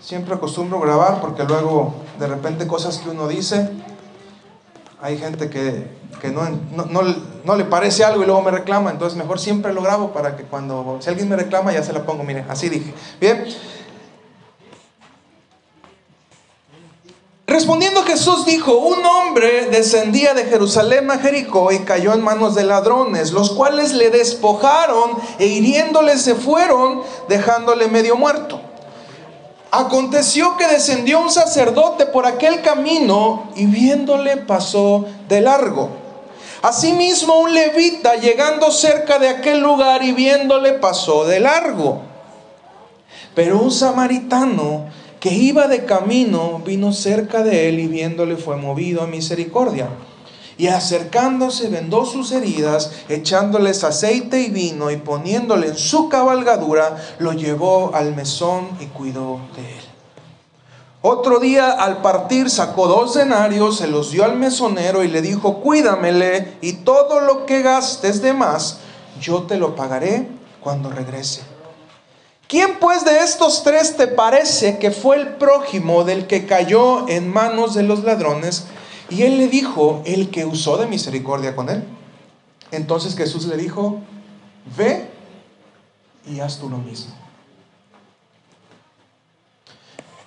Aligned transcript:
siempre 0.00 0.34
acostumbro 0.34 0.80
grabar 0.80 1.20
porque 1.20 1.44
luego 1.44 1.94
de 2.18 2.26
repente 2.26 2.66
cosas 2.66 2.98
que 2.98 3.10
uno 3.10 3.28
dice, 3.28 3.70
hay 5.00 5.18
gente 5.18 5.48
que, 5.48 5.86
no, 6.30 7.56
le 7.56 7.64
parece 7.64 8.04
algo 8.04 8.22
y 8.22 8.26
luego 8.26 8.42
me 8.42 8.50
reclama, 8.50 8.90
entonces 8.90 9.16
mejor 9.16 9.38
siempre 9.38 9.72
lo 9.72 9.82
grabo 9.82 10.12
para 10.12 10.36
que 10.36 10.44
cuando, 10.44 10.98
si 11.00 11.08
alguien 11.08 11.28
me 11.28 11.36
reclama 11.36 11.72
ya 11.72 11.82
se 11.82 11.92
la 11.92 12.04
pongo, 12.04 12.24
miren, 12.24 12.46
así 12.48 12.68
dije. 12.68 12.92
Bien. 13.20 13.46
Respondiendo 17.46 18.02
Jesús 18.02 18.44
dijo, 18.44 18.76
un 18.76 19.04
hombre 19.04 19.68
descendía 19.70 20.34
de 20.34 20.44
Jerusalén 20.44 21.10
a 21.10 21.18
Jericó 21.18 21.72
y 21.72 21.78
cayó 21.78 22.12
en 22.12 22.20
manos 22.20 22.54
de 22.54 22.62
ladrones, 22.62 23.32
los 23.32 23.50
cuales 23.50 23.94
le 23.94 24.10
despojaron 24.10 25.12
e 25.38 25.46
hiriéndole 25.46 26.18
se 26.18 26.34
fueron, 26.34 27.02
dejándole 27.28 27.88
medio 27.88 28.16
muerto. 28.16 28.60
Aconteció 29.70 30.56
que 30.56 30.66
descendió 30.66 31.20
un 31.20 31.30
sacerdote 31.30 32.06
por 32.06 32.26
aquel 32.26 32.62
camino 32.62 33.50
y 33.54 33.66
viéndole 33.66 34.38
pasó 34.38 35.04
de 35.28 35.42
largo. 35.42 35.90
Asimismo 36.62 37.38
un 37.38 37.54
levita 37.54 38.16
llegando 38.16 38.70
cerca 38.70 39.18
de 39.18 39.28
aquel 39.28 39.60
lugar 39.60 40.02
y 40.02 40.12
viéndole 40.12 40.72
pasó 40.72 41.24
de 41.26 41.40
largo. 41.40 42.00
Pero 43.34 43.58
un 43.58 43.70
samaritano 43.70 44.86
que 45.20 45.32
iba 45.32 45.68
de 45.68 45.84
camino 45.84 46.60
vino 46.64 46.92
cerca 46.92 47.42
de 47.42 47.68
él 47.68 47.78
y 47.78 47.88
viéndole 47.88 48.36
fue 48.36 48.56
movido 48.56 49.02
a 49.02 49.06
misericordia. 49.06 49.88
Y 50.58 50.66
acercándose 50.66 51.68
vendó 51.68 52.04
sus 52.04 52.32
heridas, 52.32 52.90
echándoles 53.08 53.84
aceite 53.84 54.40
y 54.40 54.50
vino 54.50 54.90
y 54.90 54.96
poniéndole 54.96 55.68
en 55.68 55.78
su 55.78 56.08
cabalgadura, 56.08 56.96
lo 57.20 57.32
llevó 57.32 57.94
al 57.94 58.14
mesón 58.14 58.68
y 58.80 58.86
cuidó 58.86 59.40
de 59.54 59.62
él. 59.62 59.84
Otro 61.00 61.38
día 61.38 61.70
al 61.70 62.02
partir 62.02 62.50
sacó 62.50 62.88
dos 62.88 63.14
denarios, 63.14 63.78
se 63.78 63.86
los 63.86 64.10
dio 64.10 64.24
al 64.24 64.36
mesonero 64.36 65.04
y 65.04 65.08
le 65.08 65.22
dijo, 65.22 65.60
cuídamele 65.60 66.58
y 66.60 66.72
todo 66.72 67.20
lo 67.20 67.46
que 67.46 67.62
gastes 67.62 68.20
de 68.20 68.32
más, 68.32 68.78
yo 69.20 69.44
te 69.44 69.56
lo 69.56 69.76
pagaré 69.76 70.26
cuando 70.60 70.90
regrese. 70.90 71.42
¿Quién 72.48 72.80
pues 72.80 73.04
de 73.04 73.20
estos 73.20 73.62
tres 73.62 73.96
te 73.96 74.08
parece 74.08 74.78
que 74.78 74.90
fue 74.90 75.16
el 75.16 75.36
prójimo 75.36 76.02
del 76.02 76.26
que 76.26 76.46
cayó 76.46 77.06
en 77.08 77.28
manos 77.28 77.74
de 77.74 77.84
los 77.84 78.02
ladrones? 78.02 78.64
Y 79.10 79.22
él 79.22 79.38
le 79.38 79.48
dijo, 79.48 80.02
el 80.04 80.30
que 80.30 80.44
usó 80.44 80.76
de 80.76 80.86
misericordia 80.86 81.56
con 81.56 81.70
él. 81.70 81.84
Entonces 82.70 83.16
Jesús 83.16 83.46
le 83.46 83.56
dijo, 83.56 84.00
ve 84.76 85.10
y 86.26 86.40
haz 86.40 86.58
tú 86.58 86.68
lo 86.68 86.76
mismo. 86.78 87.14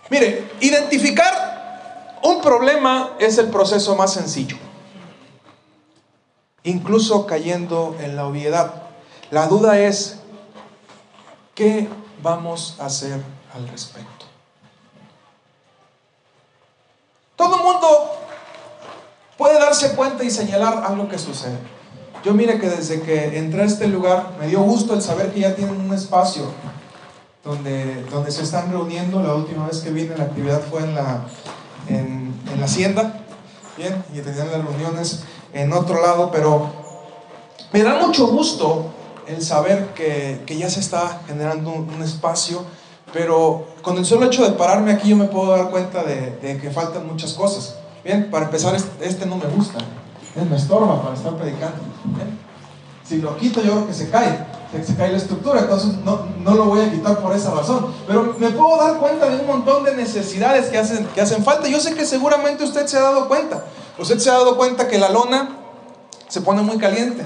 Mire, 0.09 0.51
identificar 0.59 2.19
un 2.23 2.41
problema 2.41 3.11
es 3.19 3.37
el 3.37 3.49
proceso 3.49 3.95
más 3.95 4.13
sencillo, 4.13 4.57
incluso 6.63 7.25
cayendo 7.25 7.95
en 7.99 8.15
la 8.15 8.25
obviedad. 8.25 8.83
La 9.29 9.47
duda 9.47 9.79
es, 9.79 10.19
¿qué 11.55 11.87
vamos 12.21 12.75
a 12.79 12.87
hacer 12.87 13.21
al 13.53 13.67
respecto? 13.69 14.25
Todo 17.37 17.55
el 17.55 17.63
mundo 17.63 17.87
puede 19.41 19.57
darse 19.57 19.95
cuenta 19.95 20.23
y 20.23 20.29
señalar 20.29 20.83
algo 20.85 21.09
que 21.09 21.17
sucede. 21.17 21.57
Yo 22.23 22.35
mire 22.35 22.59
que 22.59 22.69
desde 22.69 23.01
que 23.01 23.39
entré 23.39 23.63
a 23.63 23.65
este 23.65 23.87
lugar 23.87 24.33
me 24.39 24.45
dio 24.45 24.61
gusto 24.61 24.93
el 24.93 25.01
saber 25.01 25.33
que 25.33 25.39
ya 25.39 25.55
tienen 25.55 25.81
un 25.81 25.91
espacio 25.95 26.43
donde, 27.43 28.03
donde 28.03 28.31
se 28.31 28.43
están 28.43 28.69
reuniendo. 28.69 29.19
La 29.23 29.33
última 29.33 29.65
vez 29.65 29.79
que 29.79 29.89
vine 29.89 30.15
la 30.15 30.25
actividad 30.25 30.61
fue 30.61 30.81
en 30.81 30.93
la, 30.93 31.25
en, 31.89 32.35
la 32.55 32.65
hacienda, 32.65 33.19
bien, 33.77 34.05
y 34.13 34.19
tenían 34.19 34.51
las 34.51 34.63
reuniones 34.63 35.23
en 35.53 35.73
otro 35.73 35.99
lado, 36.03 36.29
pero 36.31 36.69
me 37.73 37.81
da 37.81 37.95
mucho 37.95 38.27
gusto 38.27 38.93
el 39.25 39.41
saber 39.41 39.87
que, 39.95 40.43
que 40.45 40.55
ya 40.55 40.69
se 40.69 40.81
está 40.81 41.23
generando 41.25 41.71
un, 41.71 42.03
espacio, 42.03 42.63
pero 43.11 43.65
con 43.81 43.97
el 43.97 44.05
solo 44.05 44.27
hecho 44.27 44.43
de 44.43 44.51
pararme 44.51 44.91
aquí 44.91 45.09
yo 45.09 45.15
me 45.15 45.25
puedo 45.25 45.57
dar 45.57 45.71
cuenta 45.71 46.03
de, 46.03 46.37
de 46.43 46.59
que 46.59 46.69
faltan 46.69 47.07
muchas 47.07 47.33
cosas. 47.33 47.80
Bien, 48.03 48.29
para 48.31 48.45
empezar, 48.45 48.75
este, 48.75 49.07
este 49.07 49.25
no 49.25 49.37
me 49.37 49.45
gusta. 49.45 49.79
me 50.49 50.55
estorba 50.55 51.01
para 51.03 51.15
estar 51.15 51.35
predicando. 51.35 51.77
Si 53.07 53.17
lo 53.17 53.37
quito, 53.37 53.61
yo 53.61 53.73
creo 53.73 53.87
que 53.87 53.93
se 53.93 54.09
cae. 54.09 54.47
Se, 54.85 54.95
cae 54.95 55.11
la 55.11 55.17
estructura, 55.17 55.59
entonces 55.59 55.97
no, 56.05 56.27
no, 56.45 56.55
lo 56.55 56.65
voy 56.65 56.79
a 56.79 56.89
quitar 56.89 57.19
por 57.19 57.35
esa 57.35 57.51
razón. 57.51 57.93
Pero 58.07 58.35
me 58.39 58.49
puedo 58.51 58.77
dar 58.77 58.99
cuenta 58.99 59.27
de 59.27 59.41
un 59.41 59.47
montón 59.47 59.83
de 59.83 59.95
necesidades 59.95 60.67
que 60.69 60.77
hacen, 60.77 61.05
que 61.13 61.19
hacen 61.19 61.43
falta. 61.43 61.67
Yo 61.67 61.79
sé 61.81 61.93
que 61.93 62.05
seguramente 62.05 62.63
usted 62.63 62.87
se 62.87 62.97
ha 62.97 63.01
dado 63.01 63.27
cuenta. 63.27 63.65
Usted 63.99 64.17
se 64.17 64.29
ha 64.29 64.33
dado 64.33 64.55
cuenta 64.55 64.87
que 64.87 64.97
la 64.97 65.09
lona 65.09 65.57
se 66.29 66.39
pone 66.39 66.61
muy 66.61 66.77
caliente 66.77 67.23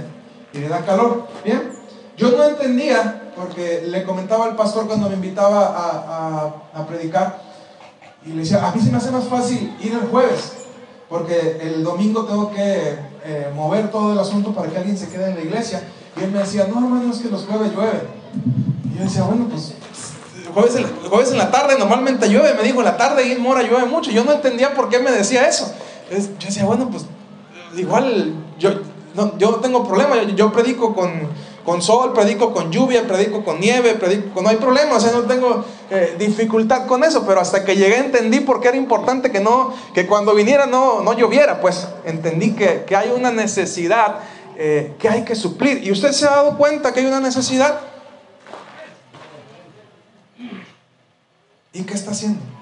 y 0.53 0.57
le 0.57 0.69
da 0.69 0.83
calor. 0.83 1.27
Bien, 1.43 1.71
yo 2.17 2.31
no 2.31 2.43
entendía, 2.45 3.31
porque 3.35 3.83
le 3.85 4.03
comentaba 4.03 4.45
al 4.45 4.55
pastor 4.55 4.87
cuando 4.87 5.07
me 5.07 5.15
invitaba 5.15 5.67
a, 5.67 6.71
a, 6.73 6.81
a 6.81 6.87
predicar, 6.87 7.41
y 8.25 8.29
le 8.29 8.41
decía, 8.41 8.67
a 8.67 8.71
mí 8.71 8.81
se 8.81 8.89
me 8.89 8.97
hace 8.97 9.11
más 9.11 9.25
fácil 9.25 9.77
ir 9.79 9.93
el 9.93 10.09
jueves 10.09 10.54
porque 11.17 11.59
el 11.61 11.81
domingo 11.81 12.25
tengo 12.25 12.51
que 12.51 12.97
eh, 13.23 13.49
mover 13.55 13.89
todo 13.89 14.11
el 14.11 14.19
asunto 14.19 14.53
para 14.53 14.69
que 14.69 14.77
alguien 14.77 14.97
se 14.97 15.07
quede 15.07 15.29
en 15.29 15.35
la 15.35 15.41
iglesia. 15.41 15.81
Y 16.17 16.23
él 16.25 16.31
me 16.31 16.39
decía, 16.39 16.67
no, 16.67 16.83
hermano, 16.83 17.09
es 17.09 17.19
que 17.19 17.29
los 17.29 17.45
jueves 17.45 17.71
llueve. 17.71 18.01
Y 18.83 18.97
yo 18.97 19.03
decía, 19.05 19.23
bueno, 19.23 19.47
pues 19.49 19.75
jueves 20.53 20.75
en, 20.75 21.09
jueves 21.09 21.31
en 21.31 21.37
la 21.37 21.51
tarde 21.51 21.79
normalmente 21.79 22.27
llueve. 22.27 22.53
Me 22.55 22.63
dijo, 22.63 22.79
en 22.79 22.85
la 22.85 22.97
tarde 22.97 23.25
y 23.25 23.31
en 23.31 23.41
Mora 23.41 23.61
llueve 23.61 23.85
mucho. 23.85 24.11
Yo 24.11 24.25
no 24.25 24.33
entendía 24.33 24.73
por 24.73 24.89
qué 24.89 24.99
me 24.99 25.09
decía 25.09 25.47
eso. 25.47 25.73
yo 26.11 26.45
decía, 26.45 26.65
bueno, 26.65 26.89
pues 26.89 27.05
igual 27.77 28.33
yo, 28.59 28.71
no, 29.15 29.37
yo 29.37 29.55
tengo 29.55 29.87
problema. 29.87 30.21
yo 30.23 30.51
predico 30.51 30.93
con 30.93 31.29
con 31.65 31.81
sol, 31.81 32.13
predico 32.13 32.53
con 32.53 32.71
lluvia, 32.71 33.07
predico 33.07 33.43
con 33.43 33.59
nieve, 33.59 33.95
predico 33.95 34.41
no 34.41 34.49
hay 34.49 34.57
problema, 34.57 34.95
o 34.95 34.99
sea, 34.99 35.11
no 35.11 35.23
tengo 35.23 35.65
eh, 35.89 36.15
dificultad 36.19 36.85
con 36.85 37.03
eso, 37.03 37.25
pero 37.25 37.41
hasta 37.41 37.65
que 37.65 37.75
llegué 37.75 37.97
entendí 37.97 38.41
por 38.41 38.61
qué 38.61 38.67
era 38.67 38.77
importante 38.77 39.31
que 39.31 39.39
no, 39.39 39.73
que 39.93 40.05
cuando 40.05 40.35
viniera 40.35 40.67
no, 40.67 41.01
no 41.01 41.13
lloviera, 41.13 41.59
pues 41.59 41.87
entendí 42.05 42.51
que, 42.51 42.85
hay 42.95 43.09
una 43.09 43.31
necesidad 43.31 44.19
eh, 44.57 44.93
que 44.99 45.09
hay 45.09 45.25
que 45.25 45.35
suplir. 45.35 45.83
¿Y 45.83 45.91
usted 45.91 46.11
se 46.11 46.25
ha 46.27 46.31
dado 46.31 46.57
cuenta 46.57 46.93
que 46.93 46.99
hay 46.99 47.07
una 47.07 47.19
necesidad? 47.19 47.81
¿Y 51.73 51.81
qué 51.83 51.93
está 51.93 52.11
haciendo? 52.11 52.54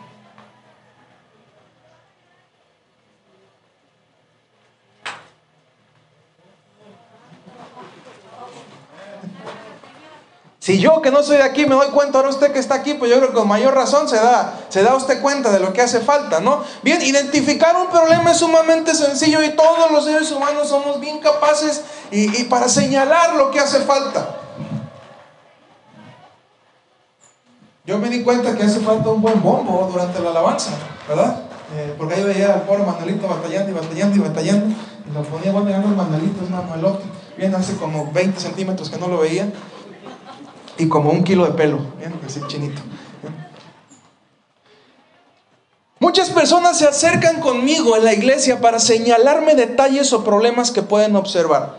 Si 10.63 10.79
yo 10.79 11.01
que 11.01 11.12
no 11.12 11.24
soy 11.24 11.35
de 11.35 11.44
aquí 11.44 11.66
me 11.66 11.75
doy 11.75 11.90
cuenta, 11.90 12.19
ahora 12.19 12.29
usted 12.29 12.53
que 12.53 12.59
está 12.59 12.75
aquí, 12.75 12.94
pues 12.94 13.12
yo 13.12 13.18
creo 13.18 13.31
que 13.31 13.35
con 13.35 13.50
mayor 13.50 13.75
razón 13.75 14.07
se 14.07 14.16
da, 14.16 14.62
se 14.69 14.81
da 14.81 14.96
usted 14.96 15.22
cuenta 15.22 15.51
de 15.51 15.59
lo 15.59 15.74
que 15.74 15.81
hace 15.81 16.00
falta, 16.00 16.40
¿no? 16.40 16.63
Bien, 16.84 17.01
identificar 17.01 17.75
un 17.75 17.88
problema 17.88 18.31
es 18.31 18.38
sumamente 18.38 18.96
sencillo 18.96 19.44
y 19.44 19.50
todos 19.57 19.91
los 19.91 20.06
seres 20.06 20.31
humanos 20.31 20.69
somos 20.69 21.01
bien 21.01 21.19
capaces 21.19 21.84
y, 22.12 22.46
para 22.46 22.69
señalar 22.69 23.35
lo 23.35 23.51
que 23.51 23.59
hace 23.59 23.81
falta. 23.81 24.38
Yo 27.85 27.97
me 27.97 28.07
di 28.07 28.24
cuenta 28.24 28.56
que 28.56 28.63
hace 28.63 28.80
falta 28.80 29.09
un 29.09 29.22
buen 29.22 29.44
bombo 29.44 29.90
durante 29.91 30.22
la 30.22 30.30
alabanza, 30.30 30.72
¿verdad? 31.09 31.41
Eh, 31.75 31.94
porque 31.97 32.13
ahí 32.13 32.24
veía 32.24 32.53
al 32.53 32.62
pobre 32.62 32.84
Manuelito 32.84 33.28
batallando 33.28 33.69
y 33.69 33.74
batallando 33.74 34.16
y 34.16 34.19
batallando. 34.19 34.75
Y 35.09 35.13
lo 35.13 35.24
ponía, 35.24 35.51
bueno, 35.51 35.78
no 35.78 35.90
es 35.90 35.97
Manuelito, 35.97 36.41
es 36.41 36.50
Manuelote. 36.50 37.03
Bien, 37.35 37.53
hace 37.53 37.75
como 37.75 38.09
20 38.13 38.40
centímetros 38.40 38.90
que 38.90 38.97
no 38.97 39.09
lo 39.09 39.18
veía 39.18 39.51
y 40.78 40.88
como 40.88 41.11
un 41.11 41.23
kilo 41.23 41.45
de 41.45 41.51
pelo, 41.51 41.79
bien, 41.97 42.13
así 42.25 42.41
chinito. 42.47 42.81
Muchas 46.00 46.30
personas 46.31 46.77
se 46.77 46.88
acercan 46.88 47.39
conmigo 47.39 47.95
en 47.95 48.03
la 48.03 48.13
iglesia 48.13 48.59
para 48.59 48.80
señalarme 48.80 49.56
detalles 49.56 50.12
o 50.12 50.24
problemas 50.24 50.71
que 50.71 50.81
pueden 50.81 51.15
observar. 51.15 51.77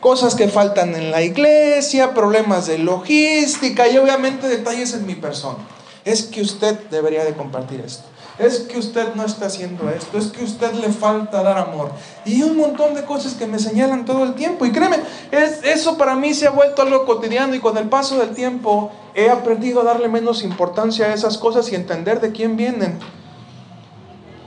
Cosas 0.00 0.34
que 0.34 0.48
faltan 0.48 0.94
en 0.94 1.10
la 1.10 1.22
iglesia, 1.22 2.12
problemas 2.12 2.66
de 2.66 2.78
logística 2.78 3.88
y 3.88 3.96
obviamente 3.96 4.46
detalles 4.46 4.92
en 4.92 5.06
mi 5.06 5.14
persona. 5.14 5.58
Es 6.04 6.24
que 6.24 6.42
usted 6.42 6.78
debería 6.90 7.24
de 7.24 7.34
compartir 7.34 7.80
esto 7.80 8.04
es 8.38 8.60
que 8.60 8.78
usted 8.78 9.14
no 9.14 9.24
está 9.24 9.46
haciendo 9.46 9.88
esto, 9.88 10.18
es 10.18 10.26
que 10.26 10.44
usted 10.44 10.72
le 10.74 10.90
falta 10.90 11.42
dar 11.42 11.56
amor. 11.58 11.90
Y 12.24 12.42
un 12.42 12.56
montón 12.56 12.94
de 12.94 13.04
cosas 13.04 13.34
que 13.34 13.46
me 13.46 13.58
señalan 13.58 14.04
todo 14.04 14.24
el 14.24 14.34
tiempo. 14.34 14.66
Y 14.66 14.72
créeme, 14.72 14.98
es, 15.30 15.64
eso 15.64 15.96
para 15.96 16.14
mí 16.14 16.34
se 16.34 16.46
ha 16.46 16.50
vuelto 16.50 16.82
algo 16.82 17.06
cotidiano 17.06 17.54
y 17.54 17.60
con 17.60 17.76
el 17.78 17.88
paso 17.88 18.18
del 18.18 18.34
tiempo 18.34 18.90
he 19.14 19.30
aprendido 19.30 19.80
a 19.80 19.84
darle 19.84 20.08
menos 20.08 20.42
importancia 20.42 21.06
a 21.06 21.14
esas 21.14 21.38
cosas 21.38 21.70
y 21.72 21.74
entender 21.74 22.20
de 22.20 22.32
quién 22.32 22.56
vienen. 22.56 22.98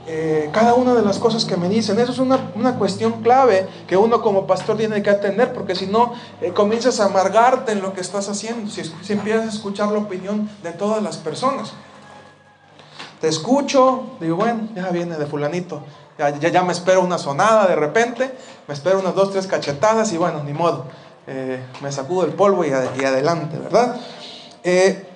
Eh, 0.06 0.50
cada 0.52 0.74
una 0.74 0.94
de 0.94 1.02
las 1.02 1.18
cosas 1.18 1.44
que 1.44 1.56
me 1.56 1.68
dicen, 1.68 1.98
eso 2.00 2.10
es 2.10 2.18
una, 2.18 2.74
cuestión 2.78 3.22
clave 3.22 3.68
que 3.86 3.96
uno 3.96 4.22
como 4.22 4.46
pastor 4.46 4.76
tiene 4.76 5.02
que 5.02 5.10
atender, 5.10 5.52
porque 5.52 5.76
si 5.76 5.86
no, 5.86 6.14
eh, 6.40 6.52
comienzas 6.52 6.98
a 7.00 7.04
amargarte 7.04 7.72
en 7.72 7.80
lo 7.80 7.92
que 7.92 8.00
estás 8.00 8.28
haciendo, 8.28 8.70
si 8.70 9.12
empiezas 9.12 9.46
a 9.46 9.48
escuchar 9.48 9.92
la 9.92 9.98
opinión 9.98 10.48
de 10.62 10.72
todas 10.72 11.02
las 11.02 11.16
personas. 11.16 11.74
Te 13.20 13.28
escucho, 13.28 14.04
digo, 14.20 14.36
bueno, 14.36 14.68
ya 14.74 14.88
viene 14.88 15.16
de 15.16 15.26
fulanito, 15.26 15.82
ya, 16.18 16.30
ya, 16.30 16.62
me 16.62 16.72
espero 16.72 17.02
una 17.02 17.18
sonada 17.18 17.66
de 17.66 17.76
repente, 17.76 18.34
me 18.66 18.74
espero 18.74 19.00
unas 19.00 19.14
dos, 19.14 19.30
tres 19.30 19.46
cachetadas 19.46 20.12
y 20.12 20.16
bueno, 20.16 20.42
ni 20.42 20.52
modo, 20.52 20.86
eh, 21.26 21.62
me 21.82 21.92
sacudo 21.92 22.24
el 22.24 22.32
polvo 22.32 22.64
y, 22.64 22.72
adelante, 22.72 23.58
¿verdad? 23.58 23.96
Eh, 24.64 25.06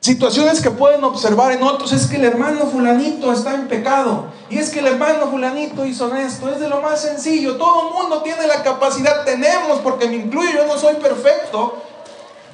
situaciones 0.00 0.60
que 0.60 0.70
pueden 0.70 1.02
observar 1.04 1.52
en 1.52 1.62
otros 1.62 1.92
es 1.92 2.06
que 2.06 2.16
el 2.16 2.24
hermano 2.24 2.66
fulanito 2.66 3.32
está 3.32 3.54
en 3.54 3.68
pecado 3.68 4.26
y 4.48 4.58
es 4.58 4.70
que 4.70 4.80
el 4.80 4.86
hermano 4.86 5.28
fulanito 5.28 5.84
hizo 5.84 6.14
esto, 6.14 6.48
es 6.48 6.60
de 6.60 6.68
lo 6.68 6.80
más 6.80 7.00
sencillo, 7.00 7.56
todo 7.56 7.88
el 7.88 7.94
mundo 7.94 8.22
tiene 8.22 8.46
la 8.46 8.62
capacidad, 8.62 9.24
tenemos, 9.24 9.78
porque 9.80 10.08
me 10.08 10.16
incluyo, 10.16 10.50
yo 10.52 10.66
no 10.66 10.78
soy 10.78 10.94
perfecto, 10.94 11.82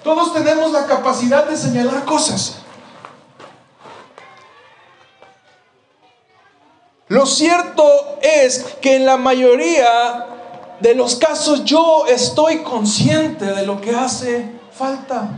todos 0.02 0.32
tenemos 0.32 0.72
la 0.72 0.86
capacidad 0.86 1.46
de 1.46 1.56
señalar 1.56 2.04
cosas. 2.04 2.62
Lo 7.08 7.24
cierto 7.24 7.84
es 8.20 8.64
que 8.82 8.96
en 8.96 9.06
la 9.06 9.16
mayoría 9.16 10.26
de 10.80 10.94
los 10.94 11.16
casos 11.16 11.64
yo 11.64 12.04
estoy 12.06 12.58
consciente 12.58 13.46
de 13.46 13.64
lo 13.64 13.80
que 13.80 13.94
hace 13.94 14.52
falta. 14.72 15.30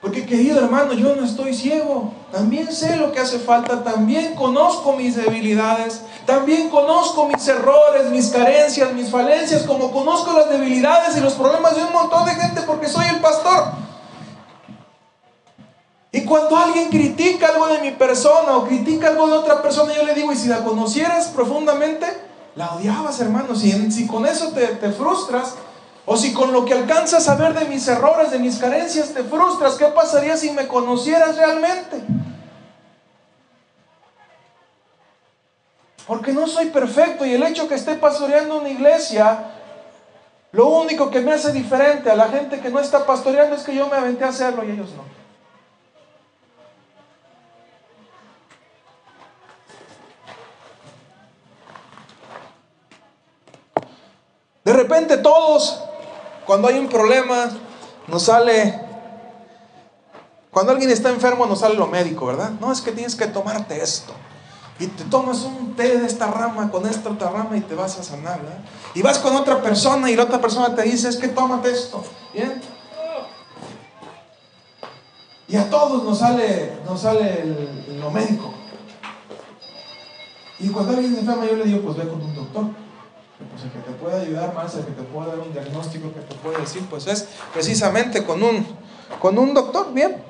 Porque 0.00 0.24
querido 0.24 0.60
hermano, 0.60 0.92
yo 0.92 1.16
no 1.16 1.24
estoy 1.24 1.52
ciego. 1.52 2.14
También 2.30 2.72
sé 2.72 2.96
lo 2.96 3.10
que 3.10 3.18
hace 3.18 3.40
falta. 3.40 3.82
También 3.82 4.36
conozco 4.36 4.92
mis 4.92 5.16
debilidades. 5.16 6.02
También 6.24 6.70
conozco 6.70 7.26
mis 7.26 7.48
errores, 7.48 8.04
mis 8.10 8.28
carencias, 8.28 8.92
mis 8.92 9.10
falencias. 9.10 9.64
Como 9.64 9.90
conozco 9.90 10.32
las 10.32 10.48
debilidades 10.50 11.16
y 11.16 11.20
los 11.20 11.32
problemas 11.32 11.74
de 11.74 11.82
un 11.82 11.92
montón 11.92 12.26
de 12.26 12.34
gente 12.36 12.62
porque 12.62 12.86
soy 12.86 13.06
el 13.06 13.20
pastor. 13.20 13.87
Y 16.10 16.24
cuando 16.24 16.56
alguien 16.56 16.88
critica 16.88 17.48
algo 17.48 17.66
de 17.68 17.80
mi 17.80 17.90
persona 17.90 18.56
o 18.56 18.64
critica 18.64 19.08
algo 19.08 19.26
de 19.26 19.34
otra 19.34 19.60
persona, 19.60 19.94
yo 19.94 20.04
le 20.04 20.14
digo, 20.14 20.32
y 20.32 20.36
si 20.36 20.48
la 20.48 20.64
conocieras 20.64 21.28
profundamente, 21.28 22.06
la 22.54 22.74
odiabas, 22.74 23.20
hermano. 23.20 23.54
Si, 23.54 23.90
si 23.92 24.06
con 24.06 24.24
eso 24.24 24.52
te, 24.52 24.66
te 24.68 24.90
frustras, 24.90 25.54
o 26.10 26.16
si 26.16 26.32
con 26.32 26.52
lo 26.52 26.64
que 26.64 26.72
alcanzas 26.72 27.28
a 27.28 27.34
ver 27.34 27.52
de 27.52 27.66
mis 27.66 27.86
errores, 27.86 28.30
de 28.30 28.38
mis 28.38 28.56
carencias, 28.56 29.12
te 29.12 29.22
frustras, 29.24 29.74
¿qué 29.74 29.84
pasaría 29.86 30.38
si 30.38 30.50
me 30.50 30.66
conocieras 30.66 31.36
realmente? 31.36 32.02
Porque 36.06 36.32
no 36.32 36.46
soy 36.46 36.70
perfecto 36.70 37.26
y 37.26 37.34
el 37.34 37.42
hecho 37.42 37.68
que 37.68 37.74
esté 37.74 37.94
pastoreando 37.96 38.58
una 38.58 38.70
iglesia, 38.70 39.50
lo 40.52 40.68
único 40.68 41.10
que 41.10 41.20
me 41.20 41.34
hace 41.34 41.52
diferente 41.52 42.10
a 42.10 42.16
la 42.16 42.28
gente 42.28 42.60
que 42.60 42.70
no 42.70 42.80
está 42.80 43.04
pastoreando 43.04 43.54
es 43.54 43.62
que 43.62 43.74
yo 43.74 43.86
me 43.88 43.96
aventé 43.98 44.24
a 44.24 44.28
hacerlo 44.28 44.64
y 44.64 44.70
ellos 44.70 44.88
no. 44.96 45.17
Todos, 55.16 55.82
cuando 56.46 56.68
hay 56.68 56.78
un 56.78 56.88
problema, 56.88 57.50
nos 58.06 58.24
sale, 58.24 58.80
cuando 60.50 60.72
alguien 60.72 60.90
está 60.90 61.10
enfermo 61.10 61.46
nos 61.46 61.60
sale 61.60 61.74
lo 61.74 61.86
médico, 61.86 62.26
¿verdad? 62.26 62.50
No, 62.60 62.70
es 62.70 62.80
que 62.80 62.92
tienes 62.92 63.16
que 63.16 63.26
tomarte 63.26 63.82
esto. 63.82 64.12
Y 64.78 64.86
te 64.86 65.04
tomas 65.04 65.42
un 65.42 65.74
té 65.74 65.98
de 65.98 66.06
esta 66.06 66.28
rama 66.28 66.70
con 66.70 66.86
esta 66.86 67.10
otra 67.10 67.30
rama 67.30 67.56
y 67.56 67.62
te 67.62 67.74
vas 67.74 67.98
a 67.98 68.02
sanar, 68.02 68.40
¿verdad? 68.40 68.58
Y 68.94 69.02
vas 69.02 69.18
con 69.18 69.34
otra 69.34 69.60
persona 69.60 70.10
y 70.10 70.14
la 70.14 70.24
otra 70.24 70.40
persona 70.40 70.74
te 70.74 70.82
dice, 70.82 71.08
es 71.08 71.16
que 71.16 71.28
tómate 71.28 71.70
esto. 71.72 72.04
¿Bien? 72.32 72.60
Y 75.48 75.56
a 75.56 75.68
todos 75.68 76.04
nos 76.04 76.18
sale, 76.18 76.78
nos 76.84 77.00
sale 77.00 77.44
lo 77.98 78.10
médico. 78.10 78.52
Y 80.60 80.68
cuando 80.68 80.92
alguien 80.92 81.14
se 81.14 81.20
enferma, 81.20 81.46
yo 81.46 81.56
le 81.56 81.64
digo, 81.64 81.80
pues 81.80 81.96
ve 81.96 82.08
con 82.08 82.20
un 82.20 82.34
doctor 82.34 82.64
pues 83.44 83.62
el 83.64 83.70
que 83.70 83.78
te 83.78 83.92
puede 83.92 84.20
ayudar 84.22 84.54
más, 84.54 84.74
el 84.74 84.84
que 84.84 84.92
te 84.92 85.02
puede 85.02 85.28
dar 85.28 85.38
un 85.38 85.52
diagnóstico, 85.52 86.12
que 86.12 86.20
te 86.20 86.34
puede 86.36 86.58
decir, 86.58 86.84
pues 86.90 87.06
es 87.06 87.28
precisamente 87.52 88.24
con 88.24 88.42
un, 88.42 88.66
con 89.20 89.38
un 89.38 89.54
doctor, 89.54 89.92
bien. 89.92 90.22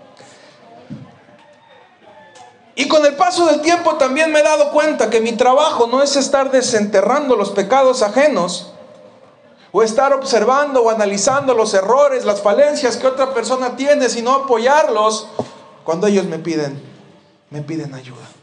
Y 2.75 2.87
con 2.87 3.05
el 3.05 3.17
paso 3.17 3.47
del 3.47 3.61
tiempo 3.61 3.95
también 3.95 4.31
me 4.31 4.41
he 4.41 4.43
dado 4.43 4.71
cuenta 4.71 5.11
que 5.11 5.21
mi 5.21 5.33
trabajo 5.33 5.87
no 5.87 6.03
es 6.03 6.17
estar 6.17 6.51
desenterrando 6.51 7.35
los 7.35 7.51
pecados 7.51 8.03
ajenos, 8.03 8.73
o 9.73 9.83
estar 9.83 10.13
observando 10.13 10.83
o 10.83 10.91
analizando 10.91 11.55
los 11.55 11.75
errores, 11.75 12.25
las 12.25 12.41
falencias 12.41 12.97
que 12.97 13.07
otra 13.07 13.35
persona 13.35 13.77
tiene, 13.77 14.09
sino 14.09 14.33
apoyarlos 14.33 15.29
cuando 15.85 16.07
ellos 16.07 16.27
me 16.27 16.39
piden, 16.39 16.83
me 17.51 17.63
piden 17.63 17.95
ayuda. 17.95 18.38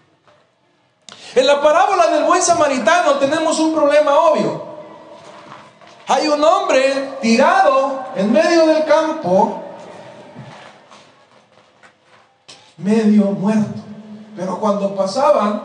En 1.35 1.45
la 1.45 1.61
parábola 1.61 2.07
del 2.07 2.23
buen 2.23 2.41
samaritano 2.41 3.15
tenemos 3.15 3.59
un 3.59 3.75
problema 3.75 4.17
obvio. 4.17 4.63
Hay 6.07 6.29
un 6.29 6.41
hombre 6.41 7.17
tirado 7.21 8.05
en 8.15 8.31
medio 8.31 8.65
del 8.67 8.85
campo, 8.85 9.61
medio 12.77 13.25
muerto. 13.25 13.81
Pero 14.37 14.59
cuando 14.59 14.95
pasaban, 14.95 15.61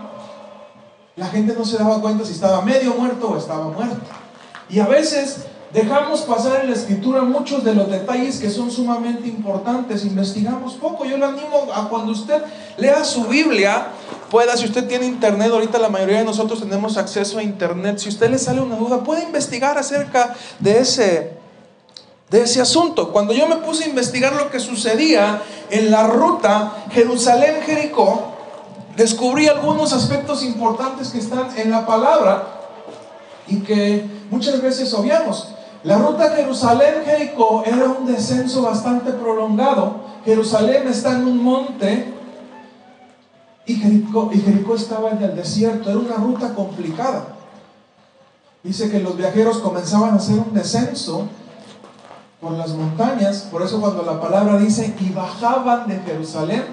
la 1.15 1.27
gente 1.27 1.55
no 1.57 1.65
se 1.65 1.79
daba 1.79 2.01
cuenta 2.01 2.25
si 2.25 2.33
estaba 2.33 2.63
medio 2.63 2.95
muerto 2.95 3.29
o 3.29 3.37
estaba 3.37 3.67
muerto. 3.67 4.01
Y 4.69 4.81
a 4.81 4.87
veces 4.87 5.47
dejamos 5.73 6.23
pasar 6.23 6.63
en 6.63 6.71
la 6.71 6.77
escritura 6.77 7.23
muchos 7.23 7.65
de 7.65 7.75
los 7.75 7.89
detalles 7.89 8.39
que 8.39 8.51
son 8.51 8.71
sumamente 8.71 9.29
importantes. 9.29 10.05
Investigamos 10.05 10.75
poco. 10.75 11.05
Yo 11.05 11.17
le 11.17 11.25
animo 11.25 11.69
a 11.75 11.89
cuando 11.89 12.13
usted 12.13 12.43
lea 12.77 13.05
su 13.05 13.25
Biblia, 13.25 13.89
pueda, 14.31 14.57
si 14.57 14.65
usted 14.65 14.87
tiene 14.89 15.07
internet, 15.07 15.51
ahorita 15.53 15.79
la 15.79 15.89
mayoría 15.89 16.19
de 16.19 16.25
nosotros 16.25 16.61
tenemos 16.61 16.97
acceso 16.97 17.39
a 17.39 17.43
internet, 17.43 17.99
si 17.99 18.09
usted 18.09 18.31
le 18.31 18.39
sale 18.39 18.61
una 18.61 18.77
duda, 18.77 19.03
puede 19.05 19.23
investigar 19.23 19.79
acerca 19.79 20.35
de 20.59 20.79
ese, 20.79 21.33
de 22.31 22.43
ese 22.43 22.61
asunto. 22.61 23.13
Cuando 23.13 23.33
yo 23.33 23.47
me 23.47 23.57
puse 23.57 23.85
a 23.85 23.89
investigar 23.89 24.35
lo 24.35 24.51
que 24.51 24.59
sucedía 24.59 25.43
en 25.71 25.91
la 25.91 26.07
ruta 26.07 26.85
Jerusalén-Jericó, 26.91 28.35
descubrí 28.97 29.47
algunos 29.47 29.93
aspectos 29.93 30.43
importantes 30.43 31.09
que 31.09 31.19
están 31.19 31.57
en 31.57 31.71
la 31.71 31.87
palabra 31.87 32.61
y 33.47 33.61
que 33.61 34.05
muchas 34.31 34.61
veces 34.61 34.93
obviamos. 34.95 35.49
La 35.83 35.97
ruta 35.97 36.31
Jerusalén-Jericó 36.37 37.63
era 37.65 37.85
un 37.87 38.07
descenso 38.07 38.63
bastante 38.63 39.13
prolongado. 39.13 40.01
Jerusalén 40.25 40.87
está 40.87 41.17
en 41.17 41.27
un 41.27 41.43
monte 41.43 42.13
y 43.65 43.75
Jericó, 43.77 44.75
estaba 44.75 45.11
en 45.11 45.23
el 45.23 45.37
desierto, 45.37 45.91
era 45.91 45.99
una 45.99 46.17
ruta 46.17 46.55
complicada. 46.55 47.37
Dice 48.63 48.91
que 48.91 49.01
los 49.01 49.17
viajeros 49.17 49.59
comenzaban 49.59 50.11
a 50.11 50.17
hacer 50.17 50.39
un 50.39 50.53
descenso 50.53 51.29
por 52.41 52.53
las 52.53 52.71
montañas, 52.71 53.49
por 53.51 53.63
eso 53.63 53.81
cuando 53.81 54.03
la 54.03 54.21
palabra 54.21 54.59
dice 54.59 54.95
y 54.99 55.11
bajaban 55.11 55.89
de 55.89 55.99
Jerusalén, 56.01 56.65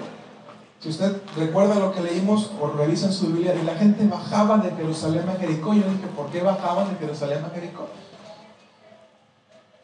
si 0.80 0.90
usted 0.90 1.16
recuerda 1.36 1.74
lo 1.76 1.92
que 1.92 2.00
leímos 2.00 2.50
o 2.60 2.68
revisa 2.68 3.06
en 3.06 3.12
su 3.12 3.28
Biblia, 3.28 3.54
y 3.54 3.64
la 3.64 3.74
gente 3.74 4.06
bajaba 4.06 4.58
de 4.58 4.70
Jerusalén 4.72 5.28
a 5.28 5.38
Jericó, 5.38 5.72
yo 5.74 5.82
dije, 5.82 6.06
¿por 6.16 6.26
qué 6.26 6.42
bajaban 6.42 6.90
de 6.90 6.96
Jerusalén 6.96 7.44
a 7.44 7.54
Jericó? 7.54 7.86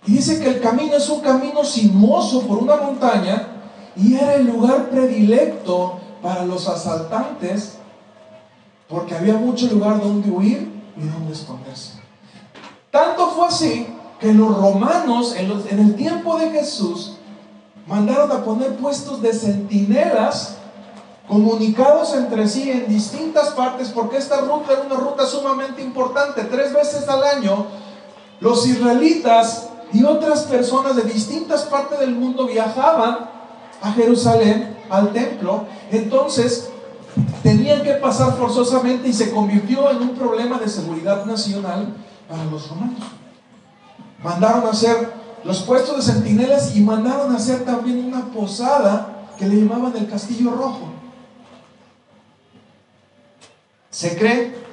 Y 0.06 0.12
dice 0.12 0.40
que 0.40 0.48
el 0.48 0.60
camino 0.60 0.96
es 0.96 1.08
un 1.08 1.20
camino 1.20 1.64
sinuoso 1.64 2.42
por 2.42 2.58
una 2.58 2.76
montaña 2.76 3.48
y 3.96 4.14
era 4.14 4.34
el 4.34 4.46
lugar 4.46 4.90
predilecto 4.90 5.98
para 6.22 6.44
los 6.44 6.68
asaltantes 6.68 7.78
porque 8.88 9.14
había 9.14 9.34
mucho 9.34 9.66
lugar 9.66 10.00
donde 10.00 10.30
huir 10.30 10.70
y 10.96 11.06
donde 11.06 11.32
esconderse. 11.32 11.92
Tanto 12.90 13.30
fue 13.30 13.46
así 13.46 13.86
que 14.20 14.32
los 14.32 14.56
romanos 14.56 15.34
en, 15.36 15.50
el 15.50 15.96
tiempo 15.96 16.38
de 16.38 16.50
Jesús 16.50 17.16
mandaron 17.86 18.30
a 18.30 18.44
poner 18.44 18.76
puestos 18.76 19.20
de 19.20 19.32
centinelas 19.32 20.56
comunicados 21.26 22.14
entre 22.14 22.46
sí 22.46 22.70
en 22.70 22.86
distintas 22.88 23.48
partes, 23.50 23.88
porque 23.88 24.18
esta 24.18 24.42
ruta 24.42 24.72
era 24.72 24.82
una 24.82 24.96
ruta 24.96 25.26
sumamente 25.26 25.82
importante. 25.82 26.44
Tres 26.44 26.72
veces 26.72 27.08
al 27.08 27.24
año, 27.24 27.66
los 28.40 28.66
israelitas 28.66 29.70
y 29.94 30.02
otras 30.02 30.42
personas 30.42 30.96
de 30.96 31.02
distintas 31.02 31.62
partes 31.62 32.00
del 32.00 32.16
mundo 32.16 32.46
viajaban 32.46 33.30
a 33.80 33.92
Jerusalén 33.92 34.76
al 34.90 35.12
templo, 35.12 35.66
entonces 35.90 36.68
tenían 37.44 37.82
que 37.84 37.94
pasar 37.94 38.36
forzosamente 38.36 39.08
y 39.08 39.12
se 39.12 39.30
convirtió 39.30 39.88
en 39.90 39.98
un 39.98 40.10
problema 40.16 40.58
de 40.58 40.68
seguridad 40.68 41.24
nacional 41.24 41.94
para 42.28 42.44
los 42.46 42.68
romanos. 42.68 42.98
Mandaron 44.22 44.66
a 44.66 44.70
hacer 44.70 45.12
los 45.44 45.62
puestos 45.62 45.96
de 45.96 46.12
centinelas 46.12 46.74
y 46.74 46.80
mandaron 46.80 47.32
a 47.32 47.36
hacer 47.36 47.64
también 47.64 48.04
una 48.04 48.26
posada 48.32 49.28
que 49.38 49.46
le 49.46 49.60
llamaban 49.60 49.96
el 49.96 50.08
Castillo 50.08 50.50
Rojo. 50.50 50.88
Se 53.90 54.16
cree 54.16 54.63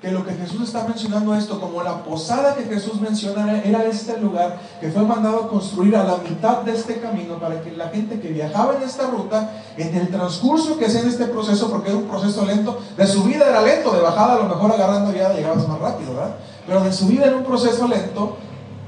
que 0.00 0.10
lo 0.10 0.24
que 0.24 0.32
Jesús 0.32 0.62
está 0.62 0.88
mencionando 0.88 1.34
esto, 1.34 1.60
como 1.60 1.82
la 1.82 2.02
posada 2.02 2.54
que 2.54 2.64
Jesús 2.64 3.00
menciona, 3.02 3.62
era 3.62 3.84
este 3.84 4.18
lugar 4.18 4.58
que 4.80 4.90
fue 4.90 5.02
mandado 5.02 5.44
a 5.44 5.48
construir 5.48 5.94
a 5.94 6.04
la 6.04 6.16
mitad 6.16 6.62
de 6.62 6.72
este 6.72 7.00
camino 7.00 7.38
para 7.38 7.60
que 7.60 7.72
la 7.72 7.88
gente 7.88 8.18
que 8.18 8.28
viajaba 8.28 8.76
en 8.76 8.82
esta 8.82 9.08
ruta, 9.08 9.50
en 9.76 9.94
el 9.94 10.08
transcurso 10.08 10.78
que 10.78 10.86
hacía 10.86 11.00
en 11.02 11.08
este 11.08 11.26
proceso, 11.26 11.70
porque 11.70 11.90
era 11.90 11.98
un 11.98 12.08
proceso 12.08 12.46
lento, 12.46 12.78
de 12.96 13.06
subida 13.06 13.46
era 13.46 13.60
lento, 13.60 13.92
de 13.92 14.00
bajada 14.00 14.36
a 14.36 14.38
lo 14.38 14.44
mejor 14.44 14.72
agarrando 14.72 15.12
ya 15.12 15.34
llegabas 15.34 15.68
más 15.68 15.78
rápido, 15.78 16.14
¿verdad? 16.14 16.36
Pero 16.66 16.82
de 16.82 16.92
subida 16.92 17.26
era 17.26 17.36
un 17.36 17.44
proceso 17.44 17.86
lento, 17.86 18.38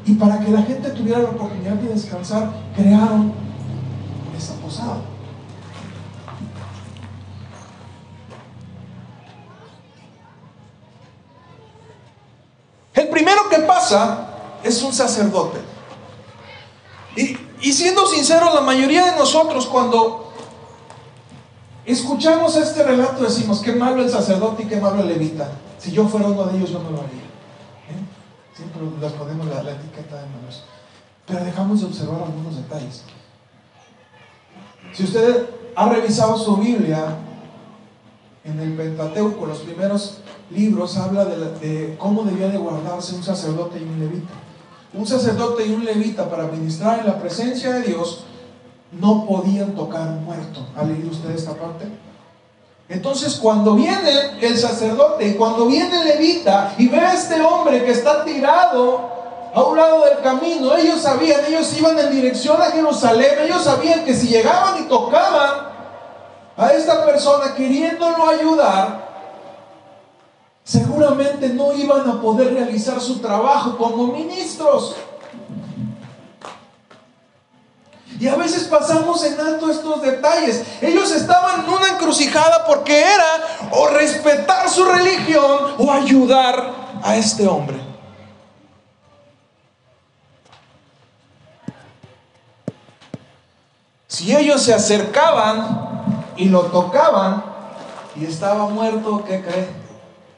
y 0.07 0.14
para 0.14 0.40
que 0.40 0.50
la 0.50 0.62
gente 0.62 0.90
tuviera 0.90 1.19
la 1.19 1.28
oportunidad 1.28 1.75
de 1.75 1.92
descansar, 1.92 2.50
crearon 2.75 3.33
esa 4.37 4.54
posada. 4.54 5.12
El 13.02 13.09
primero 13.09 13.49
que 13.49 13.59
pasa 13.59 14.28
es 14.62 14.80
un 14.80 14.92
sacerdote. 14.92 15.59
Y, 17.16 17.73
siendo 17.73 18.06
sincero, 18.06 18.54
la 18.54 18.61
mayoría 18.61 19.06
de 19.06 19.16
nosotros 19.18 19.66
cuando 19.66 20.32
escuchamos 21.85 22.54
este 22.54 22.85
relato 22.85 23.25
decimos, 23.25 23.61
qué 23.61 23.73
malo 23.73 24.02
el 24.02 24.09
sacerdote 24.09 24.62
y 24.62 24.66
qué 24.66 24.76
malo 24.76 25.02
el 25.02 25.09
levita. 25.09 25.50
Si 25.78 25.90
yo 25.90 26.06
fuera 26.06 26.28
uno 26.28 26.44
de 26.44 26.56
ellos, 26.56 26.71
yo 26.71 26.78
no 26.78 26.90
lo 26.90 26.99
haría. 26.99 27.23
¿eh? 27.90 28.54
Siempre 28.54 28.82
les 29.00 29.12
ponemos 29.12 29.49
la, 29.49 29.64
la 29.64 29.73
etiqueta 29.73 30.23
de 30.23 30.26
malos. 30.28 30.62
Pero 31.26 31.44
dejamos 31.44 31.80
de 31.80 31.87
observar 31.87 32.23
algunos 32.23 32.54
detalles. 32.54 33.02
Si 34.92 35.02
usted 35.02 35.50
ha 35.75 35.88
revisado 35.88 36.38
su 36.38 36.56
Biblia, 36.56 37.16
en 38.44 38.61
el 38.61 38.76
Pentateuco, 38.76 39.44
los 39.47 39.59
primeros 39.59 40.22
libros, 40.51 40.97
habla 40.97 41.25
de, 41.25 41.97
cómo 41.99 42.23
debía 42.25 42.49
de 42.49 42.59
guardarse 42.59 43.15
un 43.15 43.23
sacerdote 43.23 43.79
y 43.79 43.85
un 43.85 43.99
levita. 43.99 44.33
Un 44.95 45.07
sacerdote 45.07 45.67
y 45.67 45.73
un 45.73 45.85
levita 45.85 46.29
para 46.29 46.45
ministrar 46.45 47.01
en 47.01 47.07
la 47.07 47.19
presencia 47.19 47.73
de 47.73 47.83
Dios 47.83 48.25
no 48.93 49.27
podían 49.27 49.75
tocar 49.75 50.07
muerto. 50.11 50.67
¿Ha 50.77 50.85
leído 50.85 51.11
usted 51.11 51.31
esta 51.31 51.55
parte? 51.55 51.87
Entonces 52.89 53.37
cuando 53.37 53.75
viene 53.75 54.11
el 54.41 54.59
sacerdote 54.59 55.27
y 55.29 55.35
cuando 55.35 55.67
viene 55.67 56.03
el 56.03 56.09
levita 56.09 56.75
y 56.77 56.89
ve 56.89 56.99
a 56.99 57.15
este 57.15 57.41
hombre 57.41 57.85
que 57.85 57.93
está 57.93 58.23
tirado 58.23 59.11
a 59.55 59.63
un 59.63 59.77
lado 59.77 60.05
del 60.05 60.21
camino, 60.21 60.75
ellos 60.77 61.01
sabían, 61.01 61.41
ellos 61.47 61.79
iban 61.79 61.99
en 61.99 62.11
dirección 62.11 62.61
a 62.61 62.67
Jerusalén, 62.67 63.33
ellos 63.45 63.63
sabían 63.63 64.05
que 64.05 64.15
si 64.15 64.29
llegaban 64.29 64.83
y 64.83 64.89
tocaban 64.89 65.73
a 66.57 66.73
esta 66.73 67.05
persona 67.05 67.55
queriéndolo 67.55 68.29
ayudar, 68.29 69.12
seguramente 70.64 71.49
no 71.49 71.73
iban 71.73 72.09
a 72.09 72.21
poder 72.21 72.54
realizar 72.54 73.00
su 73.00 73.19
trabajo 73.19 73.76
como 73.76 74.07
ministros. 74.09 74.97
Y 78.21 78.28
a 78.28 78.37
veces 78.37 78.64
pasamos 78.64 79.25
en 79.25 79.40
alto 79.40 79.69
estos 79.69 80.00
detalles. 80.00 80.64
Ellos 80.81 81.11
estaban 81.11 81.64
en 81.64 81.71
una 81.71 81.88
encrucijada 81.88 82.64
porque 82.66 83.00
era 83.00 83.71
o 83.73 83.88
respetar 83.88 84.69
su 84.69 84.85
religión 84.85 85.75
o 85.78 85.90
ayudar 85.90 86.73
a 87.02 87.16
este 87.16 87.49
hombre. 87.49 87.81
Si 94.07 94.37
ellos 94.37 94.62
se 94.62 94.73
acercaban 94.73 96.14
y 96.37 96.45
lo 96.45 96.66
tocaban 96.66 97.42
y 98.14 98.26
estaba 98.26 98.69
muerto, 98.69 99.25
¿qué 99.25 99.42
creen? 99.42 99.82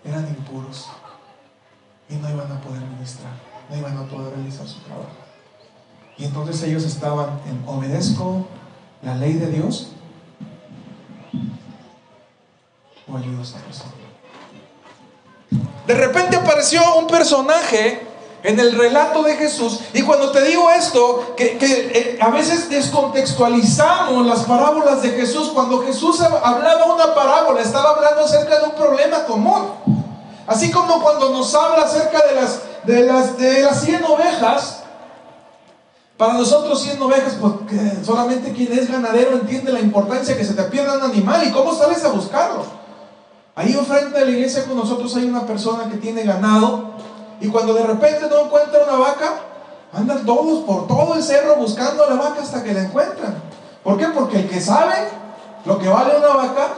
Eran 0.04 0.28
impuros 0.28 0.88
y 2.08 2.14
no 2.16 2.28
iban 2.28 2.50
a 2.52 2.60
poder 2.60 2.82
ministrar, 2.82 3.32
no 3.70 3.76
iban 3.76 3.96
a 3.96 4.04
poder 4.04 4.34
realizar 4.34 4.66
su 4.66 4.80
trabajo. 4.80 5.10
Y 6.16 6.24
entonces 6.24 6.62
ellos 6.62 6.84
estaban 6.84 7.40
en 7.46 7.62
obedezco 7.66 8.46
la 9.02 9.14
ley 9.16 9.34
de 9.34 9.50
Dios 9.50 9.92
o 13.08 13.16
ayudo 13.16 13.42
a 13.42 13.58
persona. 13.58 13.92
De 15.86 15.94
repente 15.94 16.36
apareció 16.36 16.80
un 16.96 17.06
personaje 17.06 18.13
en 18.44 18.60
el 18.60 18.76
relato 18.78 19.22
de 19.22 19.36
Jesús. 19.36 19.80
Y 19.94 20.02
cuando 20.02 20.30
te 20.30 20.42
digo 20.42 20.70
esto, 20.70 21.34
que, 21.34 21.56
eh, 21.60 22.18
a 22.20 22.28
veces 22.28 22.68
descontextualizamos 22.68 24.26
las 24.26 24.40
parábolas 24.40 25.00
de 25.00 25.10
Jesús, 25.10 25.50
cuando 25.54 25.82
Jesús 25.82 26.20
hablaba 26.20 26.84
una 26.84 27.14
parábola, 27.14 27.62
estaba 27.62 27.92
hablando 27.92 28.22
acerca 28.22 28.58
de 28.60 28.66
un 28.66 28.72
problema 28.72 29.24
común. 29.24 29.70
Así 30.46 30.70
como 30.70 31.02
cuando 31.02 31.30
nos 31.30 31.54
habla 31.54 31.84
acerca 31.84 32.20
de 32.26 32.34
las, 32.34 32.60
de 32.84 33.00
las, 33.06 33.38
de 33.38 33.62
las 33.62 33.80
100 33.80 34.04
ovejas, 34.04 34.82
para 36.18 36.34
nosotros 36.34 36.82
100 36.82 37.00
ovejas, 37.00 37.38
porque 37.40 37.76
solamente 38.04 38.52
quien 38.52 38.78
es 38.78 38.92
ganadero 38.92 39.32
entiende 39.32 39.72
la 39.72 39.80
importancia 39.80 40.36
que 40.36 40.44
se 40.44 40.52
te 40.52 40.62
pierda 40.64 40.98
un 40.98 41.02
animal 41.10 41.48
y 41.48 41.50
cómo 41.50 41.74
sales 41.74 42.04
a 42.04 42.10
buscarlo. 42.10 42.62
Ahí 43.56 43.72
enfrente 43.72 44.18
de 44.18 44.26
la 44.26 44.30
iglesia 44.30 44.64
con 44.66 44.76
nosotros 44.76 45.16
hay 45.16 45.24
una 45.24 45.46
persona 45.46 45.88
que 45.88 45.96
tiene 45.96 46.24
ganado 46.24 46.92
y 47.40 47.48
cuando 47.48 47.74
de 47.74 47.84
repente 47.84 48.26
no 48.28 48.46
encuentra 48.46 48.84
una 48.84 48.98
vaca, 48.98 49.34
andan 49.92 50.24
todos 50.24 50.64
por 50.64 50.86
todo 50.86 51.14
el 51.14 51.22
cerro 51.22 51.56
buscando 51.56 52.04
a 52.04 52.10
la 52.10 52.16
vaca 52.16 52.42
hasta 52.42 52.62
que 52.62 52.74
la 52.74 52.82
encuentran. 52.82 53.34
¿Por 53.82 53.98
qué? 53.98 54.06
Porque 54.08 54.40
el 54.40 54.48
que 54.48 54.60
sabe 54.60 54.94
lo 55.64 55.78
que 55.78 55.88
vale 55.88 56.16
una 56.16 56.28
vaca, 56.28 56.68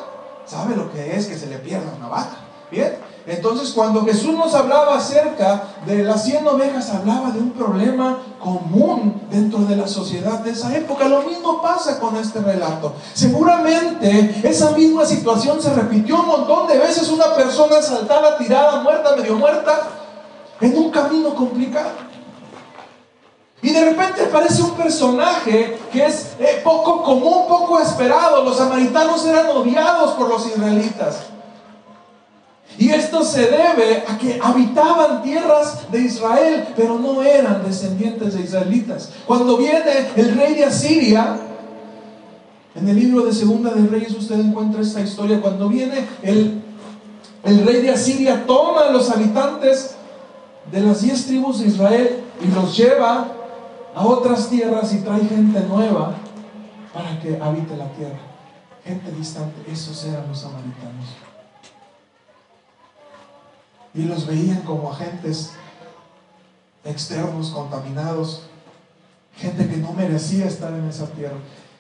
sabe 0.44 0.76
lo 0.76 0.90
que 0.92 1.16
es 1.16 1.26
que 1.26 1.38
se 1.38 1.46
le 1.46 1.58
pierda 1.58 1.92
una 1.96 2.08
vaca. 2.08 2.36
Bien, 2.70 2.98
entonces 3.26 3.70
cuando 3.72 4.04
Jesús 4.04 4.34
nos 4.34 4.54
hablaba 4.54 4.96
acerca 4.96 5.64
de 5.84 6.02
las 6.02 6.25
100 6.25 6.46
ovejas, 6.46 6.90
hablaba 6.90 7.30
de 7.30 7.40
un 7.40 7.50
problema 7.50 8.18
común 8.40 9.22
dentro 9.30 9.60
de 9.60 9.76
la 9.76 9.88
sociedad 9.88 10.40
de 10.40 10.50
esa 10.50 10.76
época. 10.76 11.08
Lo 11.08 11.22
mismo 11.22 11.60
pasa 11.60 11.98
con 11.98 12.16
este 12.16 12.40
relato. 12.40 12.94
Seguramente 13.14 14.40
esa 14.44 14.70
misma 14.70 15.04
situación 15.04 15.60
se 15.60 15.72
repitió 15.75 16.20
un 16.20 16.26
montón 16.26 16.68
de 16.68 16.78
veces. 16.78 17.08
Una 17.08 17.34
persona 17.34 17.82
saltada, 17.82 18.38
tirada, 18.38 18.80
muerta, 18.82 19.16
medio 19.16 19.36
muerta, 19.36 19.80
en 20.60 20.76
un 20.76 20.90
camino 20.90 21.34
complicado. 21.34 22.06
Y 23.62 23.70
de 23.70 23.84
repente 23.84 24.22
aparece 24.22 24.62
un 24.62 24.72
personaje 24.72 25.78
que 25.90 26.04
es 26.04 26.34
eh, 26.38 26.60
poco 26.62 27.02
común, 27.02 27.48
poco 27.48 27.80
esperado. 27.80 28.44
Los 28.44 28.58
samaritanos 28.58 29.25
eran 29.26 29.48
odiados 29.48 30.12
por 30.12 30.28
los 30.28 30.46
israelitas. 30.46 31.25
Y 32.78 32.90
esto 32.90 33.25
se 33.25 33.42
debe 33.42 34.04
a 34.06 34.18
que 34.18 34.38
habitaban 34.42 35.22
tierras 35.22 35.90
de 35.90 36.00
Israel, 36.00 36.68
pero 36.76 36.98
no 36.98 37.22
eran 37.22 37.64
descendientes 37.64 38.34
de 38.34 38.42
israelitas. 38.42 39.10
Cuando 39.26 39.56
viene 39.56 40.10
el 40.14 40.36
rey 40.36 40.54
de 40.54 40.66
Asiria, 40.66 41.38
en 42.75 42.88
el 42.88 42.96
libro 42.96 43.25
de 43.25 43.32
Segunda 43.32 43.70
de 43.70 43.88
Reyes 43.88 44.14
usted 44.14 44.38
encuentra 44.38 44.82
esta 44.82 45.00
historia. 45.00 45.40
Cuando 45.40 45.68
viene 45.68 46.06
el, 46.22 46.62
el 47.42 47.66
rey 47.66 47.80
de 47.80 47.90
Asiria, 47.90 48.44
toma 48.46 48.82
a 48.82 48.90
los 48.90 49.10
habitantes 49.10 49.95
de 50.70 50.80
las 50.80 51.02
diez 51.02 51.26
tribus 51.26 51.61
de 51.61 51.68
Israel 51.68 52.25
y 52.40 52.49
los 52.49 52.76
lleva 52.76 53.28
a 53.94 54.04
otras 54.04 54.49
tierras 54.49 54.92
y 54.92 54.99
trae 54.99 55.25
gente 55.25 55.61
nueva 55.61 56.14
para 56.92 57.20
que 57.20 57.38
habite 57.40 57.76
la 57.76 57.88
tierra. 57.92 58.18
Gente 58.85 59.11
distante, 59.12 59.70
esos 59.70 60.04
eran 60.04 60.28
los 60.28 60.40
samaritanos. 60.40 61.06
Y 63.94 64.02
los 64.02 64.26
veían 64.26 64.62
como 64.62 64.92
agentes 64.92 65.52
externos, 66.85 67.50
contaminados, 67.50 68.42
gente 69.37 69.68
que 69.68 69.76
no 69.78 69.92
merecía 69.92 70.46
estar 70.46 70.73
en 70.73 70.88
esa 70.88 71.06
tierra. 71.06 71.37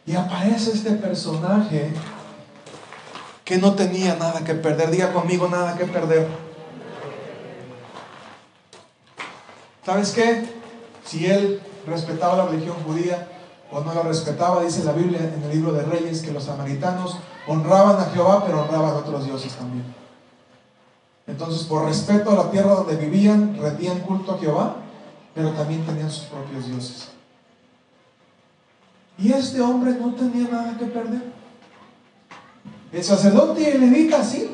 Y 0.06 0.16
aparece 0.16 0.72
este 0.72 0.92
personaje 0.92 1.92
que 3.44 3.58
no 3.58 3.74
tenía 3.74 4.16
nada 4.16 4.42
que 4.42 4.54
perder. 4.54 4.90
Diga 4.90 5.12
conmigo, 5.12 5.48
nada 5.48 5.76
que 5.76 5.84
perder 5.84 6.45
¿Sabes 9.86 10.10
qué? 10.10 10.44
Si 11.04 11.26
él 11.26 11.60
respetaba 11.86 12.36
la 12.36 12.46
religión 12.46 12.74
judía 12.84 13.28
o 13.70 13.80
no 13.82 13.94
la 13.94 14.02
respetaba, 14.02 14.64
dice 14.64 14.82
la 14.82 14.90
Biblia 14.90 15.20
en 15.20 15.40
el 15.44 15.50
libro 15.52 15.72
de 15.72 15.84
Reyes 15.84 16.22
que 16.22 16.32
los 16.32 16.42
samaritanos 16.42 17.18
honraban 17.46 17.96
a 18.00 18.06
Jehová, 18.06 18.44
pero 18.44 18.62
honraban 18.62 18.90
a 18.90 18.96
otros 18.96 19.24
dioses 19.24 19.52
también. 19.52 19.84
Entonces, 21.28 21.62
por 21.68 21.84
respeto 21.84 22.32
a 22.32 22.34
la 22.34 22.50
tierra 22.50 22.74
donde 22.74 22.96
vivían, 22.96 23.56
rendían 23.60 24.00
culto 24.00 24.34
a 24.34 24.38
Jehová, 24.38 24.76
pero 25.36 25.50
también 25.50 25.86
tenían 25.86 26.10
sus 26.10 26.24
propios 26.24 26.66
dioses. 26.66 27.10
Y 29.18 29.30
este 29.30 29.60
hombre 29.60 29.92
no 29.92 30.14
tenía 30.14 30.48
nada 30.48 30.76
que 30.76 30.86
perder. 30.86 31.22
El 32.92 33.04
sacerdote 33.04 33.60
y 33.60 33.64
el 33.66 33.80
levita 33.82 34.24
sí. 34.24 34.50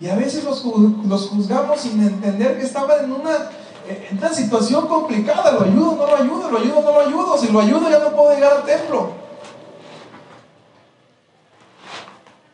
Y 0.00 0.08
a 0.08 0.16
veces 0.16 0.42
los, 0.42 0.60
juzgamos 0.60 1.80
sin 1.80 2.02
entender 2.02 2.58
que 2.58 2.64
estaban 2.64 3.04
en 3.04 3.12
una 3.12 3.59
en 3.90 4.18
una 4.18 4.28
situación 4.32 4.86
complicada, 4.86 5.52
lo 5.52 5.62
ayudo, 5.62 5.96
no 5.96 6.06
lo 6.06 6.16
ayudo, 6.16 6.50
lo 6.50 6.58
ayudo, 6.58 6.82
no 6.82 6.92
lo 6.92 7.00
ayudo, 7.00 7.38
si 7.38 7.50
lo 7.50 7.60
ayudo 7.60 7.90
ya 7.90 7.98
no 7.98 8.10
puedo 8.10 8.34
llegar 8.34 8.52
al 8.52 8.64
templo. 8.64 9.12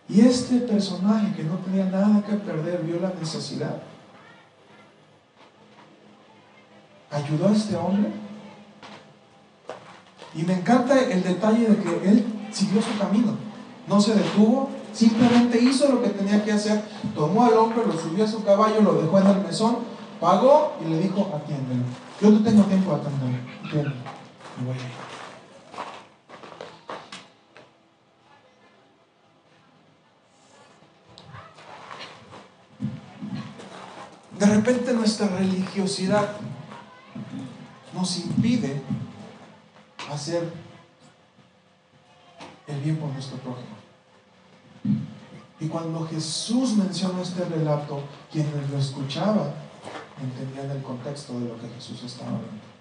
Y 0.09 0.21
este 0.21 0.61
personaje 0.61 1.35
que 1.35 1.45
no 1.45 1.57
tenía 1.57 1.85
nada 1.87 2.23
que 2.25 2.35
perder 2.35 2.83
vio 2.83 3.00
la 3.00 3.12
necesidad. 3.19 3.83
Ayudó 7.11 7.49
a 7.49 7.52
este 7.52 7.76
hombre. 7.76 8.12
Y 10.35 10.43
me 10.43 10.55
encanta 10.55 11.00
el 11.00 11.23
detalle 11.23 11.66
de 11.66 11.76
que 11.76 12.09
él 12.09 12.26
siguió 12.52 12.81
su 12.81 12.97
camino. 12.99 13.33
No 13.88 14.00
se 14.00 14.14
detuvo, 14.14 14.71
simplemente 14.93 15.61
hizo 15.61 15.88
lo 15.90 16.02
que 16.02 16.11
tenía 16.11 16.45
que 16.45 16.52
hacer. 16.52 16.83
Tomó 17.14 17.45
al 17.45 17.55
hombre, 17.55 17.85
lo 17.87 17.99
subió 17.99 18.25
a 18.25 18.28
su 18.28 18.45
caballo, 18.45 18.83
lo 18.83 18.95
dejó 19.02 19.19
en 19.19 19.26
el 19.26 19.40
mesón 19.43 19.96
pagó 20.20 20.76
y 20.85 20.88
le 20.88 21.00
dijo, 21.00 21.32
atiéndelo. 21.35 21.85
Yo 22.20 22.30
no 22.30 22.42
tengo 22.42 22.62
tiempo 22.64 22.94
de 22.94 23.00
atenderlo, 23.00 23.38
atiéndelo. 23.64 24.06
De 34.38 34.46
repente 34.46 34.92
nuestra 34.92 35.28
religiosidad 35.28 36.28
nos 37.94 38.18
impide 38.18 38.82
hacer 40.12 40.52
el 42.66 42.80
bien 42.80 42.96
por 42.96 43.11
nuestro 43.11 43.38
prójimo. 43.38 43.76
Y 45.58 45.68
cuando 45.68 46.06
Jesús 46.06 46.76
mencionó 46.76 47.23
este 47.23 47.44
relato, 47.46 48.02
quienes 48.30 48.70
lo 48.70 48.78
escuchaban 48.78 49.65
entendían 50.20 50.70
el 50.70 50.82
contexto 50.82 51.38
de 51.38 51.49
lo 51.49 51.61
que 51.61 51.68
Jesús 51.68 52.02
estaba 52.04 52.28
hablando. 52.28 52.76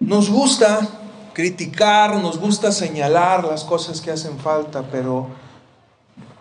Nos 0.00 0.30
gusta 0.30 0.86
criticar, 1.32 2.16
nos 2.16 2.38
gusta 2.38 2.70
señalar 2.72 3.44
las 3.44 3.64
cosas 3.64 4.00
que 4.00 4.10
hacen 4.10 4.38
falta, 4.38 4.82
pero 4.82 5.28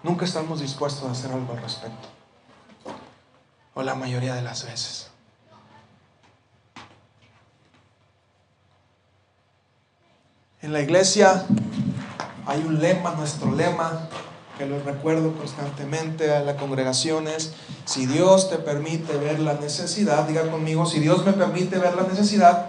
nunca 0.03 0.25
estamos 0.25 0.59
dispuestos 0.59 1.05
a 1.07 1.11
hacer 1.11 1.31
algo 1.31 1.53
al 1.53 1.61
respecto. 1.61 2.09
O 3.73 3.81
la 3.81 3.95
mayoría 3.95 4.35
de 4.35 4.41
las 4.41 4.65
veces. 4.65 5.12
En 10.63 10.71
la 10.71 10.79
iglesia 10.79 11.45
hay 12.45 12.63
un 12.65 12.79
lema, 12.79 13.11
nuestro 13.15 13.53
lema, 13.53 14.07
que 14.57 14.65
lo 14.65 14.81
recuerdo 14.81 15.33
constantemente 15.35 16.33
a 16.33 16.39
las 16.39 16.55
congregaciones. 16.55 17.51
Si 17.83 18.05
Dios 18.05 18.49
te 18.49 18.55
permite 18.59 19.17
ver 19.17 19.39
la 19.39 19.55
necesidad, 19.55 20.25
diga 20.25 20.49
conmigo, 20.49 20.85
si 20.85 21.01
Dios 21.01 21.25
me 21.25 21.33
permite 21.33 21.77
ver 21.79 21.97
la 21.97 22.03
necesidad, 22.03 22.67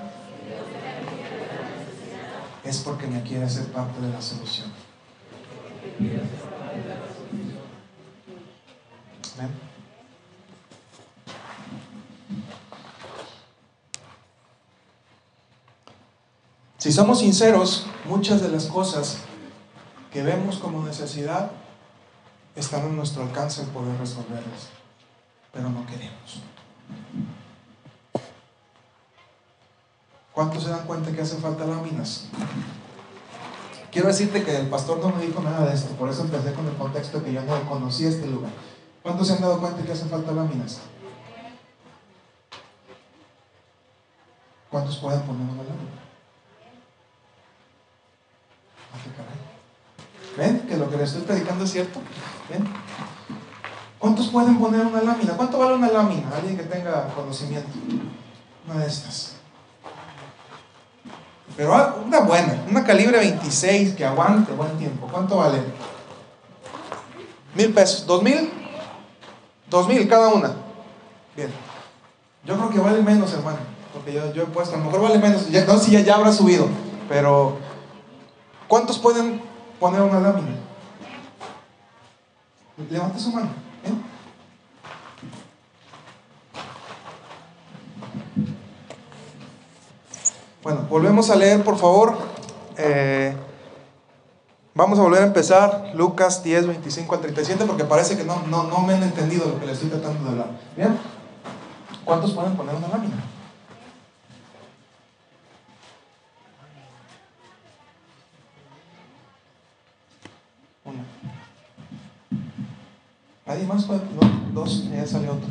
es 2.65 2.79
porque 2.79 3.07
me 3.07 3.23
quiere 3.23 3.45
hacer 3.45 3.67
parte 3.67 4.01
de 4.01 4.09
la 4.11 4.21
solución. 4.21 4.73
Si 16.85 16.93
somos 16.93 17.21
sinceros, 17.21 17.87
muchas 18.05 18.43
de 18.43 18.51
las 18.51 18.67
cosas 18.67 19.17
que 20.13 20.23
vemos 20.23 20.59
como 20.59 20.85
necesidad 20.85 21.51
están 22.55 22.83
en 22.83 22.95
nuestro 22.95 23.23
alcance 23.23 23.63
el 23.63 23.69
poder 23.69 23.97
resolverlas, 23.97 24.69
pero 25.51 25.71
no 25.71 25.87
queremos. 25.87 26.43
¿Cuántos 30.35 30.65
se 30.65 30.69
dan 30.69 30.87
cuenta 30.87 31.11
que 31.11 31.23
hacen 31.23 31.41
falta 31.41 31.65
láminas? 31.65 32.27
Quiero 33.91 34.09
decirte 34.09 34.45
que 34.45 34.55
el 34.55 34.69
pastor 34.69 34.99
no 34.99 35.09
me 35.09 35.25
dijo 35.25 35.41
nada 35.41 35.65
de 35.65 35.75
esto, 35.75 35.95
por 35.95 36.11
eso 36.11 36.21
empecé 36.21 36.53
con 36.53 36.67
el 36.67 36.75
contexto 36.75 37.25
que 37.25 37.33
yo 37.33 37.41
no 37.45 37.67
conocía 37.67 38.11
este 38.11 38.27
lugar. 38.27 38.53
¿Cuántos 39.03 39.29
se 39.29 39.33
han 39.33 39.41
dado 39.41 39.59
cuenta 39.59 39.83
que 39.83 39.93
hacen 39.93 40.11
falta 40.11 40.33
láminas? 40.33 40.81
¿Cuántos 44.71 44.99
pueden 44.99 45.23
poner 45.23 45.49
una 45.49 45.63
lámina? 45.63 46.04
Ah, 48.95 50.37
¿Ven 50.37 50.61
que 50.61 50.77
lo 50.77 50.91
que 50.91 50.97
les 50.97 51.11
estoy 51.11 51.23
predicando 51.23 51.65
es 51.65 51.73
cierto? 51.73 52.01
¿Cuántos 53.99 54.29
pueden 54.29 54.59
poner 54.59 54.87
una 54.87 55.03
lámina? 55.03 55.33
¿Cuánto 55.35 55.59
vale 55.59 55.75
una 55.75 55.89
lámina? 55.89 56.31
Alguien 56.35 56.57
que 56.57 56.65
tenga 56.65 57.09
conocimiento. 57.15 57.71
Una 58.67 58.81
de 58.81 58.87
estas. 58.87 59.35
Pero 61.57 62.03
una 62.05 62.21
buena, 62.21 62.65
una 62.69 62.85
calibre 62.85 63.19
26 63.19 63.95
que 63.95 64.05
aguante 64.05 64.53
buen 64.53 64.77
tiempo. 64.77 65.07
¿Cuánto 65.11 65.37
vale? 65.37 65.63
Mil 67.55 67.73
pesos. 67.73 68.07
¿Dos 68.07 68.23
mil? 68.23 68.53
Dos 69.71 69.87
mil 69.89 70.09
cada 70.09 70.29
una. 70.29 70.53
Bien. 71.37 71.51
Yo 72.45 72.57
creo 72.57 72.71
que 72.71 72.79
vale 72.79 73.03
menos, 73.03 73.33
hermano. 73.33 73.59
Porque 73.93 74.13
yo, 74.13 74.25
he 74.25 74.47
puesto, 74.47 74.75
a 74.75 74.79
lo 74.79 74.85
mejor 74.85 75.03
vale 75.03 75.19
menos. 75.19 75.49
No, 75.49 75.79
si 75.79 75.93
ya, 75.93 76.01
ya 76.01 76.17
habrá 76.17 76.33
subido. 76.33 76.67
Pero, 77.09 77.59
¿cuántos 78.75 78.99
pueden 78.99 79.41
poner 79.79 80.01
una 80.03 80.19
lámina? 80.19 80.49
Levante 82.91 83.21
su 83.21 83.31
mano. 83.31 83.51
Bueno, 90.65 90.81
volvemos 90.91 91.31
a 91.31 91.37
leer, 91.37 91.63
por 91.63 91.79
favor. 91.79 92.19
Eh, 92.77 93.37
vamos 94.75 94.99
a 94.99 95.03
volver 95.03 95.23
a 95.23 95.27
empezar 95.27 95.93
Lucas 95.95 96.43
10, 96.43 96.67
25 96.67 97.15
al 97.15 97.21
37, 97.21 97.67
porque 97.67 97.85
parece 97.85 98.17
que 98.17 98.25
no, 98.25 98.43
no, 98.49 98.81
me 98.81 98.95
han 98.95 99.05
entendido 99.05 99.47
lo 99.47 99.61
que 99.61 99.67
les 99.67 99.75
estoy 99.77 99.91
tratando 99.91 100.25
de 100.25 100.31
hablar. 100.31 100.49
¿Bien? 100.77 100.99
¿Cuántos 102.05 102.33
pueden 102.33 102.57
poner 102.57 102.75
una 102.75 102.89
lámina? 102.89 103.23
¿Nadie 113.65 113.77
más 113.77 113.85
puede? 113.87 114.01
dos, 114.53 114.91
ya 114.91 115.07
salió 115.07 115.33
otro. 115.33 115.49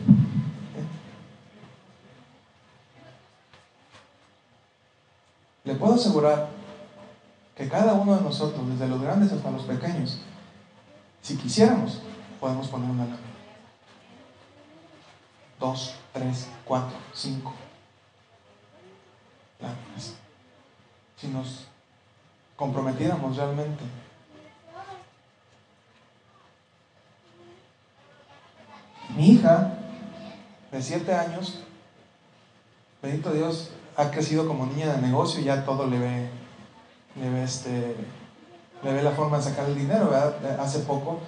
Le 5.64 5.76
puedo 5.76 5.96
asegurar 5.96 6.50
que 7.56 7.68
cada 7.68 7.94
uno 7.94 8.16
de 8.16 8.22
nosotros, 8.22 8.70
desde 8.70 8.88
los 8.88 9.02
grandes 9.02 9.32
hasta 9.32 9.50
los 9.50 9.64
pequeños, 9.64 10.20
si 11.22 11.38
quisiéramos, 11.38 12.02
podemos 12.40 12.68
poner 12.68 12.92
una 12.92 13.06
lámina. 13.06 13.20
Dos, 15.60 15.96
tres, 16.12 16.48
cuatro, 16.66 16.96
cinco 17.14 17.54
láminas. 19.60 20.14
Si 21.18 21.28
nos 21.30 21.66
comprometiéramos 22.56 23.38
realmente. 23.38 23.84
Mi 29.16 29.32
hija, 29.32 29.74
de 30.72 30.82
siete 30.82 31.14
años, 31.14 31.60
bendito 33.02 33.32
Dios, 33.32 33.70
ha 33.96 34.10
crecido 34.10 34.48
como 34.48 34.66
niña 34.66 34.94
de 34.94 35.02
negocio 35.02 35.40
y 35.40 35.46
ya 35.46 35.64
todo 35.66 35.86
le 35.88 36.00
ve, 36.00 36.30
le 37.22 37.30
ve, 37.30 37.44
este, 37.44 37.96
le 38.84 38.94
ve 38.94 39.04
la 39.04 39.12
forma 39.12 39.38
de 39.38 39.44
sacar 39.44 39.70
el 39.70 39.76
dinero. 39.76 40.12
Hace 40.60 40.80
poco 40.80 41.20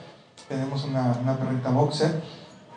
tenemos 0.50 0.84
una, 0.86 1.38
perrita 1.38 1.70
boxer 1.70 2.24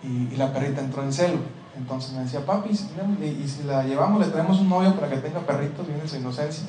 y, 0.02 0.36
la 0.36 0.52
perrita 0.52 0.82
entró 0.82 1.02
en 1.02 1.12
celo. 1.12 1.38
Entonces 1.74 2.12
me 2.12 2.24
decía, 2.24 2.44
papi, 2.44 2.70
y, 2.70 3.48
si 3.48 3.62
la 3.62 3.84
llevamos, 3.84 4.20
le 4.20 4.30
traemos 4.30 4.60
un 4.60 4.68
novio 4.68 4.94
para 4.94 5.08
que 5.08 5.18
tenga 5.18 5.40
perritos, 5.40 5.86
viene 5.86 6.06
su 6.06 6.16
inocencia. 6.16 6.66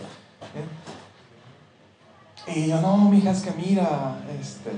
Y 2.47 2.67
yo, 2.67 2.79
no, 2.79 2.97
mija, 2.97 3.31
es 3.31 3.41
que 3.41 3.51
mira, 3.51 4.17
este, 4.39 4.71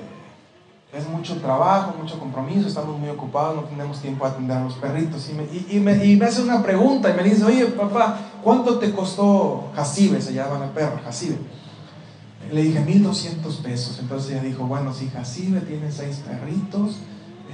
es 0.94 1.08
mucho 1.08 1.38
trabajo, 1.38 1.96
mucho 1.98 2.20
compromiso, 2.20 2.68
estamos 2.68 3.00
muy 3.00 3.10
ocupados, 3.10 3.56
no 3.56 3.62
tenemos 3.64 4.02
tiempo 4.02 4.26
de 4.26 4.32
atender 4.32 4.58
a 4.58 4.64
los 4.64 4.74
perritos. 4.74 5.30
Y 5.30 5.34
me, 5.34 5.44
y, 5.44 5.80
me, 5.80 6.06
y 6.06 6.18
me, 6.18 6.26
hace 6.26 6.42
una 6.42 6.62
pregunta 6.62 7.10
y 7.10 7.14
me 7.14 7.24
dice, 7.24 7.46
oye 7.46 7.66
papá, 7.68 8.18
¿cuánto 8.44 8.78
te 8.78 8.92
costó 8.92 9.70
Jacibe? 9.74 10.22
Se 10.22 10.34
llama 10.34 10.60
la 10.60 10.74
perra, 10.74 11.02
Jacibe. 11.04 11.38
Le 12.52 12.64
dije, 12.64 12.82
1200 12.82 13.56
pesos. 13.58 14.00
Entonces 14.00 14.32
ella 14.32 14.42
dijo, 14.42 14.66
bueno, 14.66 14.94
si 14.94 15.10
Jacibe 15.10 15.62
tiene 15.62 15.90
seis 15.92 16.22
perritos, 16.28 16.98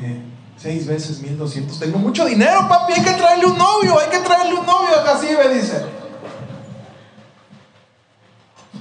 eh, 0.02 0.24
seis 0.56 0.88
veces 0.88 1.22
1200, 1.22 1.80
tengo 1.80 2.00
mucho 2.00 2.26
dinero, 2.26 2.68
papi, 2.68 2.94
hay 2.94 3.04
que 3.04 3.12
traerle 3.12 3.46
un 3.46 3.58
novio, 3.58 4.00
hay 4.00 4.10
que 4.10 4.26
traerle 4.26 4.56
un 4.56 4.66
novio 4.66 4.96
a 5.00 5.06
Jacibe, 5.06 5.54
dice. 5.54 5.86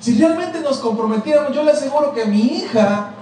Si 0.01 0.17
realmente 0.17 0.61
nos 0.61 0.79
comprometiéramos, 0.79 1.55
yo 1.55 1.63
le 1.63 1.73
aseguro 1.73 2.15
que 2.15 2.25
mi 2.25 2.41
hija 2.41 3.13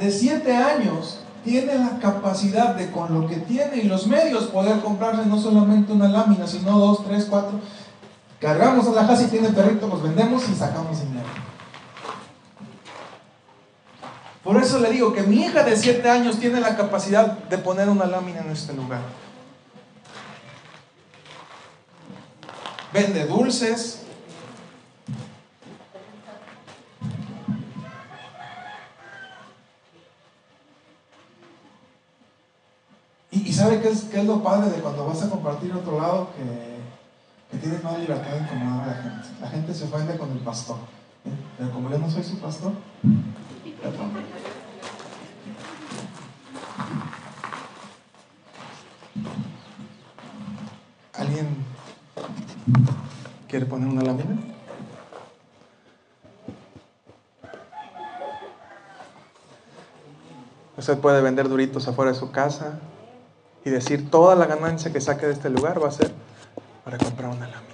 de 0.00 0.10
7 0.10 0.56
años 0.56 1.18
tiene 1.44 1.74
la 1.74 1.98
capacidad 1.98 2.74
de 2.74 2.90
con 2.90 3.12
lo 3.12 3.28
que 3.28 3.36
tiene 3.36 3.76
y 3.76 3.82
los 3.82 4.06
medios 4.06 4.44
poder 4.44 4.80
comprarse 4.80 5.26
no 5.26 5.38
solamente 5.38 5.92
una 5.92 6.08
lámina, 6.08 6.46
sino 6.46 6.78
dos, 6.78 7.04
tres, 7.04 7.26
cuatro. 7.28 7.60
Cargamos 8.40 8.88
a 8.88 8.92
la 8.92 9.06
casa 9.06 9.24
y 9.24 9.26
tiene 9.26 9.50
perrito, 9.50 9.86
los 9.86 10.02
vendemos 10.02 10.48
y 10.48 10.54
sacamos 10.54 11.02
dinero. 11.02 11.28
Por 14.42 14.56
eso 14.56 14.78
le 14.78 14.90
digo 14.90 15.12
que 15.12 15.22
mi 15.22 15.44
hija 15.44 15.62
de 15.64 15.76
7 15.76 16.08
años 16.08 16.38
tiene 16.38 16.60
la 16.60 16.76
capacidad 16.76 17.26
de 17.26 17.58
poner 17.58 17.90
una 17.90 18.06
lámina 18.06 18.40
en 18.40 18.50
este 18.50 18.72
lugar. 18.72 19.00
Vende 22.94 23.26
dulces. 23.26 23.99
Y, 33.46 33.52
sabe 33.52 33.80
qué 33.80 33.88
es, 33.88 34.04
qué 34.04 34.20
es 34.20 34.26
lo 34.26 34.42
padre 34.42 34.70
de 34.70 34.82
cuando 34.82 35.06
vas 35.06 35.22
a 35.22 35.30
compartir 35.30 35.72
otro 35.72 36.00
lado 36.00 36.28
que, 36.36 37.56
que 37.56 37.62
tienes 37.62 37.82
más 37.82 37.98
libertad 37.98 38.32
de 38.32 38.38
incomodar 38.40 38.82
a 38.82 38.86
la 38.86 39.02
gente. 39.02 39.28
La 39.40 39.48
gente 39.48 39.74
se 39.74 39.84
ofende 39.84 40.16
con 40.18 40.30
el 40.30 40.38
pastor. 40.38 40.76
Pero 41.58 41.70
como 41.72 41.90
yo 41.90 41.98
no 41.98 42.10
soy 42.10 42.22
su 42.22 42.38
pastor, 42.38 42.72
¿Alguien 51.14 51.64
quiere 53.48 53.66
poner 53.66 53.88
una 53.88 54.02
lámina? 54.02 54.38
Usted 60.76 60.98
puede 60.98 61.20
vender 61.20 61.48
duritos 61.48 61.86
afuera 61.88 62.12
de 62.12 62.18
su 62.18 62.30
casa 62.30 62.80
y 63.64 63.70
decir 63.70 64.10
toda 64.10 64.34
la 64.34 64.46
ganancia 64.46 64.92
que 64.92 65.00
saque 65.00 65.26
de 65.26 65.32
este 65.32 65.50
lugar 65.50 65.82
va 65.82 65.88
a 65.88 65.92
ser 65.92 66.12
para 66.84 66.98
comprar 66.98 67.30
una 67.30 67.46
lámina. 67.46 67.70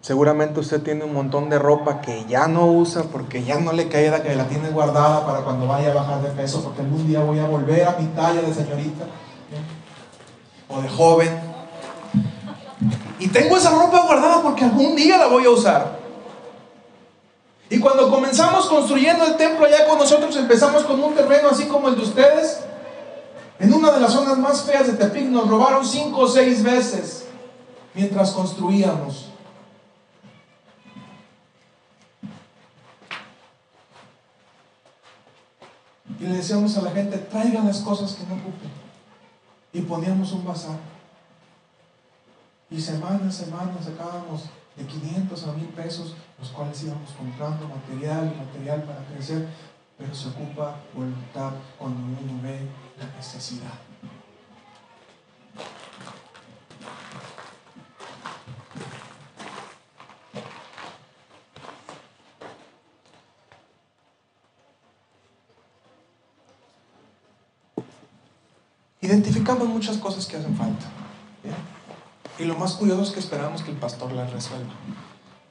Seguramente 0.00 0.58
usted 0.58 0.82
tiene 0.82 1.04
un 1.04 1.14
montón 1.14 1.48
de 1.48 1.60
ropa 1.60 2.00
que 2.00 2.24
ya 2.24 2.48
no 2.48 2.66
usa 2.66 3.04
porque 3.04 3.44
ya 3.44 3.60
no 3.60 3.72
le 3.72 3.88
queda, 3.88 4.22
que 4.22 4.34
la 4.34 4.48
tiene 4.48 4.70
guardada 4.70 5.24
para 5.24 5.42
cuando 5.42 5.68
vaya 5.68 5.92
a 5.92 5.94
bajar 5.94 6.22
de 6.22 6.30
peso, 6.30 6.62
porque 6.64 6.82
algún 6.82 7.06
día 7.06 7.20
voy 7.20 7.38
a 7.38 7.46
volver 7.46 7.86
a 7.86 7.96
mi 7.98 8.06
talla 8.08 8.42
de 8.42 8.52
señorita 8.52 9.04
o 10.68 10.82
de 10.82 10.88
joven. 10.88 11.40
Y 13.20 13.28
tengo 13.28 13.56
esa 13.56 13.70
ropa 13.70 14.04
guardada 14.04 14.42
porque 14.42 14.64
algún 14.64 14.96
día 14.96 15.18
la 15.18 15.28
voy 15.28 15.44
a 15.44 15.50
usar. 15.50 16.00
Y 17.70 17.78
cuando 17.78 18.10
comenzamos 18.10 18.66
construyendo 18.66 19.24
el 19.24 19.36
templo 19.36 19.64
allá 19.64 19.86
con 19.86 19.98
nosotros, 19.98 20.36
empezamos 20.36 20.82
con 20.82 21.00
un 21.02 21.14
terreno 21.14 21.48
así 21.50 21.66
como 21.66 21.88
el 21.88 21.94
de 21.94 22.02
ustedes. 22.02 22.61
En 23.62 23.72
una 23.72 23.92
de 23.92 24.00
las 24.00 24.12
zonas 24.12 24.36
más 24.38 24.62
feas 24.62 24.88
de 24.88 24.94
Tepic 24.94 25.26
nos 25.26 25.46
robaron 25.46 25.86
cinco 25.86 26.22
o 26.22 26.28
seis 26.28 26.64
veces 26.64 27.26
mientras 27.94 28.32
construíamos. 28.32 29.28
Y 36.18 36.24
le 36.24 36.38
decíamos 36.38 36.76
a 36.76 36.82
la 36.82 36.90
gente, 36.90 37.16
traigan 37.18 37.68
las 37.68 37.78
cosas 37.78 38.14
que 38.14 38.26
no 38.26 38.34
ocupen. 38.34 38.70
Y 39.72 39.82
poníamos 39.82 40.32
un 40.32 40.44
bazar. 40.44 40.78
Y 42.68 42.80
semana 42.80 43.28
a 43.28 43.30
semana 43.30 43.74
sacábamos 43.80 44.50
de 44.74 44.84
500 44.84 45.46
a 45.46 45.52
1000 45.52 45.66
pesos, 45.68 46.16
los 46.40 46.48
cuales 46.48 46.82
íbamos 46.82 47.10
comprando 47.12 47.68
material 47.68 48.32
y 48.34 48.44
material 48.44 48.82
para 48.82 49.06
crecer, 49.06 49.46
pero 49.96 50.12
se 50.12 50.30
ocupa 50.30 50.80
voluntad 50.96 51.52
cuando 51.78 52.00
uno 52.00 52.42
ve 52.42 52.68
necesidad. 53.16 53.78
Identificamos 69.00 69.68
muchas 69.68 69.98
cosas 69.98 70.26
que 70.26 70.36
hacen 70.36 70.56
falta. 70.56 70.86
Y 72.38 72.44
lo 72.44 72.56
más 72.56 72.74
curioso 72.74 73.02
es 73.02 73.10
que 73.10 73.20
esperamos 73.20 73.62
que 73.62 73.70
el 73.72 73.76
pastor 73.76 74.12
las 74.12 74.32
resuelva. 74.32 74.72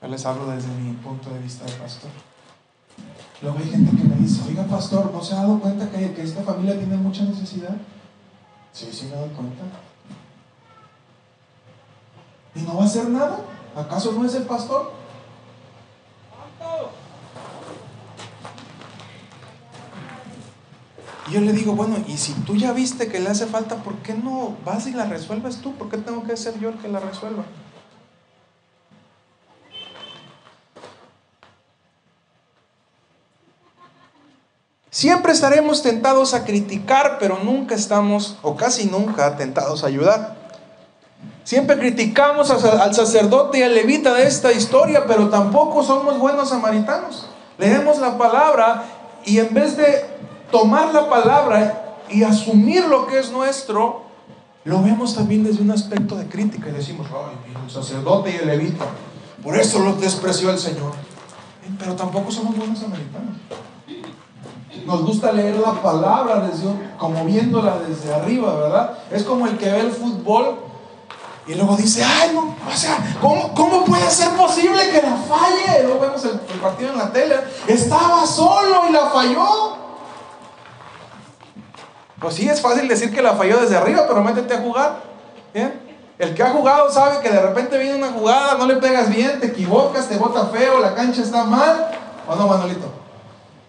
Yo 0.02 0.08
les 0.08 0.26
hablo 0.26 0.48
desde 0.48 0.70
mi 0.70 0.94
punto 0.94 1.30
de 1.30 1.40
vista 1.40 1.66
de 1.66 1.74
pastor. 1.74 2.31
Luego 3.42 3.58
hay 3.58 3.70
gente 3.70 3.98
que 3.98 4.04
me 4.04 4.16
dice, 4.18 4.42
oiga 4.48 4.64
pastor, 4.66 5.12
¿no 5.12 5.24
se 5.24 5.34
ha 5.34 5.38
dado 5.38 5.60
cuenta 5.60 5.90
que, 5.90 6.22
esta 6.22 6.44
familia 6.44 6.78
tiene 6.78 6.96
mucha 6.96 7.24
necesidad? 7.24 7.76
Sí, 8.72 8.90
sí 8.92 9.06
me 9.06 9.14
he 9.14 9.16
dado 9.16 9.28
cuenta. 9.30 9.64
¿Y 12.54 12.62
no 12.62 12.78
va 12.78 12.84
a 12.84 12.86
hacer 12.86 13.10
nada? 13.10 13.40
¿Acaso 13.76 14.12
no 14.12 14.26
es 14.26 14.36
el 14.36 14.44
pastor? 14.44 14.92
Y 21.28 21.34
yo 21.34 21.42
le 21.42 21.54
digo, 21.54 21.74
bueno, 21.74 21.96
y 22.08 22.18
si 22.18 22.34
tú 22.34 22.56
ya 22.56 22.74
viste 22.74 23.08
que 23.08 23.20
le 23.20 23.30
hace 23.30 23.48
falta, 23.48 23.78
¿por 23.78 23.96
qué 23.98 24.14
no 24.14 24.56
vas 24.66 24.86
y 24.86 24.92
la 24.92 25.06
resuelves 25.06 25.58
tú? 25.58 25.74
¿Por 25.74 25.90
qué 25.90 25.98
tengo 25.98 26.24
que 26.24 26.38
ser 26.38 26.60
yo 26.60 26.70
el 26.70 26.78
que 26.78 26.90
la 26.90 27.00
resuelva? 27.00 27.44
Siempre 35.02 35.32
estaremos 35.32 35.82
tentados 35.82 36.36
a 36.36 36.46
criticar, 36.46 37.18
pero 37.20 37.40
nunca 37.44 37.74
estamos, 37.74 38.38
o 38.44 38.56
casi 38.56 38.86
nunca, 38.86 39.36
tentados 39.36 39.84
a 39.84 39.88
ayudar. 39.88 40.36
Siempre 41.44 41.80
criticamos 41.80 42.52
al 42.52 42.94
sacerdote 42.94 43.58
y 43.58 43.64
al 43.64 43.74
levita 43.74 44.14
de 44.14 44.28
esta 44.28 44.52
historia, 44.52 45.08
pero 45.08 45.30
tampoco 45.30 45.82
somos 45.82 46.20
buenos 46.20 46.50
samaritanos. 46.50 47.26
Leemos 47.58 47.98
la 47.98 48.16
palabra 48.16 48.84
y 49.26 49.40
en 49.40 49.52
vez 49.56 49.76
de 49.76 50.06
tomar 50.52 50.94
la 50.94 51.10
palabra 51.10 51.96
y 52.08 52.22
asumir 52.22 52.86
lo 52.86 53.08
que 53.08 53.18
es 53.18 53.32
nuestro, 53.32 54.04
lo 54.66 54.84
vemos 54.84 55.16
también 55.16 55.44
desde 55.44 55.64
un 55.64 55.72
aspecto 55.72 56.16
de 56.16 56.28
crítica 56.28 56.70
y 56.70 56.74
decimos, 56.74 57.08
ay, 57.10 57.56
el 57.66 57.72
sacerdote 57.72 58.30
y 58.30 58.36
el 58.36 58.46
levita, 58.46 58.86
por 59.42 59.58
eso 59.58 59.80
los 59.80 60.00
despreció 60.00 60.52
el 60.52 60.60
Señor. 60.60 60.92
Pero 61.80 61.96
tampoco 61.96 62.30
somos 62.30 62.56
buenos 62.56 62.78
samaritanos. 62.78 63.38
Nos 64.86 65.04
gusta 65.04 65.32
leer 65.32 65.58
la 65.58 65.74
palabra 65.74 66.48
desde, 66.48 66.68
como 66.98 67.26
viéndola 67.26 67.78
desde 67.88 68.14
arriba, 68.14 68.56
¿verdad? 68.56 68.98
Es 69.12 69.24
como 69.24 69.48
el 69.48 69.58
que 69.58 69.70
ve 69.70 69.80
el 69.80 69.92
fútbol 69.92 70.58
y 71.48 71.56
luego 71.56 71.76
dice, 71.76 72.04
ay, 72.04 72.32
no, 72.34 72.56
o 72.72 72.76
sea, 72.76 72.98
¿cómo, 73.20 73.84
puede 73.84 74.10
ser 74.10 74.30
posible 74.32 74.90
que 74.92 75.02
la 75.02 75.16
falle? 75.18 75.84
Luego 75.84 76.00
vemos 76.00 76.24
el, 76.24 76.40
partido 76.62 76.92
en 76.92 76.98
la 77.00 77.12
tele. 77.12 77.36
Estaba 77.68 78.26
solo 78.28 78.84
y 78.88 78.92
la 78.92 79.08
falló. 79.08 79.76
Pues 82.20 82.36
sí, 82.36 82.48
es 82.48 82.62
fácil 82.62 82.88
decir 82.88 83.12
que 83.12 83.22
la 83.24 83.34
falló 83.34 83.60
desde 83.60 83.76
arriba, 83.76 84.06
pero 84.08 84.24
métete 84.24 84.54
a 84.54 84.62
jugar. 84.62 85.02
El 86.20 86.36
que 86.36 86.44
ha 86.44 86.52
jugado 86.52 86.92
sabe 86.92 87.20
que 87.22 87.32
de 87.32 87.42
repente 87.42 87.80
viene 87.80 87.96
una 87.96 88.12
jugada, 88.12 88.56
no 88.56 88.68
le 88.68 88.76
pegas 88.76 89.10
bien, 89.10 89.40
te 89.40 89.48
equivocas, 89.48 90.08
te 90.08 90.18
bota 90.18 90.46
feo, 90.46 90.80
la 90.80 90.94
cancha 90.94 91.24
está 91.24 91.44
mal. 91.46 91.90
¿O 92.28 92.36
no, 92.36 92.48
Manolito? 92.48 92.86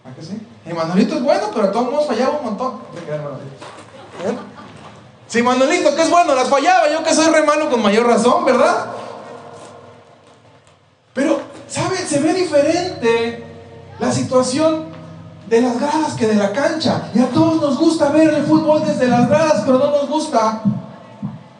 ¿A 0.05 0.14
qué 0.14 0.22
sí? 0.22 0.46
Y 0.64 0.72
Manolito 0.72 1.16
es 1.16 1.22
bueno, 1.22 1.48
pero 1.55 1.70
todos 1.70 1.88
hemos 1.88 2.07
fallado 2.07 2.38
un 2.38 2.44
montón. 2.44 2.81
Sí, 5.27 5.42
Manolito, 5.42 5.94
que 5.94 6.03
es 6.03 6.11
bueno, 6.11 6.35
las 6.35 6.48
fallaba. 6.48 6.90
Yo 6.90 7.03
que 7.03 7.14
soy 7.14 7.33
re 7.33 7.42
malo 7.42 7.70
con 7.70 7.83
mayor 7.83 8.07
razón, 8.07 8.44
¿verdad? 8.44 8.87
Pero, 11.14 11.40
¿sabe? 11.68 11.96
Se 11.96 12.20
ve 12.20 12.35
diferente 12.35 13.44
la 13.98 14.12
situación 14.12 14.87
de 15.48 15.61
las 15.61 15.79
gradas 15.81 16.14
que 16.14 16.27
de 16.27 16.35
la 16.35 16.53
cancha. 16.53 17.11
Y 17.14 17.20
a 17.20 17.29
todos 17.29 17.61
nos 17.61 17.79
gusta 17.79 18.11
ver 18.11 18.35
el 18.35 18.44
fútbol 18.44 18.83
desde 18.87 19.09
las 19.09 19.29
gradas, 19.29 19.62
pero 19.66 19.79
no 19.79 19.90
nos 19.90 20.09
gusta 20.09 20.62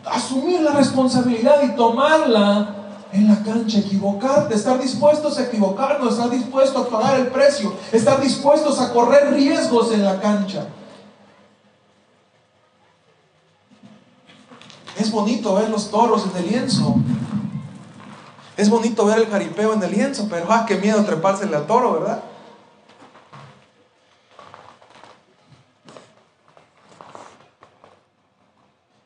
asumir 0.05 0.61
la 0.61 0.73
responsabilidad 0.73 1.63
y 1.63 1.75
tomarla 1.75 2.82
en 3.13 3.29
la 3.29 3.43
cancha, 3.43 3.79
equivocarte, 3.79 4.55
estar 4.55 4.81
dispuestos 4.81 5.39
a 5.39 5.45
equivocarnos, 5.45 6.15
estar 6.15 6.31
dispuestos 6.31 6.87
a 6.87 6.89
pagar 6.89 7.21
el 7.21 7.27
precio, 7.27 7.75
estar 7.93 8.21
dispuestos 8.21 8.81
a 8.81 8.93
correr 8.93 9.35
riesgos 9.35 9.93
en 9.93 10.03
la 10.03 10.19
cancha. 10.19 10.67
Es 14.99 15.11
bonito 15.11 15.55
ver 15.55 15.69
los 15.69 15.91
toros 15.91 16.25
en 16.31 16.43
el 16.43 16.51
lienzo. 16.51 16.97
Es 18.57 18.71
bonito 18.71 19.05
ver 19.05 19.19
el 19.19 19.27
jaripeo 19.27 19.75
en 19.75 19.83
el 19.83 19.91
lienzo, 19.91 20.27
pero 20.31 20.47
ah, 20.49 20.65
qué 20.67 20.77
miedo 20.77 21.05
trepársele 21.05 21.55
al 21.55 21.67
toro, 21.67 21.93
¿verdad? 21.95 22.23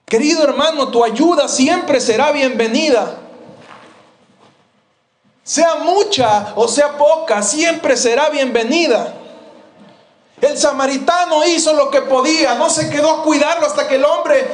Querido 0.05 0.45
hermano, 0.45 0.89
tu 0.89 1.03
ayuda 1.03 1.49
siempre 1.49 2.01
será 2.01 2.31
bienvenida. 2.31 3.26
Sea 5.47 5.77
mucha 5.77 6.55
o 6.57 6.67
sea 6.67 6.99
poca, 6.99 7.41
siempre 7.41 7.97
será 7.97 8.31
bienvenida. 8.31 9.15
El 10.41 10.59
samaritano 10.59 11.45
hizo 11.47 11.73
lo 11.73 11.89
que 11.89 12.03
podía, 12.03 12.57
no 12.57 12.69
se 12.69 12.91
quedó 12.91 13.21
a 13.21 13.23
cuidarlo 13.23 13.65
hasta 13.65 13.87
que 13.87 13.95
el 13.95 14.05
hombre 14.05 14.45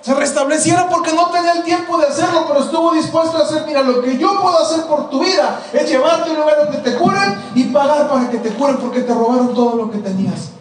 se 0.00 0.14
restableciera 0.14 0.88
porque 0.88 1.12
no 1.12 1.28
tenía 1.28 1.52
el 1.52 1.62
tiempo 1.62 1.98
de 1.98 2.06
hacerlo, 2.06 2.46
pero 2.48 2.60
estuvo 2.60 2.94
dispuesto 2.94 3.36
a 3.36 3.42
hacer, 3.42 3.66
mira, 3.66 3.82
lo 3.82 4.00
que 4.00 4.16
yo 4.16 4.40
puedo 4.40 4.58
hacer 4.58 4.86
por 4.86 5.10
tu 5.10 5.20
vida 5.20 5.60
es 5.74 5.90
llevarte 5.90 6.30
a 6.30 6.32
un 6.32 6.40
lugar 6.40 6.56
donde 6.64 6.78
te 6.78 6.96
curen 6.96 7.50
y 7.54 7.64
pagar 7.64 8.08
para 8.08 8.30
que 8.30 8.38
te 8.38 8.48
curen 8.54 8.78
porque 8.78 9.02
te 9.02 9.12
robaron 9.12 9.54
todo 9.54 9.76
lo 9.76 9.90
que 9.90 9.98
tenías. 9.98 10.52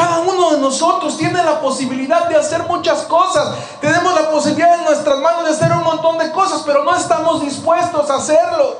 Cada 0.00 0.20
uno 0.20 0.52
de 0.52 0.60
nosotros 0.60 1.18
tiene 1.18 1.44
la 1.44 1.60
posibilidad 1.60 2.26
de 2.26 2.34
hacer 2.34 2.62
muchas 2.62 3.02
cosas. 3.02 3.54
Tenemos 3.82 4.14
la 4.14 4.30
posibilidad 4.30 4.78
en 4.78 4.86
nuestras 4.86 5.18
manos 5.18 5.44
de 5.44 5.50
hacer 5.50 5.70
un 5.72 5.84
montón 5.84 6.16
de 6.16 6.32
cosas, 6.32 6.62
pero 6.64 6.84
no 6.84 6.96
estamos 6.96 7.42
dispuestos 7.42 8.08
a 8.08 8.16
hacerlo. 8.16 8.78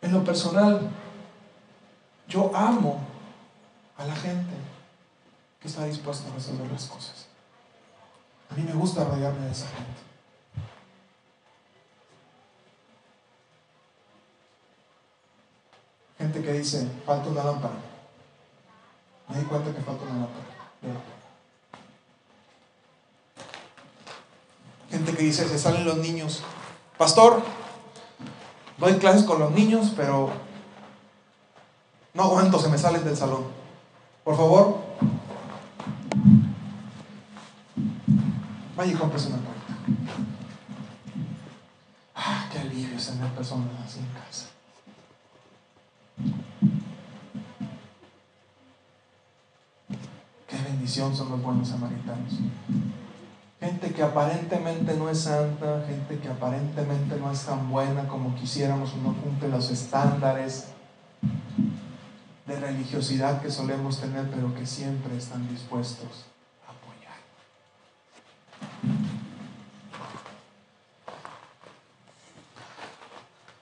En 0.00 0.10
lo 0.10 0.24
personal, 0.24 0.88
yo 2.26 2.50
amo 2.54 3.00
a 3.98 4.06
la 4.06 4.16
gente 4.16 4.54
que 5.60 5.68
está 5.68 5.84
dispuesta 5.84 6.26
a 6.30 6.34
resolver 6.34 6.72
las 6.72 6.86
cosas. 6.86 7.26
A 8.50 8.54
mí 8.54 8.62
me 8.62 8.72
gusta 8.72 9.04
rodearme 9.04 9.44
de 9.44 9.52
esa 9.52 9.66
gente. 9.66 10.13
Gente 16.24 16.40
que 16.40 16.52
dice, 16.54 16.88
falta 17.04 17.28
una 17.28 17.44
lámpara. 17.44 17.74
Me 19.28 19.40
di 19.40 19.44
cuenta 19.44 19.74
que 19.74 19.82
falta 19.82 20.04
una 20.04 20.20
lámpara. 20.20 20.46
Gente 24.90 25.12
que 25.12 25.22
dice, 25.22 25.46
se 25.46 25.58
salen 25.58 25.84
los 25.84 25.98
niños. 25.98 26.42
Pastor, 26.96 27.42
doy 28.78 28.94
clases 28.94 29.24
con 29.24 29.38
los 29.38 29.50
niños, 29.50 29.92
pero 29.94 30.30
no 32.14 32.22
aguanto, 32.22 32.58
se 32.58 32.70
me 32.70 32.78
salen 32.78 33.04
del 33.04 33.18
salón. 33.18 33.44
Por 34.24 34.34
favor, 34.34 34.78
vaya 38.74 38.92
y 38.92 38.94
compres 38.94 39.26
una 39.26 39.36
puerta. 39.36 39.74
Ah, 42.14 42.48
qué 42.50 42.60
alivio 42.60 42.96
tener 42.96 43.30
personas 43.34 43.68
así 43.84 43.98
en 43.98 44.06
casa. 44.06 44.53
Son 50.94 51.10
los 51.28 51.42
buenos 51.42 51.66
samaritanos. 51.66 52.34
Gente 53.58 53.92
que 53.92 54.00
aparentemente 54.00 54.94
no 54.96 55.10
es 55.10 55.22
santa, 55.22 55.84
gente 55.88 56.20
que 56.20 56.28
aparentemente 56.28 57.16
no 57.16 57.32
es 57.32 57.40
tan 57.44 57.68
buena 57.68 58.06
como 58.06 58.32
quisiéramos 58.36 58.92
o 58.92 58.96
no 58.98 59.12
cumple 59.14 59.48
los 59.48 59.70
estándares 59.70 60.68
de 62.46 62.60
religiosidad 62.60 63.42
que 63.42 63.50
solemos 63.50 64.00
tener, 64.00 64.30
pero 64.30 64.54
que 64.54 64.66
siempre 64.66 65.16
están 65.16 65.48
dispuestos 65.48 66.26
a 66.64 66.70
apoyar. 66.70 67.16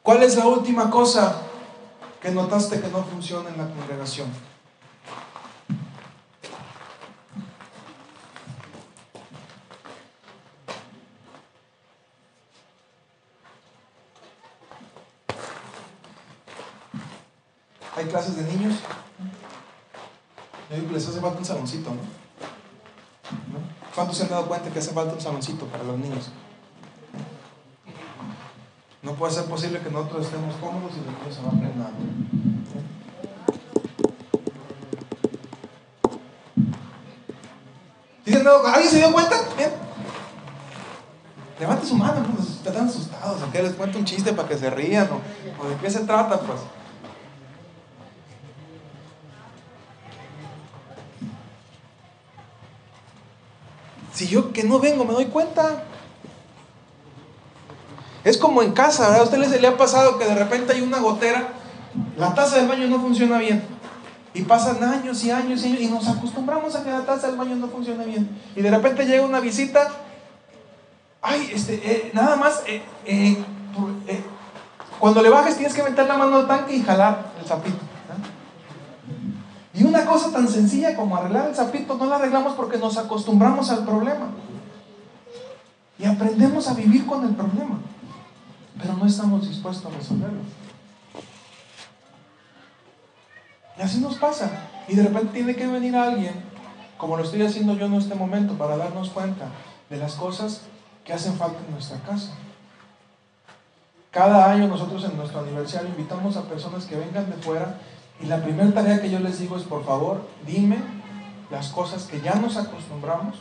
¿Cuál 0.03 0.23
es 0.23 0.37
la 0.37 0.47
última 0.47 0.91
cosa 0.91 1.41
que 2.21 2.31
notaste 2.31 2.79
que 2.79 2.89
no 2.89 3.03
funciona 3.05 3.49
en 3.49 3.57
la 3.57 3.71
congregación? 3.71 4.52
Clases 18.13 18.37
de 18.37 18.45
niños. 18.45 18.75
Les 20.93 21.09
hace 21.09 21.21
falta 21.21 21.39
un 21.39 21.45
saloncito, 21.45 21.91
¿no? 21.91 22.01
¿Cuántos 23.95 24.17
se 24.17 24.25
han 24.25 24.31
dado 24.31 24.47
cuenta 24.47 24.71
que 24.71 24.79
hace 24.79 24.93
falta 24.93 25.15
un 25.15 25.21
saloncito 25.21 25.65
para 25.67 25.83
los 25.85 25.99
niños? 25.99 26.31
No 29.03 29.15
puede 29.15 29.33
ser 29.33 29.47
posible 29.47 29.81
que 29.81 29.91
nosotros 29.91 30.27
estemos 30.27 30.55
cómodos 30.57 30.93
y 30.93 30.99
los 30.99 31.19
niños 31.19 31.35
se 31.35 31.43
van 31.43 31.59
frenando. 31.59 32.13
¿Alguien 38.75 38.91
se 38.91 38.99
dio 38.99 39.13
cuenta? 39.13 39.37
Bien. 39.57 39.71
Levante 41.61 41.87
su 41.87 41.95
mano, 41.95 42.27
pues, 42.35 42.49
están 42.51 42.89
asustados. 42.89 43.41
¿O 43.43 43.63
les 43.63 43.73
cuento 43.73 43.99
un 43.99 44.05
chiste 44.05 44.33
para 44.33 44.49
que 44.49 44.59
se 44.59 44.69
rían? 44.71 45.09
¿O, 45.11 45.65
¿O 45.65 45.69
de 45.69 45.77
qué 45.77 45.91
se 45.91 46.01
trata? 46.01 46.41
Pues. 46.41 46.61
Si 54.13 54.29
yo 54.29 54.53
que 54.53 54.65
no 54.65 54.79
vengo 54.79 55.05
me 55.05 55.13
doy 55.13 55.27
cuenta. 55.27 55.85
Es 58.25 58.39
como 58.39 58.63
en 58.63 58.73
casa, 58.73 59.09
¿verdad? 59.09 59.21
A 59.21 59.25
usted 59.25 59.61
le 59.61 59.67
ha 59.67 59.77
pasado 59.77 60.19
que 60.19 60.25
de 60.25 60.35
repente 60.35 60.73
hay 60.73 60.81
una 60.81 61.01
gotera, 61.01 61.49
la 62.17 62.33
taza 62.35 62.57
del 62.57 62.69
baño 62.69 62.87
no 62.87 63.01
funciona 63.01 63.39
bien. 63.39 63.65
Y 64.35 64.43
pasan 64.43 64.83
años 64.85 65.25
y 65.25 65.31
años 65.31 65.65
y 65.65 65.69
años 65.69 65.81
y 65.81 65.87
nos 65.89 66.09
acostumbramos 66.09 66.75
a 66.77 66.85
que 66.85 66.91
la 66.91 67.05
taza 67.05 67.27
del 67.27 67.37
baño 67.37 67.57
no 67.57 67.69
funcione 67.69 68.05
bien. 68.07 68.31
Y 68.55 68.63
de 68.63 68.71
repente 68.71 69.05
llega 69.07 69.25
una 69.25 69.41
visita, 69.41 69.91
ay, 71.21 71.51
este, 71.53 71.75
eh, 71.75 72.11
nada 72.15 72.37
más, 72.37 72.63
eh, 72.67 72.83
eh, 73.05 73.45
cuando 75.01 75.21
le 75.21 75.29
bajes 75.29 75.57
tienes 75.57 75.75
que 75.75 75.83
meter 75.83 76.07
la 76.07 76.17
mano 76.17 76.37
al 76.37 76.47
tanque 76.47 76.77
y 76.77 76.83
jalar 76.83 77.33
el 77.41 77.45
zapito. 77.45 77.92
Y 79.75 79.85
una 79.85 80.05
cosa 80.05 80.31
tan 80.31 80.49
sencilla 80.49 80.95
como 80.97 81.17
arreglar 81.17 81.49
el 81.49 81.55
zapito 81.55 81.97
no 81.97 82.07
la 82.07 82.17
arreglamos 82.17 82.55
porque 82.55 82.79
nos 82.79 82.99
acostumbramos 82.99 83.71
al 83.71 83.85
problema. 83.85 84.29
Y 85.99 86.05
aprendemos 86.05 86.69
a 86.69 86.75
vivir 86.75 87.07
con 87.07 87.25
el 87.25 87.35
problema. 87.35 87.79
Pero 88.79 88.95
no 88.95 89.07
estamos 89.07 89.49
dispuestos 89.49 89.91
a 89.91 89.97
resolverlo. 89.97 90.41
Y 93.79 93.83
así 93.83 94.01
nos 94.01 94.17
pasa. 94.17 94.51
Y 94.89 94.95
de 94.95 95.05
repente 95.05 95.33
tiene 95.33 95.55
que 95.55 95.67
venir 95.67 95.97
alguien, 95.97 96.35
como 96.99 97.17
lo 97.17 97.25
estoy 97.25 97.43
haciendo 97.43 97.75
yo 97.75 97.87
en 97.87 97.95
este 97.95 98.15
momento, 98.15 98.55
para 98.55 98.77
darnos 98.77 99.11
cuenta 99.11 99.47
de 99.89 99.97
las 99.97 100.15
cosas 100.15 100.63
que 101.05 101.13
hacen 101.13 101.35
falta 101.37 101.59
en 101.67 101.73
nuestra 101.73 101.99
casa. 102.01 102.33
Cada 104.11 104.51
año 104.51 104.69
nosotros 104.69 105.05
en 105.05 105.17
nuestro 105.17 105.41
aniversario 105.41 105.89
invitamos 105.89 106.37
a 106.37 106.43
personas 106.43 106.85
que 106.85 106.97
vengan 106.97 107.31
de 107.31 107.37
fuera 107.37 107.77
y 108.23 108.27
la 108.27 108.41
primera 108.43 108.73
tarea 108.73 109.01
que 109.01 109.11
yo 109.11 109.19
les 109.19 109.41
digo 109.41 109.57
es, 109.57 109.65
por 109.65 109.85
favor, 109.85 110.27
dime 110.47 110.79
las 111.51 111.71
cosas 111.71 112.05
que 112.05 112.21
ya 112.21 112.35
nos 112.37 112.57
acostumbramos 112.57 113.37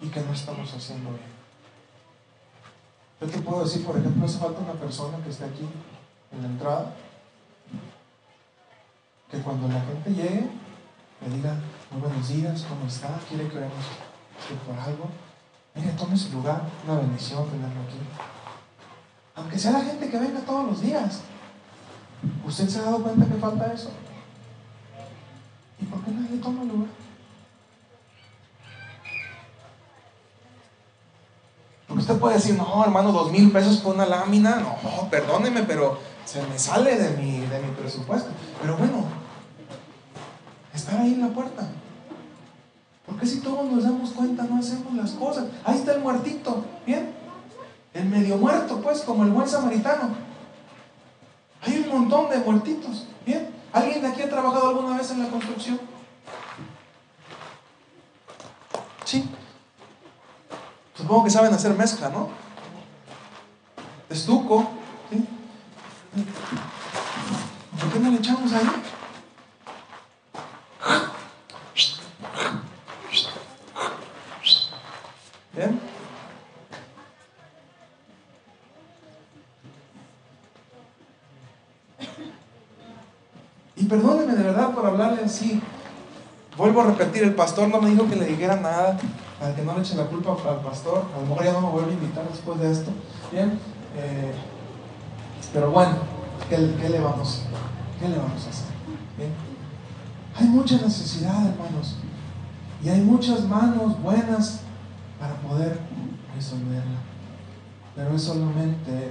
y 0.00 0.08
que 0.08 0.20
no 0.20 0.32
estamos 0.32 0.72
haciendo 0.74 1.10
bien. 1.10 1.32
Yo 3.20 3.28
te 3.28 3.38
puedo 3.38 3.62
decir, 3.62 3.86
por 3.86 3.96
ejemplo, 3.96 4.26
hace 4.26 4.38
falta 4.38 4.60
una 4.60 4.72
persona 4.72 5.16
que 5.22 5.30
esté 5.30 5.44
aquí 5.44 5.68
en 6.32 6.42
la 6.42 6.48
entrada, 6.48 6.92
que 9.30 9.38
cuando 9.38 9.68
la 9.68 9.80
gente 9.80 10.10
llegue, 10.10 10.48
le 11.24 11.36
diga, 11.36 11.54
muy 11.92 12.00
buenos 12.00 12.28
días, 12.28 12.66
¿cómo 12.68 12.86
está? 12.88 13.16
¿Quiere 13.28 13.48
que 13.48 13.58
oremos 13.58 13.84
por 14.66 14.78
algo? 14.78 15.08
Mire, 15.76 15.92
tome 15.92 16.16
su 16.16 16.32
lugar, 16.32 16.62
una 16.84 16.96
bendición 16.96 17.48
tenerlo 17.48 17.80
aquí. 17.82 17.98
Aunque 19.36 19.58
sea 19.58 19.70
la 19.70 19.84
gente 19.84 20.10
que 20.10 20.18
venga 20.18 20.40
todos 20.40 20.66
los 20.66 20.82
días. 20.82 21.22
¿Usted 22.46 22.68
se 22.68 22.78
ha 22.78 22.82
dado 22.82 23.02
cuenta 23.02 23.26
que 23.26 23.40
falta 23.40 23.72
eso? 23.72 23.90
¿Y 25.80 25.84
por 25.86 26.04
qué 26.04 26.10
nadie 26.10 26.38
toma 26.38 26.64
lugar? 26.64 26.88
Porque 31.86 32.00
usted 32.00 32.18
puede 32.18 32.36
decir, 32.36 32.54
no, 32.56 32.82
hermano, 32.84 33.12
dos 33.12 33.30
mil 33.30 33.50
pesos 33.50 33.78
por 33.78 33.94
una 33.94 34.06
lámina. 34.06 34.56
No, 34.56 35.08
perdóneme, 35.10 35.62
pero 35.64 35.98
se 36.24 36.42
me 36.46 36.58
sale 36.58 36.96
de 36.96 37.16
mi, 37.16 37.40
de 37.40 37.58
mi 37.58 37.70
presupuesto. 37.72 38.30
Pero 38.60 38.76
bueno, 38.76 39.04
estar 40.74 41.00
ahí 41.00 41.14
en 41.14 41.20
la 41.20 41.28
puerta. 41.28 41.68
Porque 43.06 43.26
si 43.26 43.40
todos 43.40 43.70
nos 43.70 43.84
damos 43.84 44.10
cuenta, 44.10 44.44
no 44.44 44.58
hacemos 44.58 44.94
las 44.94 45.10
cosas. 45.10 45.46
Ahí 45.64 45.76
está 45.76 45.92
el 45.94 46.00
muertito, 46.00 46.64
¿bien? 46.86 47.12
El 47.92 48.06
medio 48.06 48.36
muerto, 48.38 48.80
pues, 48.80 49.00
como 49.00 49.24
el 49.24 49.30
buen 49.30 49.48
samaritano. 49.48 50.31
Montón 51.92 52.30
de 52.30 52.38
muertitos. 52.38 53.06
Bien. 53.26 53.54
¿Alguien 53.72 54.00
de 54.02 54.08
aquí 54.08 54.22
ha 54.22 54.30
trabajado 54.30 54.70
alguna 54.70 54.96
vez 54.96 55.10
en 55.10 55.22
la 55.22 55.28
construcción? 55.28 55.78
Sí. 59.04 59.28
Supongo 60.96 61.24
que 61.24 61.30
saben 61.30 61.52
hacer 61.52 61.74
mezcla, 61.74 62.08
¿no? 62.08 62.30
Estuco. 64.08 64.70
¿sí? 65.10 65.26
¿Por 67.78 67.92
qué 67.92 67.98
no 67.98 68.10
le 68.10 68.16
echamos 68.16 68.52
ahí? 68.52 68.70
Bien. 75.54 75.92
Vale 84.00 85.22
así. 85.24 85.60
Vuelvo 86.56 86.82
a 86.82 86.86
repetir, 86.86 87.22
el 87.22 87.34
pastor 87.34 87.68
no 87.68 87.80
me 87.80 87.90
dijo 87.90 88.08
que 88.08 88.16
le 88.16 88.26
dijera 88.26 88.56
nada, 88.56 88.98
para 89.40 89.54
que 89.54 89.62
no 89.62 89.74
le 89.74 89.80
eche 89.80 89.94
la 89.94 90.04
culpa 90.04 90.36
al 90.48 90.60
pastor. 90.60 91.04
A 91.14 91.20
lo 91.20 91.26
mejor 91.26 91.44
ya 91.44 91.52
no 91.52 91.62
me 91.62 91.70
vuelve 91.70 91.90
a 91.92 91.94
invitar 91.94 92.28
después 92.28 92.60
de 92.60 92.70
esto. 92.70 92.90
Bien, 93.30 93.58
eh, 93.96 94.32
pero 95.52 95.70
bueno, 95.70 95.96
¿qué, 96.48 96.58
le 96.58 97.00
vamos, 97.00 97.42
¿qué 97.98 98.08
le 98.08 98.18
vamos 98.18 98.46
a 98.46 98.50
hacer? 98.50 98.66
Bien. 99.16 99.30
Hay 100.34 100.46
mucha 100.46 100.76
necesidad, 100.76 101.46
hermanos, 101.46 101.96
y 102.82 102.88
hay 102.88 103.00
muchas 103.00 103.44
manos 103.44 104.00
buenas 104.02 104.60
para 105.18 105.34
poder 105.36 105.78
resolverla. 106.34 107.00
Pero 107.94 108.14
es 108.14 108.22
solamente... 108.22 109.10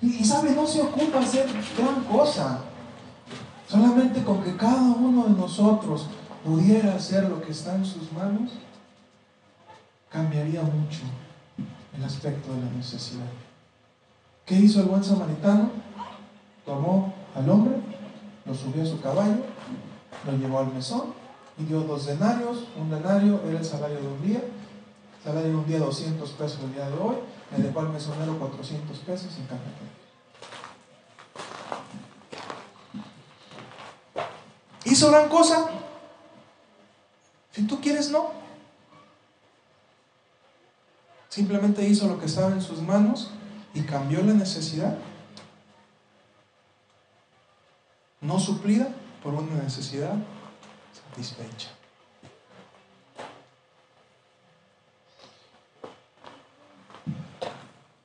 Y, 0.00 0.16
y 0.16 0.24
sabe, 0.24 0.52
no 0.52 0.66
se 0.66 0.80
ocupa 0.80 1.20
hacer 1.20 1.46
gran 1.76 2.04
cosa. 2.04 2.60
Solamente 3.68 4.24
con 4.24 4.42
que 4.42 4.56
cada 4.56 4.80
uno 4.80 5.24
de 5.24 5.38
nosotros 5.38 6.06
pudiera 6.42 6.94
hacer 6.94 7.28
lo 7.28 7.42
que 7.42 7.52
está 7.52 7.74
en 7.74 7.84
sus 7.84 8.10
manos, 8.12 8.52
cambiaría 10.08 10.62
mucho 10.62 11.00
el 11.96 12.02
aspecto 12.02 12.54
de 12.54 12.60
la 12.62 12.70
necesidad. 12.70 13.26
¿Qué 14.46 14.54
hizo 14.54 14.80
el 14.80 14.86
buen 14.86 15.04
samaritano? 15.04 15.70
Tomó 16.64 17.12
al 17.34 17.50
hombre, 17.50 17.76
lo 18.46 18.54
subió 18.54 18.82
a 18.82 18.86
su 18.86 19.00
caballo, 19.02 19.44
lo 20.24 20.32
llevó 20.38 20.60
al 20.60 20.72
mesón 20.72 21.12
y 21.58 21.64
dio 21.64 21.80
dos 21.80 22.06
denarios. 22.06 22.64
Un 22.80 22.88
denario 22.90 23.42
era 23.46 23.58
el 23.58 23.64
salario 23.64 24.00
de 24.00 24.08
un 24.08 24.22
día, 24.22 24.42
salario 25.22 25.50
de 25.50 25.56
un 25.56 25.66
día 25.66 25.78
200 25.78 26.30
pesos 26.30 26.58
el 26.64 26.72
día 26.72 26.88
de 26.88 26.96
hoy, 26.96 27.16
le 27.54 27.64
dejó 27.64 27.80
al 27.80 27.90
mesonero 27.90 28.38
400 28.38 28.98
pesos 29.00 29.36
en 29.36 29.46
cambio. 29.46 29.97
¿Hizo 34.90 35.10
gran 35.10 35.28
cosa? 35.28 35.68
Si 37.52 37.62
tú 37.62 37.80
quieres, 37.80 38.10
no. 38.10 38.30
Simplemente 41.28 41.86
hizo 41.86 42.08
lo 42.08 42.18
que 42.18 42.26
estaba 42.26 42.48
en 42.48 42.62
sus 42.62 42.80
manos 42.80 43.30
y 43.74 43.82
cambió 43.82 44.22
la 44.22 44.32
necesidad 44.32 44.96
no 48.20 48.38
suplida 48.38 48.88
por 49.22 49.34
una 49.34 49.62
necesidad 49.62 50.14
satisfecha. 50.92 51.70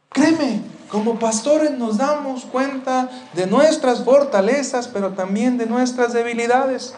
Créeme, 0.09 0.61
como 0.93 1.17
pastores 1.17 1.71
nos 1.71 1.97
damos 1.97 2.45
cuenta 2.45 3.09
de 3.33 3.47
nuestras 3.47 4.03
fortalezas, 4.03 4.87
pero 4.87 5.13
también 5.13 5.57
de 5.57 5.65
nuestras 5.65 6.13
debilidades. 6.13 6.93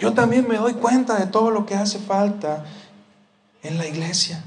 Yo 0.00 0.14
también 0.14 0.48
me 0.48 0.56
doy 0.56 0.72
cuenta 0.72 1.18
de 1.18 1.26
todo 1.26 1.50
lo 1.50 1.66
que 1.66 1.74
hace 1.74 1.98
falta 1.98 2.64
en 3.62 3.76
la 3.76 3.86
iglesia. 3.86 4.42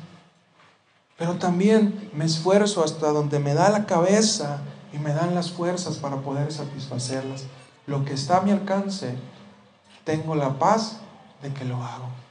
Pero 1.19 1.35
también 1.35 2.09
me 2.15 2.25
esfuerzo 2.25 2.83
hasta 2.83 3.11
donde 3.11 3.37
me 3.37 3.53
da 3.53 3.69
la 3.69 3.85
cabeza 3.85 4.61
y 4.91 4.97
me 4.97 5.13
dan 5.13 5.35
las 5.35 5.51
fuerzas 5.51 5.97
para 5.97 6.15
poder 6.21 6.51
satisfacerlas. 6.51 7.43
Lo 7.85 8.05
que 8.05 8.13
está 8.13 8.37
a 8.37 8.41
mi 8.41 8.49
alcance, 8.49 9.15
tengo 10.03 10.33
la 10.33 10.57
paz 10.57 10.97
de 11.43 11.53
que 11.53 11.63
lo 11.63 11.75
hago. 11.75 12.24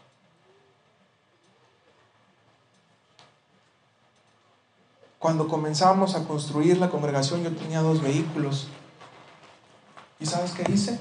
Cuando 5.24 5.48
comenzamos 5.48 6.16
a 6.16 6.24
construir 6.24 6.76
la 6.76 6.90
congregación 6.90 7.42
yo 7.42 7.50
tenía 7.56 7.80
dos 7.80 8.02
vehículos. 8.02 8.68
¿Y 10.20 10.26
sabes 10.26 10.50
qué 10.50 10.70
hice? 10.70 11.00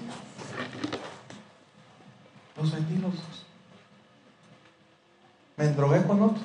Los 2.55 2.71
vendí 2.71 2.99
los 2.99 3.13
dos. 3.13 3.45
Me 5.57 5.65
endrogué 5.65 6.07
con 6.07 6.21
otro. 6.21 6.41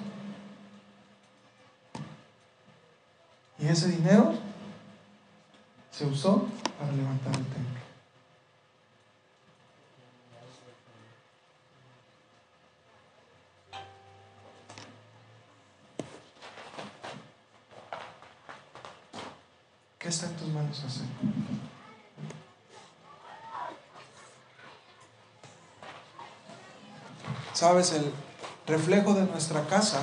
Y 3.60 3.68
ese 3.68 3.90
dinero 3.90 4.34
se 5.92 6.04
usó 6.04 6.48
para 6.80 6.90
levantar 6.90 7.32
el 7.36 7.46
templo. 7.46 7.80
Sabes, 27.58 27.92
el 27.92 28.12
reflejo 28.68 29.14
de 29.14 29.22
nuestra 29.22 29.66
casa, 29.66 29.98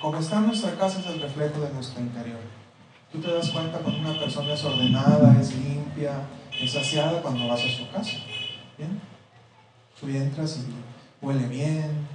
como 0.00 0.16
está 0.16 0.40
nuestra 0.40 0.78
casa, 0.78 1.00
es 1.00 1.06
el 1.08 1.20
reflejo 1.20 1.60
de 1.60 1.70
nuestro 1.74 2.00
interior. 2.00 2.38
Tú 3.12 3.20
te 3.20 3.30
das 3.30 3.50
cuenta 3.50 3.80
cuando 3.80 4.00
una 4.00 4.18
persona 4.18 4.54
es 4.54 4.64
ordenada, 4.64 5.38
es 5.38 5.54
limpia, 5.54 6.22
es 6.58 6.72
saciada 6.72 7.20
cuando 7.20 7.46
vas 7.48 7.60
a 7.60 7.68
su 7.68 7.86
casa. 7.90 8.16
¿Bien? 8.78 8.98
Tú 10.00 10.08
entras 10.08 10.56
y 10.56 11.22
huele 11.22 11.46
bien, 11.48 12.08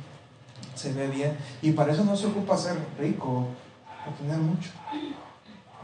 se 0.73 0.93
ve 0.93 1.09
bien. 1.09 1.37
Y 1.61 1.73
para 1.73 1.93
eso 1.93 2.03
no 2.03 2.17
se 2.17 2.25
ocupa 2.25 2.57
ser 2.57 2.75
rico 2.97 3.49
o 4.07 4.11
tener 4.19 4.39
mucho. 4.39 4.71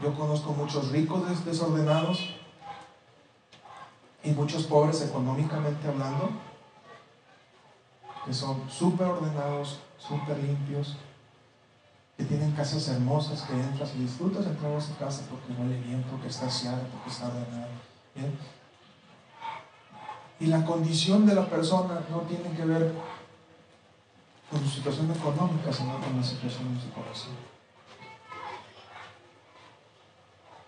Yo 0.02 0.12
conozco 0.16 0.54
muchos 0.54 0.90
ricos 0.90 1.44
desordenados 1.44 2.34
y 4.24 4.30
muchos 4.32 4.64
pobres 4.64 5.02
económicamente 5.02 5.86
hablando 5.86 6.49
que 8.24 8.32
son 8.32 8.68
súper 8.70 9.06
ordenados, 9.06 9.80
súper 9.98 10.38
limpios, 10.38 10.96
que 12.16 12.24
tienen 12.24 12.52
casas 12.52 12.88
hermosas, 12.88 13.42
que 13.42 13.54
entras 13.54 13.94
y 13.96 14.00
disfrutas 14.00 14.44
entrar 14.46 14.72
a 14.74 14.80
su 14.80 14.94
casa 14.96 15.22
porque 15.30 15.52
huele 15.58 15.80
bien, 15.80 16.04
porque 16.10 16.28
está 16.28 16.46
aseada, 16.46 16.82
porque 16.92 17.08
está 17.08 17.28
ordenada. 17.28 17.68
Y 20.38 20.46
la 20.46 20.64
condición 20.64 21.26
de 21.26 21.34
la 21.34 21.48
persona 21.48 22.00
no 22.10 22.20
tiene 22.22 22.54
que 22.54 22.64
ver 22.64 22.94
con 24.50 24.60
su 24.60 24.68
situación 24.68 25.10
económica, 25.10 25.72
sino 25.72 25.98
con 26.00 26.16
la 26.16 26.22
situación 26.22 26.74
de 26.74 26.82
su 26.82 26.90
corazón. 26.92 27.32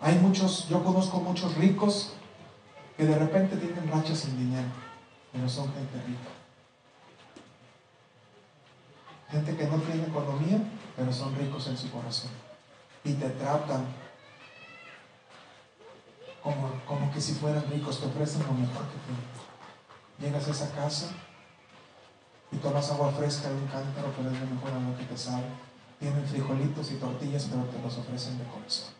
Hay 0.00 0.18
muchos, 0.18 0.68
yo 0.68 0.82
conozco 0.82 1.20
muchos 1.20 1.54
ricos 1.56 2.14
que 2.96 3.04
de 3.04 3.18
repente 3.18 3.56
tienen 3.56 3.90
rachas 3.90 4.20
sin 4.20 4.36
dinero, 4.38 4.68
pero 5.32 5.48
son 5.48 5.72
gente 5.72 6.02
rica. 6.06 6.41
Gente 9.32 9.56
que 9.56 9.66
no 9.66 9.78
tiene 9.78 10.06
economía, 10.06 10.58
pero 10.94 11.10
son 11.10 11.34
ricos 11.34 11.66
en 11.66 11.76
su 11.76 11.90
corazón. 11.90 12.30
Y 13.02 13.14
te 13.14 13.30
tratan 13.30 13.86
como, 16.42 16.70
como 16.86 17.10
que 17.10 17.20
si 17.20 17.32
fueran 17.32 17.64
ricos, 17.70 17.98
te 17.98 18.06
ofrecen 18.06 18.42
lo 18.42 18.52
mejor 18.52 18.84
que 18.86 18.98
tienen. 19.06 19.32
Llegas 20.20 20.48
a 20.48 20.50
esa 20.50 20.74
casa 20.74 21.08
y 22.52 22.56
tomas 22.58 22.90
agua 22.90 23.10
fresca 23.12 23.48
de 23.48 23.54
un 23.54 23.66
cántaro, 23.68 24.12
pero 24.16 24.30
es 24.30 24.38
lo 24.38 24.46
mejor 24.46 24.70
lo 24.72 24.98
que 24.98 25.04
te 25.04 25.16
sabe. 25.16 25.46
Tienen 25.98 26.26
frijolitos 26.26 26.90
y 26.92 26.96
tortillas, 26.96 27.46
pero 27.50 27.64
te 27.64 27.80
los 27.80 27.96
ofrecen 27.96 28.36
de 28.36 28.44
corazón. 28.44 28.92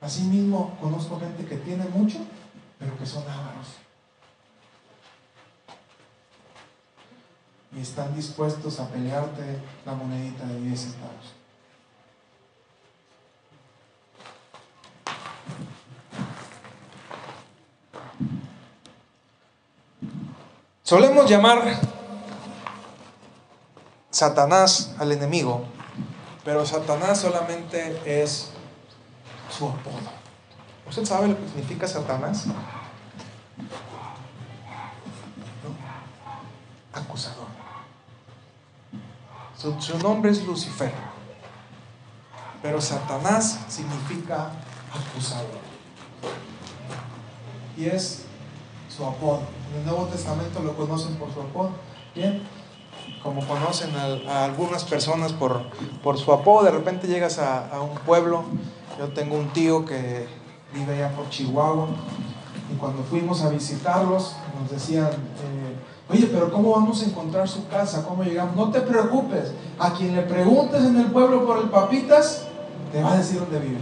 Asimismo, 0.00 0.76
conozco 0.80 1.20
gente 1.20 1.44
que 1.44 1.56
tiene 1.56 1.84
mucho, 1.86 2.18
pero 2.78 2.96
que 2.96 3.04
son 3.04 3.24
ávaros. 3.24 3.85
Y 7.76 7.82
están 7.82 8.14
dispuestos 8.16 8.80
a 8.80 8.88
pelearte 8.88 9.60
la 9.84 9.92
monedita 9.92 10.46
de 10.46 10.60
10 10.60 10.80
centavos. 10.80 11.34
Solemos 20.82 21.28
llamar 21.28 21.78
Satanás 24.10 24.94
al 24.98 25.12
enemigo, 25.12 25.64
pero 26.44 26.64
Satanás 26.64 27.20
solamente 27.20 28.00
es 28.06 28.52
su 29.50 29.68
apodo. 29.68 30.16
¿Usted 30.88 31.04
sabe 31.04 31.28
lo 31.28 31.36
que 31.36 31.48
significa 31.48 31.86
Satanás? 31.86 32.46
Acusador. 36.92 37.55
Su, 39.80 39.98
nombre 39.98 40.30
es 40.30 40.44
Lucifer. 40.46 40.92
Pero 42.62 42.80
Satanás 42.80 43.64
significa 43.68 44.50
acusador. 44.92 45.58
Y 47.76 47.86
es 47.86 48.24
su 48.88 49.04
apodo. 49.04 49.42
En 49.72 49.80
el 49.80 49.86
Nuevo 49.86 50.06
Testamento 50.06 50.60
lo 50.60 50.76
conocen 50.76 51.16
por 51.16 51.32
su 51.32 51.40
apodo. 51.40 51.70
Bien, 52.14 52.42
como 53.22 53.46
conocen 53.46 53.90
a, 53.96 54.44
algunas 54.44 54.84
personas 54.84 55.32
por, 55.32 55.62
por, 56.02 56.16
su 56.16 56.32
apodo, 56.32 56.64
de 56.64 56.70
repente 56.70 57.06
llegas 57.08 57.38
a, 57.38 57.80
un 57.82 57.98
pueblo 57.98 58.44
Yo 58.98 59.08
tengo 59.08 59.36
un 59.36 59.52
tío 59.52 59.84
que 59.84 60.26
vive 60.72 60.94
allá 60.94 61.14
por 61.14 61.28
Chihuahua 61.28 61.88
y 62.72 62.76
cuando 62.76 63.02
fuimos 63.02 63.42
a 63.42 63.50
visitarlos 63.50 64.36
nos 64.60 64.70
decían, 64.70 65.10
eh, 65.10 65.76
oye, 66.10 66.28
pero 66.32 66.50
¿cómo 66.52 66.70
vamos 66.70 67.02
a 67.02 67.06
encontrar 67.06 67.48
su 67.48 67.66
casa? 67.68 68.04
¿Cómo 68.06 68.22
llegamos? 68.22 68.56
No 68.56 68.70
te 68.70 68.80
preocupes, 68.80 69.52
a 69.78 69.92
quien 69.92 70.14
le 70.14 70.22
preguntes 70.22 70.84
en 70.84 70.96
el 70.96 71.06
pueblo 71.06 71.44
por 71.46 71.58
el 71.58 71.68
papitas, 71.68 72.46
te 72.92 73.02
va 73.02 73.12
a 73.12 73.16
decir 73.18 73.40
dónde 73.40 73.58
vive. 73.58 73.78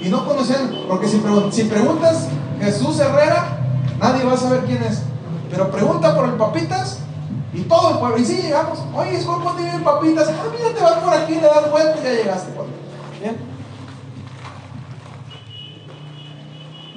Y 0.00 0.08
no 0.08 0.26
conocían, 0.26 0.70
porque 0.88 1.08
si, 1.08 1.18
preguntas 1.18 2.28
Jesús 2.60 2.98
Herrera, 3.00 3.58
nadie 3.98 4.24
va 4.24 4.34
a 4.34 4.36
saber 4.36 4.64
quién 4.64 4.82
es. 4.82 5.02
Pero 5.50 5.70
pregunta 5.70 6.14
por 6.14 6.28
el 6.28 6.34
papitas 6.34 6.98
y 7.54 7.62
todo 7.62 7.92
el 7.92 7.98
pueblo. 7.98 8.18
Y 8.18 8.24
si 8.24 8.42
llegamos, 8.42 8.78
oye, 8.94 9.22
¿cómo 9.24 9.54
vive 9.54 9.78
papitas? 9.82 10.28
Ah, 10.28 10.48
mira, 10.56 10.74
te 10.74 10.82
vas 10.82 10.98
por 10.98 11.14
aquí, 11.14 11.34
le 11.34 11.40
das 11.40 11.70
vuelta 11.70 11.98
y 12.00 12.04
ya 12.04 12.12
llegaste. 12.12 12.52
Bien. 13.20 13.55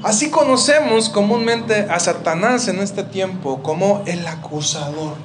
Así 0.04 0.32
conocemos 0.32 1.10
comúnmente 1.10 1.88
a 1.89 2.00
Satanás 2.00 2.70
en 2.70 2.80
este 2.80 3.04
tiempo 3.04 3.62
como 3.62 4.02
el 4.06 4.26
acusador. 4.26 5.16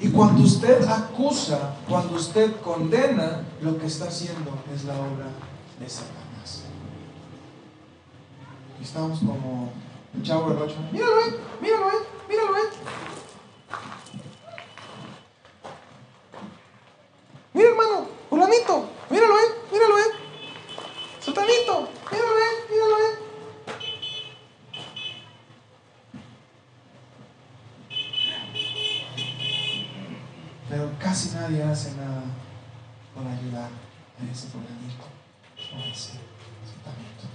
Y 0.00 0.08
cuando 0.08 0.42
usted 0.42 0.82
acusa, 0.88 1.76
cuando 1.88 2.16
usted 2.16 2.60
condena, 2.60 3.42
lo 3.60 3.78
que 3.78 3.86
está 3.86 4.06
haciendo 4.06 4.50
es 4.74 4.84
la 4.84 4.94
obra 4.94 5.26
de 5.78 5.88
Satanás. 5.88 6.64
Y 8.80 8.82
estamos 8.82 9.20
como 9.20 9.70
el 10.16 10.22
chavo 10.22 10.50
del 10.50 10.62
ocho. 10.62 10.76
Míralo, 10.90 11.20
eh, 11.20 11.36
míralo, 11.60 11.88
eh, 11.88 12.02
míralo, 12.28 12.56
eh. 12.56 12.70
Mira, 17.52 17.68
hermano, 17.68 18.06
fulanito, 18.28 18.88
míralo, 19.08 19.34
eh, 19.36 19.54
míralo, 19.70 19.98
eh. 19.98 20.02
Satanito, 21.20 21.88
Pero 30.68 30.92
casi 31.00 31.30
nadie 31.34 31.62
hace 31.64 31.90
nada 31.96 32.22
por 33.12 33.26
ayudar 33.26 33.68
a 33.68 34.32
ese 34.32 34.46
fulanito 34.46 35.04
o 35.74 35.76
a 35.76 35.86
ese 35.86 36.12
satanito. 36.12 37.26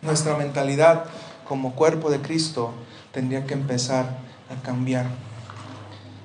Nuestra 0.00 0.36
mentalidad 0.36 1.04
como 1.46 1.74
cuerpo 1.74 2.10
de 2.10 2.22
Cristo 2.22 2.72
tendría 3.12 3.46
que 3.46 3.52
empezar 3.52 4.16
a 4.50 4.62
cambiar. 4.62 5.06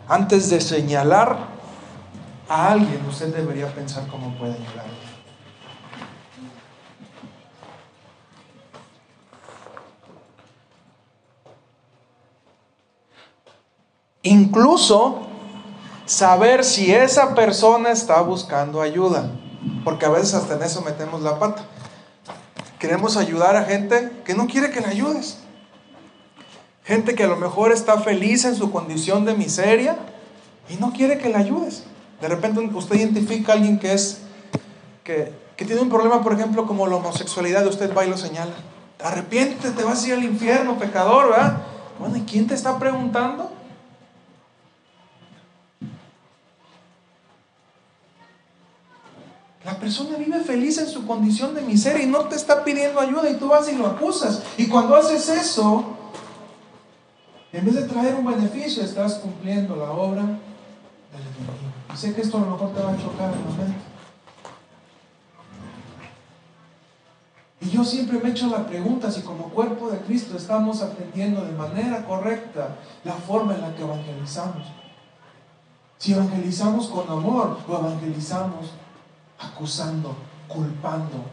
Antes 0.08 0.50
de 0.50 0.62
señalar 0.62 1.38
a 2.48 2.72
alguien, 2.72 3.06
usted 3.06 3.36
debería 3.36 3.68
pensar 3.68 4.08
cómo 4.08 4.34
puede 4.38 4.54
ayudar. 4.54 5.09
Incluso 14.24 15.28
saber 16.06 16.66
si 16.66 16.92
esa 16.94 17.36
persona 17.36 17.92
está 17.92 18.22
buscando 18.22 18.82
ayuda. 18.82 19.32
Porque 19.84 20.06
a 20.06 20.10
veces 20.10 20.34
hasta 20.34 20.56
en 20.56 20.64
eso 20.64 20.82
metemos 20.82 21.22
la 21.22 21.40
pata. 21.40 21.64
Queremos 22.80 23.18
ayudar 23.18 23.56
a 23.56 23.66
gente 23.66 24.12
que 24.26 24.34
no 24.34 24.48
quiere 24.48 24.72
que 24.72 24.82
le 24.82 24.88
ayudes. 24.88 25.38
Gente 26.84 27.14
que 27.14 27.24
a 27.24 27.28
lo 27.28 27.36
mejor 27.36 27.72
está 27.72 28.00
feliz 28.00 28.46
en 28.46 28.56
su 28.56 28.72
condición 28.72 29.26
de 29.26 29.36
miseria 29.36 29.98
y 30.70 30.76
no 30.78 30.92
quiere 30.92 31.20
que 31.20 31.30
le 31.30 31.36
ayudes. 31.36 31.84
De 32.22 32.28
repente 32.28 32.60
usted 32.74 32.96
identifica 32.96 33.52
a 33.52 33.56
alguien 33.56 33.80
que 33.80 33.94
es 33.94 34.22
que, 35.04 35.32
que 35.56 35.66
tiene 35.66 35.82
un 35.82 35.90
problema, 35.90 36.24
por 36.24 36.34
ejemplo, 36.34 36.66
como 36.66 36.88
la 36.88 36.96
homosexualidad, 36.96 37.66
usted 37.68 37.96
va 37.96 38.06
y 38.06 38.10
lo 38.10 38.18
señala. 38.18 38.54
Arrepiéntete, 39.04 39.72
te 39.72 39.84
vas 39.84 40.04
a 40.04 40.08
ir 40.08 40.14
al 40.16 40.24
infierno, 40.24 40.78
pecador, 40.80 41.30
¿verdad? 41.30 41.58
Bueno, 42.00 42.18
¿y 42.18 42.22
quién 42.22 42.48
te 42.48 42.56
está 42.56 42.80
preguntando? 42.80 43.52
La 49.80 49.86
persona 49.86 50.18
vive 50.18 50.42
feliz 50.42 50.78
en 50.78 50.90
su 50.90 51.08
condición 51.08 51.56
de 51.56 51.62
miseria 51.62 52.04
y 52.04 52.08
no 52.08 52.26
te 52.26 52.36
está 52.36 52.66
pidiendo 52.66 53.00
ayuda 53.00 53.30
y 53.30 53.36
tú 53.36 53.48
vas 53.48 53.72
y 53.72 53.78
lo 53.78 53.88
acusas. 53.88 54.44
Y 54.58 54.68
cuando 54.68 54.94
haces 54.94 55.30
eso, 55.30 55.86
en 57.54 57.64
vez 57.64 57.76
de 57.76 57.84
traer 57.84 58.16
un 58.16 58.26
beneficio, 58.26 58.84
estás 58.84 59.14
cumpliendo 59.20 59.78
la 59.78 59.90
obra 59.90 60.24
del 60.24 61.22
enemigo. 61.22 61.72
Y 61.94 61.96
sé 61.96 62.14
que 62.14 62.20
esto 62.20 62.40
a 62.40 62.42
lo 62.42 62.48
mejor 62.48 62.74
te 62.74 62.82
va 62.82 62.92
a 62.92 62.98
chocar 62.98 63.32
en 63.32 63.42
momento. 63.42 63.82
Y 67.62 67.70
yo 67.70 67.86
siempre 67.86 68.20
me 68.20 68.28
he 68.28 68.32
hecho 68.34 68.48
la 68.48 68.68
pregunta 68.68 69.10
si 69.10 69.22
como 69.22 69.46
cuerpo 69.46 69.90
de 69.92 70.00
Cristo 70.00 70.36
estamos 70.36 70.82
atendiendo 70.82 71.46
de 71.46 71.54
manera 71.54 72.06
correcta 72.06 72.76
la 73.06 73.14
forma 73.14 73.56
en 73.56 73.62
la 73.62 73.74
que 73.74 73.84
evangelizamos. 73.84 74.68
Si 75.98 76.12
evangelizamos 76.12 76.90
con 76.90 77.10
amor 77.10 77.60
o 77.66 77.78
evangelizamos 77.78 78.72
acusando, 79.40 80.16
culpando. 80.48 81.24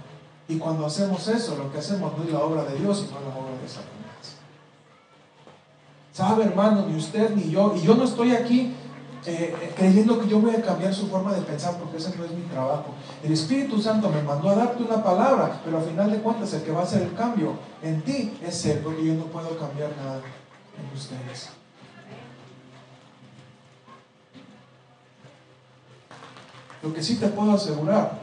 Y 0.48 0.58
cuando 0.58 0.86
hacemos 0.86 1.26
eso, 1.28 1.56
lo 1.56 1.72
que 1.72 1.78
hacemos 1.78 2.16
no 2.16 2.24
es 2.24 2.32
la 2.32 2.40
obra 2.40 2.64
de 2.64 2.78
Dios, 2.78 2.98
sino 2.98 3.20
la 3.20 3.36
obra 3.36 3.60
de 3.60 3.68
Satanás. 3.68 4.36
¿Sabe, 6.12 6.44
hermano? 6.44 6.86
Ni 6.86 6.96
usted 6.96 7.34
ni 7.34 7.50
yo. 7.50 7.74
Y 7.76 7.82
yo 7.82 7.94
no 7.94 8.04
estoy 8.04 8.32
aquí 8.32 8.74
eh, 9.26 9.54
eh, 9.60 9.72
creyendo 9.76 10.20
que 10.20 10.28
yo 10.28 10.40
voy 10.40 10.54
a 10.54 10.62
cambiar 10.62 10.94
su 10.94 11.08
forma 11.08 11.32
de 11.32 11.42
pensar, 11.42 11.76
porque 11.78 11.96
ese 11.96 12.16
no 12.16 12.24
es 12.24 12.30
mi 12.30 12.42
trabajo. 12.42 12.94
El 13.24 13.32
Espíritu 13.32 13.82
Santo 13.82 14.08
me 14.08 14.22
mandó 14.22 14.50
a 14.50 14.54
darte 14.54 14.84
una 14.84 15.02
palabra, 15.02 15.60
pero 15.64 15.78
al 15.78 15.84
final 15.84 16.12
de 16.12 16.18
cuentas 16.18 16.52
el 16.54 16.62
que 16.62 16.70
va 16.70 16.80
a 16.80 16.84
hacer 16.84 17.02
el 17.02 17.12
cambio 17.14 17.54
en 17.82 18.02
ti 18.02 18.38
es 18.40 18.64
Él, 18.66 18.80
porque 18.84 19.04
yo 19.04 19.14
no 19.14 19.24
puedo 19.24 19.58
cambiar 19.58 19.90
nada 19.96 20.20
en 20.78 20.96
ustedes. 20.96 21.55
Lo 26.86 26.94
que 26.94 27.02
sí 27.02 27.16
te 27.16 27.26
puedo 27.26 27.52
asegurar 27.52 28.16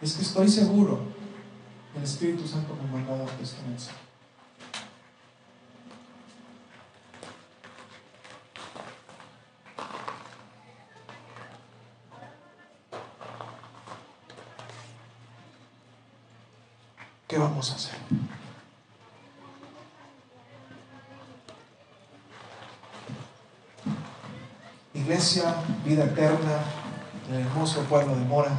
es 0.00 0.12
que 0.12 0.22
estoy 0.22 0.48
seguro 0.48 1.00
que 1.92 1.98
el 1.98 2.04
Espíritu 2.04 2.46
Santo 2.46 2.76
me 2.76 3.00
mandó 3.00 3.14
a 3.14 3.42
este 3.42 3.60
mensaje. 3.68 3.98
¿Qué 17.26 17.38
vamos 17.38 17.72
a 17.72 17.74
hacer? 17.74 18.37
Iglesia, 25.08 25.54
vida 25.86 26.04
eterna, 26.04 26.60
el 27.30 27.40
hermoso 27.40 27.80
pueblo 27.84 28.14
de 28.14 28.26
Mora, 28.26 28.50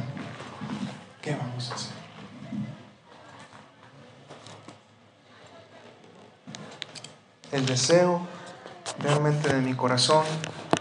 ¿qué 1.22 1.36
vamos 1.36 1.70
a 1.70 1.74
hacer? 1.76 1.92
El 7.52 7.66
deseo 7.66 8.22
realmente 8.98 9.54
de 9.54 9.60
mi 9.60 9.74
corazón 9.74 10.24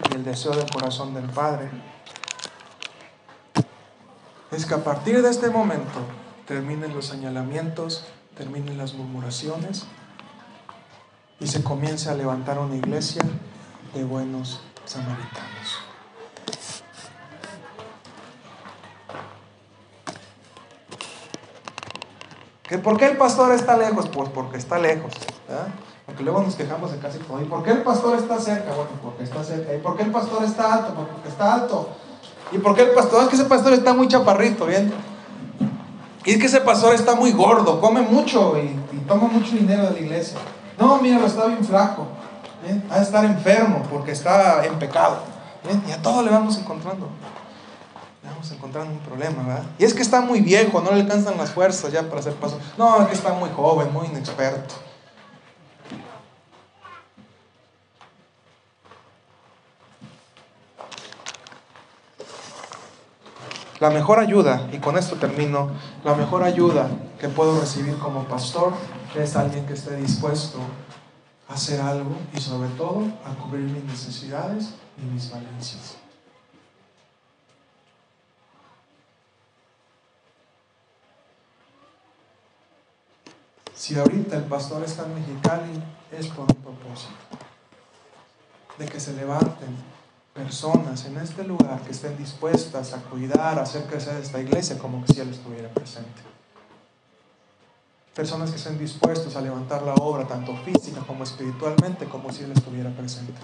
y 0.10 0.16
el 0.16 0.24
deseo 0.24 0.54
del 0.54 0.68
corazón 0.72 1.14
del 1.14 1.30
Padre 1.30 1.70
es 4.52 4.66
que 4.66 4.74
a 4.74 4.84
partir 4.84 5.22
de 5.22 5.30
este 5.30 5.52
momento 5.52 6.00
terminen 6.48 6.96
los 6.96 7.06
señalamientos, 7.06 8.06
terminen 8.36 8.76
las 8.80 8.96
murmuraciones 8.96 9.86
y 11.40 11.46
se 11.46 11.64
comience 11.64 12.10
a 12.10 12.16
levantar 12.16 12.58
una 12.58 12.76
iglesia 12.76 13.22
de 13.94 14.04
buenos 14.04 14.62
samaritanos. 14.86 15.49
¿Por 22.78 22.98
qué 22.98 23.06
el 23.06 23.18
pastor 23.18 23.52
está 23.52 23.76
lejos? 23.76 24.08
Pues 24.10 24.30
porque 24.30 24.58
está 24.58 24.78
lejos. 24.78 25.12
Porque 26.06 26.24
luego 26.24 26.42
nos 26.42 26.56
quejamos 26.56 26.92
de 26.92 27.00
casi 27.00 27.18
todo. 27.20 27.42
¿Y 27.42 27.46
por 27.46 27.64
qué 27.64 27.72
el 27.72 27.82
pastor 27.82 28.18
está 28.18 28.40
cerca? 28.40 28.72
Bueno, 28.74 28.92
porque 29.02 29.24
está 29.24 29.44
cerca. 29.44 29.74
¿Y 29.74 29.80
por 29.80 29.98
qué 29.98 30.04
el 30.04 30.12
pastor 30.12 30.44
está 30.44 30.74
alto? 30.74 30.94
Pues 30.94 31.08
porque 31.08 31.30
está 31.30 31.54
alto. 31.54 31.90
¿Y 32.52 32.58
por 32.60 32.76
qué 32.76 32.84
el 32.84 32.92
pastor? 32.92 33.24
Es 33.24 33.30
que 33.30 33.36
ese 33.36 33.46
pastor 33.46 33.74
está 33.74 33.94
muy 33.94 34.08
chaparrito, 34.08 34.66
¿bien? 34.66 34.92
Y 36.26 36.32
es 36.32 36.38
que 36.38 36.46
ese 36.46 36.62
pastor 36.62 36.94
está 36.94 37.16
muy 37.16 37.32
gordo, 37.32 37.80
come 37.80 38.02
mucho 38.02 38.56
y, 38.58 38.78
toma 39.08 39.28
mucho 39.28 39.56
dinero 39.56 39.86
de 39.86 39.92
la 39.92 40.00
iglesia. 40.00 40.38
No, 40.78 40.98
mira, 40.98 41.26
está 41.26 41.48
bien 41.48 41.64
flaco. 41.64 42.06
Va 42.92 42.98
a 42.98 43.02
estar 43.02 43.26
enfermo 43.26 43.82
porque 43.90 44.12
está 44.12 44.64
en 44.66 44.78
pecado. 44.78 45.18
Y 45.88 45.92
a 45.92 46.02
todo 46.02 46.22
le 46.22 46.30
vamos 46.30 46.58
encontrando. 46.58 47.08
Vamos 48.24 48.52
encontrando 48.52 48.92
un 48.92 49.00
problema, 49.00 49.44
¿verdad? 49.44 49.64
Y 49.78 49.86
es 49.86 49.94
que 49.94 50.02
está 50.02 50.22
muy 50.22 50.42
viejo, 50.42 50.82
no 50.82 50.92
le 50.92 51.02
alcanzan 51.02 51.38
las 51.38 51.52
fuerzas 51.52 51.92
ya 51.92 52.04
para 52.04 52.20
hacer 52.20 52.34
paso. 52.34 52.60
No, 52.78 53.02
es 53.02 53.08
que 53.08 53.14
está 53.14 53.34
muy 53.34 53.50
joven, 53.50 53.92
muy 53.94 54.08
inexperto. 54.08 54.76
La 63.80 63.90
mejor 63.90 64.20
ayuda, 64.20 64.68
y 64.74 64.80
con 64.80 64.98
esto 64.98 65.16
termino, 65.16 65.70
la 66.04 66.14
mejor 66.14 66.44
ayuda 66.44 66.90
que 67.18 67.30
puedo 67.30 67.58
recibir 67.58 67.98
como 67.98 68.26
pastor 68.26 68.74
es 69.16 69.38
alguien 69.38 69.66
que 69.66 69.74
esté 69.74 69.96
dispuesto 69.96 70.60
a 71.48 71.54
hacer 71.54 71.80
algo 71.80 72.12
y 72.34 72.42
sobre 72.42 72.68
todo 72.72 73.04
a 73.26 73.42
cubrir 73.42 73.64
mis 73.64 73.86
necesidades 73.86 74.72
y 74.98 75.06
mis 75.06 75.32
valencias. 75.32 75.99
Si 83.80 83.98
ahorita 83.98 84.36
el 84.36 84.44
pastor 84.44 84.84
está 84.84 85.06
en 85.06 85.16
Mexicali, 85.16 85.82
es 86.12 86.28
por 86.28 86.42
un 86.42 86.62
propósito. 86.62 87.14
De 88.78 88.86
que 88.86 89.00
se 89.00 89.14
levanten 89.14 89.74
personas 90.34 91.06
en 91.06 91.18
este 91.18 91.46
lugar 91.46 91.80
que 91.84 91.92
estén 91.92 92.18
dispuestas 92.18 92.92
a 92.92 92.98
cuidar, 93.04 93.58
a 93.58 93.62
hacer 93.62 93.86
crecer 93.86 94.18
esta 94.22 94.42
iglesia 94.42 94.78
como 94.78 95.08
si 95.08 95.22
Él 95.22 95.30
estuviera 95.30 95.70
presente. 95.70 96.22
Personas 98.14 98.50
que 98.50 98.58
estén 98.58 98.78
dispuestos 98.78 99.38
a 99.38 99.42
levantar 99.42 99.82
la 99.84 99.94
obra, 99.94 100.28
tanto 100.28 100.58
física 100.58 101.00
como 101.08 101.24
espiritualmente, 101.24 102.04
como 102.04 102.34
si 102.34 102.44
Él 102.44 102.52
estuviera 102.52 102.90
presente. 102.90 103.40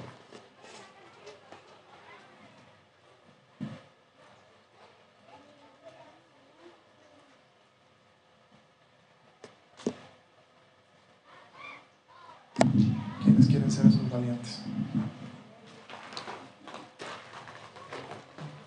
¿Quiénes 13.23 13.47
quieren 13.47 13.71
ser 13.71 13.87
esos 13.87 14.09
valientes? 14.09 14.59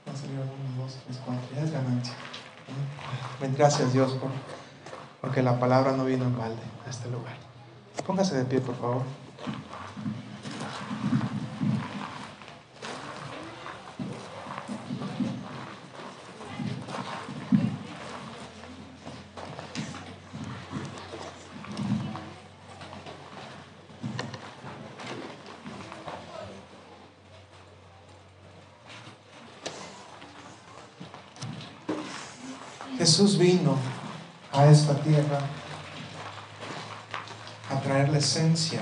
Va 0.06 0.12
a 0.12 0.16
salir 0.16 0.36
uno, 0.36 0.82
dos, 0.82 0.96
tres, 1.04 1.18
cuatro. 1.24 1.46
Ya 1.54 1.62
es 1.62 1.70
ganancia. 1.70 2.14
Gracias 3.78 3.94
Dios 3.94 4.12
por, 4.14 4.30
porque 5.20 5.40
la 5.40 5.60
palabra 5.60 5.92
no 5.92 6.04
vino 6.04 6.24
en 6.24 6.36
balde 6.36 6.60
a 6.84 6.90
este 6.90 7.08
lugar. 7.10 7.36
Póngase 8.04 8.36
de 8.36 8.44
pie, 8.44 8.60
por 8.60 8.74
favor. 8.74 9.02
Jesús 32.98 33.38
vino 33.38 33.76
a 34.52 34.66
esta 34.66 34.92
tierra 34.94 35.38
a 37.70 37.80
traer 37.80 38.08
la 38.10 38.17
esencia 38.28 38.80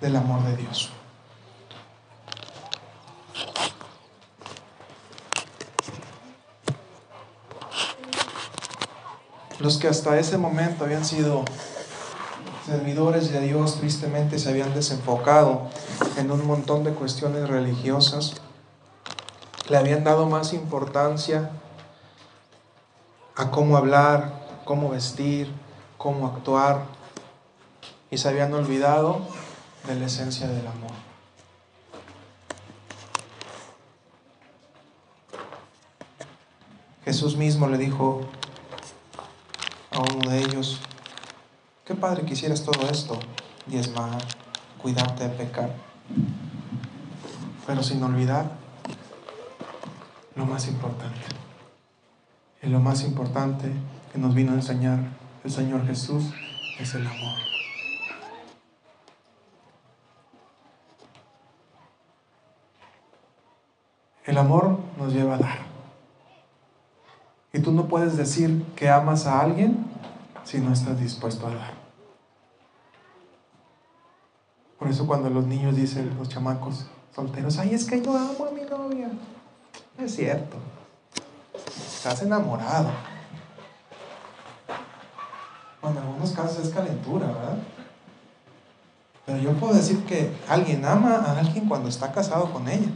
del 0.00 0.14
amor 0.14 0.44
de 0.44 0.56
Dios. 0.56 0.90
Los 9.58 9.78
que 9.78 9.88
hasta 9.88 10.16
ese 10.16 10.38
momento 10.38 10.84
habían 10.84 11.04
sido 11.04 11.44
servidores 12.64 13.32
de 13.32 13.40
Dios 13.40 13.80
tristemente 13.80 14.38
se 14.38 14.50
habían 14.50 14.72
desenfocado 14.74 15.62
en 16.16 16.30
un 16.30 16.46
montón 16.46 16.84
de 16.84 16.92
cuestiones 16.92 17.48
religiosas, 17.48 18.34
le 19.68 19.76
habían 19.76 20.04
dado 20.04 20.26
más 20.26 20.52
importancia 20.52 21.50
a 23.34 23.50
cómo 23.50 23.76
hablar, 23.76 24.60
cómo 24.64 24.90
vestir, 24.90 25.52
cómo 25.98 26.28
actuar, 26.28 27.01
y 28.12 28.18
se 28.18 28.28
habían 28.28 28.52
olvidado 28.52 29.22
de 29.86 29.94
la 29.94 30.04
esencia 30.04 30.46
del 30.46 30.66
amor. 30.66 30.92
Jesús 37.06 37.36
mismo 37.36 37.68
le 37.68 37.78
dijo 37.78 38.20
a 39.90 40.00
uno 40.00 40.30
de 40.30 40.40
ellos, 40.40 40.78
qué 41.86 41.94
padre 41.94 42.26
que 42.26 42.34
hicieras 42.34 42.62
todo 42.62 42.86
esto, 42.90 43.18
diezmar, 43.66 44.22
cuidarte 44.76 45.28
de 45.28 45.30
pecar, 45.30 45.74
pero 47.66 47.82
sin 47.82 48.02
olvidar 48.02 48.52
lo 50.36 50.44
más 50.44 50.68
importante. 50.68 51.26
Y 52.62 52.68
lo 52.68 52.78
más 52.78 53.04
importante 53.04 53.72
que 54.12 54.18
nos 54.18 54.34
vino 54.34 54.52
a 54.52 54.56
enseñar 54.56 54.98
el 55.44 55.50
Señor 55.50 55.86
Jesús 55.86 56.24
es 56.78 56.94
el 56.94 57.06
amor. 57.06 57.51
El 64.24 64.38
amor 64.38 64.78
nos 64.98 65.12
lleva 65.12 65.34
a 65.34 65.38
dar. 65.38 65.58
Y 67.52 67.60
tú 67.60 67.72
no 67.72 67.86
puedes 67.86 68.16
decir 68.16 68.64
que 68.76 68.88
amas 68.88 69.26
a 69.26 69.40
alguien 69.40 69.84
si 70.44 70.58
no 70.58 70.72
estás 70.72 70.98
dispuesto 71.00 71.46
a 71.46 71.54
dar. 71.54 71.74
Por 74.78 74.88
eso 74.88 75.06
cuando 75.06 75.28
los 75.28 75.46
niños 75.46 75.76
dicen, 75.76 76.16
los 76.18 76.28
chamacos 76.28 76.86
solteros, 77.14 77.58
ay, 77.58 77.74
es 77.74 77.84
que 77.84 78.00
yo 78.00 78.16
amo 78.16 78.46
a 78.46 78.50
mi 78.50 78.62
novia. 78.62 79.10
No 79.98 80.04
es 80.04 80.14
cierto. 80.14 80.56
Estás 81.54 82.22
enamorado. 82.22 82.90
Bueno, 85.80 86.00
en 86.00 86.06
algunos 86.06 86.30
casos 86.32 86.66
es 86.66 86.72
calentura, 86.72 87.26
¿verdad? 87.26 87.58
Pero 89.26 89.38
yo 89.38 89.52
puedo 89.52 89.74
decir 89.74 90.04
que 90.04 90.34
alguien 90.48 90.84
ama 90.84 91.16
a 91.16 91.38
alguien 91.38 91.68
cuando 91.68 91.88
está 91.88 92.12
casado 92.12 92.52
con 92.52 92.68
ella. 92.68 92.88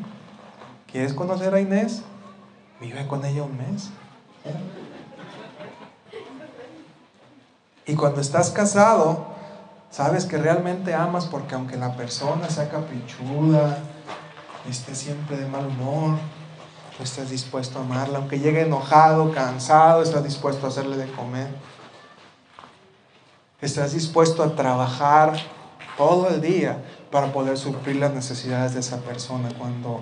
¿Quieres 0.90 1.14
conocer 1.14 1.54
a 1.54 1.60
Inés? 1.60 2.02
Vive 2.80 3.06
con 3.06 3.24
ella 3.24 3.42
un 3.42 3.56
mes. 3.56 3.90
Y 7.86 7.94
cuando 7.94 8.20
estás 8.20 8.50
casado, 8.50 9.26
sabes 9.90 10.24
que 10.24 10.38
realmente 10.38 10.94
amas 10.94 11.26
porque 11.26 11.54
aunque 11.54 11.76
la 11.76 11.96
persona 11.96 12.48
sea 12.50 12.68
caprichuda, 12.68 13.78
esté 14.68 14.94
siempre 14.94 15.36
de 15.36 15.46
mal 15.46 15.66
humor, 15.66 16.18
tú 16.96 17.02
estás 17.02 17.30
dispuesto 17.30 17.78
a 17.78 17.82
amarla. 17.82 18.18
Aunque 18.18 18.38
llegue 18.38 18.62
enojado, 18.62 19.32
cansado, 19.32 20.02
estás 20.02 20.24
dispuesto 20.24 20.66
a 20.66 20.68
hacerle 20.68 20.96
de 20.96 21.10
comer. 21.12 21.48
Estás 23.60 23.92
dispuesto 23.92 24.42
a 24.42 24.54
trabajar 24.54 25.34
todo 25.96 26.28
el 26.28 26.40
día 26.40 26.78
para 27.10 27.32
poder 27.32 27.56
suplir 27.56 27.96
las 27.96 28.12
necesidades 28.12 28.74
de 28.74 28.80
esa 28.80 28.98
persona. 28.98 29.48
Cuando 29.56 30.00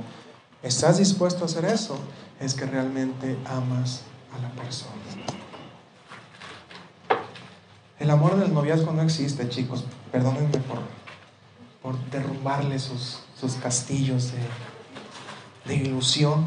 estás 0.65 0.99
dispuesto 0.99 1.45
a 1.45 1.47
hacer 1.47 1.67
eso, 1.67 1.99
es 2.41 2.55
que 2.55 2.67
realmente 2.67 3.39
amas 3.47 4.01
a 4.37 4.43
la 4.43 4.51
persona. 4.51 4.93
El 7.99 8.11
amor 8.11 8.37
del 8.37 8.53
noviazgo 8.53 8.93
no 8.93 9.03
existe, 9.03 9.49
chicos. 9.49 9.85
Perdónenme 10.11 10.59
por, 10.59 10.79
por 11.81 11.99
derrumbarle 12.11 12.79
sus, 12.79 13.21
sus 13.39 13.55
castillos 13.55 14.33
de, 14.33 15.73
de 15.73 15.77
ilusión. 15.77 16.47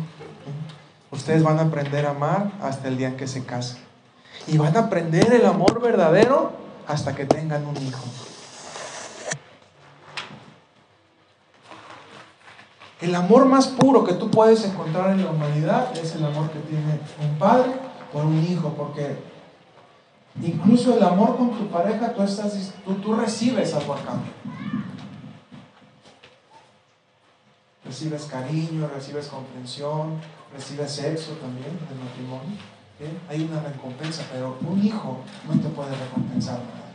Ustedes 1.09 1.43
van 1.43 1.59
a 1.59 1.63
aprender 1.63 2.05
a 2.05 2.09
amar 2.09 2.51
hasta 2.61 2.89
el 2.89 2.97
día 2.97 3.07
en 3.07 3.17
que 3.17 3.27
se 3.27 3.45
casen. 3.45 3.79
Y 4.47 4.57
van 4.57 4.75
a 4.75 4.81
aprender 4.81 5.31
el 5.33 5.45
amor 5.45 5.81
verdadero 5.81 6.51
hasta 6.85 7.15
que 7.15 7.25
tengan 7.25 7.65
un 7.65 7.77
hijo. 7.77 8.03
El 12.99 13.13
amor 13.13 13.45
más 13.45 13.67
puro 13.67 14.03
que 14.03 14.13
tú 14.13 14.31
puedes 14.31 14.65
encontrar 14.65 15.11
en 15.11 15.23
la 15.23 15.29
humanidad 15.29 15.95
es 15.95 16.15
el 16.15 16.25
amor 16.25 16.49
que 16.49 16.59
tiene 16.61 16.99
un 17.21 17.37
padre 17.37 17.71
por 18.11 18.25
un 18.25 18.43
hijo, 18.43 18.73
porque 18.75 19.17
incluso 20.41 20.97
el 20.97 21.03
amor 21.03 21.37
con 21.37 21.51
tu 21.51 21.67
pareja 21.67 22.15
tú, 22.15 23.13
recibes 23.13 23.73
algo 23.75 23.93
a 23.93 23.97
cambio. 23.97 24.31
Recibes 27.85 28.23
cariño, 28.23 28.89
recibes 28.93 29.27
comprensión, 29.27 30.19
recibes 30.51 30.91
sexo 30.91 31.33
también 31.33 31.67
en 31.67 31.97
el 31.97 32.03
matrimonio. 32.03 32.57
Hay 33.29 33.43
una 33.43 33.61
recompensa, 33.61 34.23
pero 34.31 34.57
un 34.67 34.83
hijo 34.83 35.19
no 35.47 35.61
te 35.61 35.69
puede 35.69 35.95
recompensar 35.95 36.55
nada. 36.55 36.87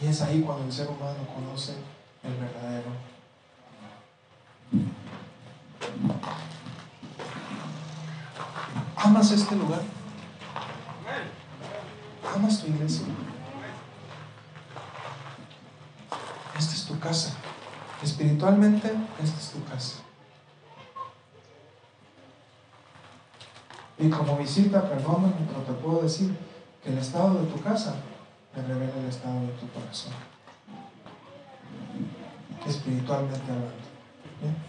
Y 0.00 0.06
es 0.06 0.20
ahí 0.20 0.42
cuando 0.42 0.66
el 0.66 0.72
ser 0.72 0.88
humano 0.88 1.26
conoce 1.34 1.72
el 2.22 2.34
verdadero 2.34 3.17
¿Amas 8.96 9.30
este 9.30 9.56
lugar? 9.56 9.80
¿Amas 12.34 12.60
tu 12.60 12.66
iglesia? 12.66 13.06
Esta 16.58 16.74
es 16.74 16.84
tu 16.86 16.98
casa. 16.98 17.34
Espiritualmente, 18.02 18.92
esta 19.22 19.40
es 19.40 19.50
tu 19.50 19.64
casa. 19.64 19.96
Y 23.98 24.08
como 24.10 24.36
visita, 24.36 24.88
perdóname, 24.88 25.34
pero 25.48 25.62
te 25.62 25.72
puedo 25.72 26.02
decir 26.02 26.36
que 26.82 26.90
el 26.90 26.98
estado 26.98 27.34
de 27.34 27.46
tu 27.46 27.60
casa 27.60 27.96
te 28.54 28.62
revela 28.62 28.94
el 28.96 29.06
estado 29.06 29.40
de 29.40 29.52
tu 29.52 29.68
corazón. 29.70 30.12
Espiritualmente 32.66 33.50
hablando. 33.50 34.67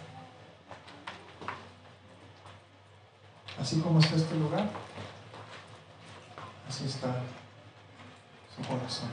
Así 3.61 3.79
como 3.81 3.99
está 3.99 4.15
este 4.15 4.35
lugar, 4.35 4.69
así 6.67 6.85
está 6.85 7.07
su 8.55 8.67
corazón. 8.67 9.09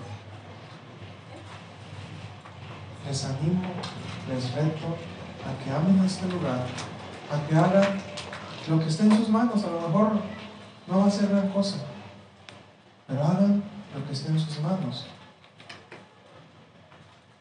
Les 3.06 3.24
animo, 3.24 3.62
les 4.28 4.52
reto 4.52 4.96
a 5.44 5.64
que 5.64 5.70
amen 5.70 6.04
este 6.04 6.26
lugar, 6.28 6.66
a 7.30 7.46
que 7.46 7.54
hagan 7.56 7.98
lo 8.68 8.78
que 8.78 8.88
esté 8.88 9.04
en 9.04 9.16
sus 9.16 9.28
manos. 9.28 9.64
A 9.64 9.68
lo 9.68 9.80
mejor 9.80 10.12
no 10.86 10.98
va 11.00 11.06
a 11.06 11.10
ser 11.10 11.28
gran 11.28 11.48
cosa, 11.50 11.78
pero 13.06 13.22
hagan 13.22 13.62
lo 13.94 14.06
que 14.06 14.12
esté 14.12 14.30
en 14.30 14.38
sus 14.38 14.60
manos 14.60 15.06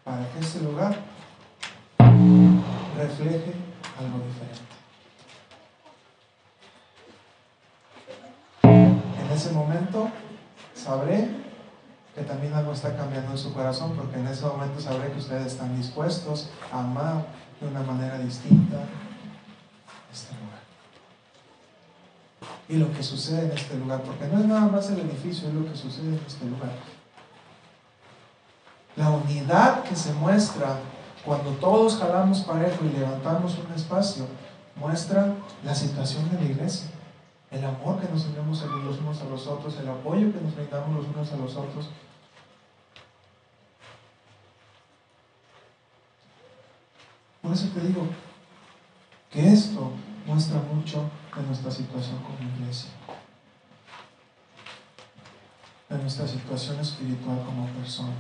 para 0.06 0.24
que 0.32 0.39
este 0.39 0.60
lugar 0.62 0.95
refleje 2.95 3.53
algo 3.99 4.24
diferente. 4.28 4.74
Está 12.76 12.95
cambiando 12.95 13.32
en 13.32 13.38
su 13.38 13.53
corazón, 13.53 13.93
porque 13.95 14.19
en 14.19 14.28
ese 14.28 14.45
momento 14.45 14.80
sabré 14.80 15.11
que 15.11 15.19
ustedes 15.19 15.47
están 15.47 15.76
dispuestos 15.76 16.49
a 16.71 16.80
amar 16.80 17.26
de 17.59 17.67
una 17.67 17.82
manera 17.82 18.17
distinta 18.19 18.78
este 20.13 20.34
lugar. 20.36 20.59
Y 22.67 22.78
lo 22.78 22.91
que 22.93 23.03
sucede 23.03 23.45
en 23.45 23.51
este 23.51 23.78
lugar, 23.78 24.01
porque 24.03 24.28
no 24.28 24.39
es 24.39 24.45
nada 24.45 24.67
más 24.67 24.89
el 24.89 24.99
edificio, 24.99 25.47
es 25.47 25.53
lo 25.53 25.65
que 25.65 25.76
sucede 25.76 26.07
en 26.07 26.21
este 26.26 26.45
lugar. 26.45 26.71
La 28.95 29.09
unidad 29.09 29.84
que 29.84 29.95
se 29.95 30.13
muestra 30.13 30.80
cuando 31.26 31.51
todos 31.51 31.97
jalamos 31.97 32.41
parejo 32.41 32.86
y 32.86 32.97
levantamos 32.97 33.57
un 33.57 33.73
espacio, 33.73 34.26
muestra 34.76 35.34
la 35.63 35.73
situación 35.73 36.30
de 36.30 36.39
la 36.39 36.45
iglesia 36.45 36.89
el 37.55 37.63
amor 37.63 37.99
que 37.99 38.11
nos 38.11 38.26
tenemos 38.26 38.61
los 38.61 38.99
unos 38.99 39.21
a 39.21 39.26
los 39.26 39.47
otros, 39.47 39.78
el 39.80 39.88
apoyo 39.88 40.32
que 40.34 40.41
nos 40.41 40.55
brindamos 40.55 40.95
los 40.95 41.07
unos 41.07 41.32
a 41.32 41.38
los 41.38 41.55
otros. 41.55 41.89
Por 47.46 47.54
eso 47.54 47.68
te 47.76 47.80
digo 47.80 48.08
que 49.30 49.54
esto 49.54 49.91
muestra 50.26 50.58
mucho 50.62 51.08
de 51.36 51.43
nuestra 51.43 51.70
situación 51.70 52.18
como 52.24 52.39
iglesia, 52.56 52.89
de 55.88 55.98
nuestra 56.00 56.28
situación 56.28 56.80
espiritual 56.80 57.43
como 57.46 57.68
personas. 57.68 58.16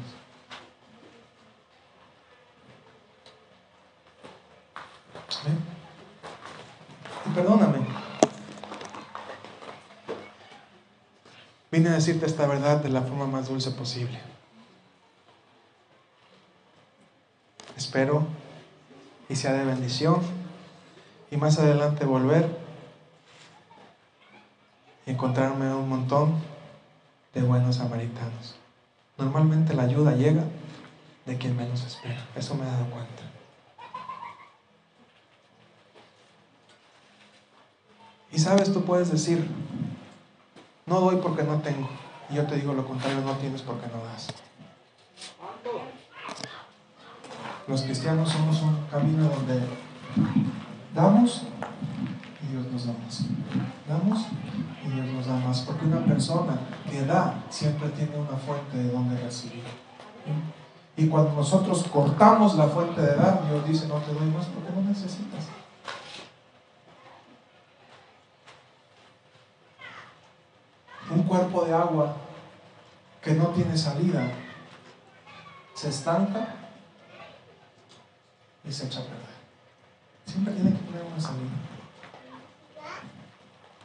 Y 7.25 7.29
perdóname, 7.33 7.79
Vine 11.71 11.89
a 11.89 11.93
decirte 11.93 12.27
esta 12.27 12.45
verdad 12.45 12.77
de 12.77 12.89
la 12.89 13.01
forma 13.01 13.25
más 13.25 13.49
dulce 13.49 13.71
posible. 13.71 14.19
Espero 17.75 18.44
y 19.29 19.35
sea 19.35 19.53
de 19.53 19.65
bendición 19.65 20.21
y 21.31 21.37
más 21.37 21.57
adelante 21.59 22.05
volver 22.05 22.57
y 25.05 25.11
encontrarme 25.11 25.73
un 25.73 25.89
montón 25.89 26.35
de 27.33 27.41
buenos 27.41 27.77
samaritanos. 27.77 28.55
Normalmente 29.17 29.73
la 29.73 29.83
ayuda 29.83 30.15
llega 30.15 30.43
de 31.25 31.37
quien 31.37 31.55
menos 31.55 31.83
espera. 31.83 32.25
Eso 32.35 32.55
me 32.55 32.63
he 32.63 32.69
dado 32.69 32.85
cuenta. 32.85 33.23
Y 38.31 38.39
sabes, 38.39 38.73
tú 38.73 38.83
puedes 38.83 39.11
decir, 39.11 39.49
no 40.85 40.99
doy 40.99 41.17
porque 41.17 41.43
no 41.43 41.61
tengo. 41.61 41.89
Y 42.29 42.35
yo 42.35 42.45
te 42.45 42.55
digo 42.55 42.73
lo 42.73 42.85
contrario, 42.85 43.21
no 43.21 43.33
tienes 43.37 43.61
porque 43.61 43.87
no 43.87 44.03
das. 44.03 44.27
Los 47.67 47.81
cristianos 47.81 48.29
somos 48.29 48.61
un 48.61 48.85
camino 48.91 49.27
donde 49.27 49.59
damos 50.93 51.43
y 52.43 52.51
Dios 52.51 52.65
nos 52.71 52.85
da 52.85 52.93
más. 52.93 53.23
Damos 53.87 54.27
y 54.85 54.89
Dios 54.89 55.07
nos 55.07 55.25
da 55.25 55.35
más. 55.37 55.61
Porque 55.61 55.85
una 55.85 56.05
persona 56.05 56.59
que 56.89 57.05
da 57.05 57.43
siempre 57.49 57.89
tiene 57.89 58.15
una 58.17 58.37
fuente 58.37 58.77
de 58.77 58.91
donde 58.91 59.19
recibir. 59.19 59.63
Y 60.95 61.07
cuando 61.07 61.33
nosotros 61.33 61.83
cortamos 61.91 62.55
la 62.55 62.67
fuente 62.67 63.01
de 63.01 63.15
dar, 63.15 63.41
Dios 63.49 63.67
dice, 63.67 63.87
no 63.87 63.95
te 63.95 64.13
doy 64.13 64.29
más 64.29 64.45
porque 64.45 64.71
no 64.71 64.81
necesitas. 64.87 65.45
un 71.09 71.23
cuerpo 71.23 71.65
de 71.65 71.73
agua 71.73 72.15
que 73.21 73.33
no 73.33 73.47
tiene 73.49 73.77
salida 73.77 74.27
se 75.75 75.89
estanca 75.89 76.64
y 78.67 78.71
se 78.71 78.87
echa 78.87 78.99
a 78.99 79.03
perder. 79.03 79.35
Siempre 80.25 80.53
tiene 80.53 80.71
que 80.71 80.83
poner 80.83 81.03
una 81.03 81.19
salida. 81.19 81.51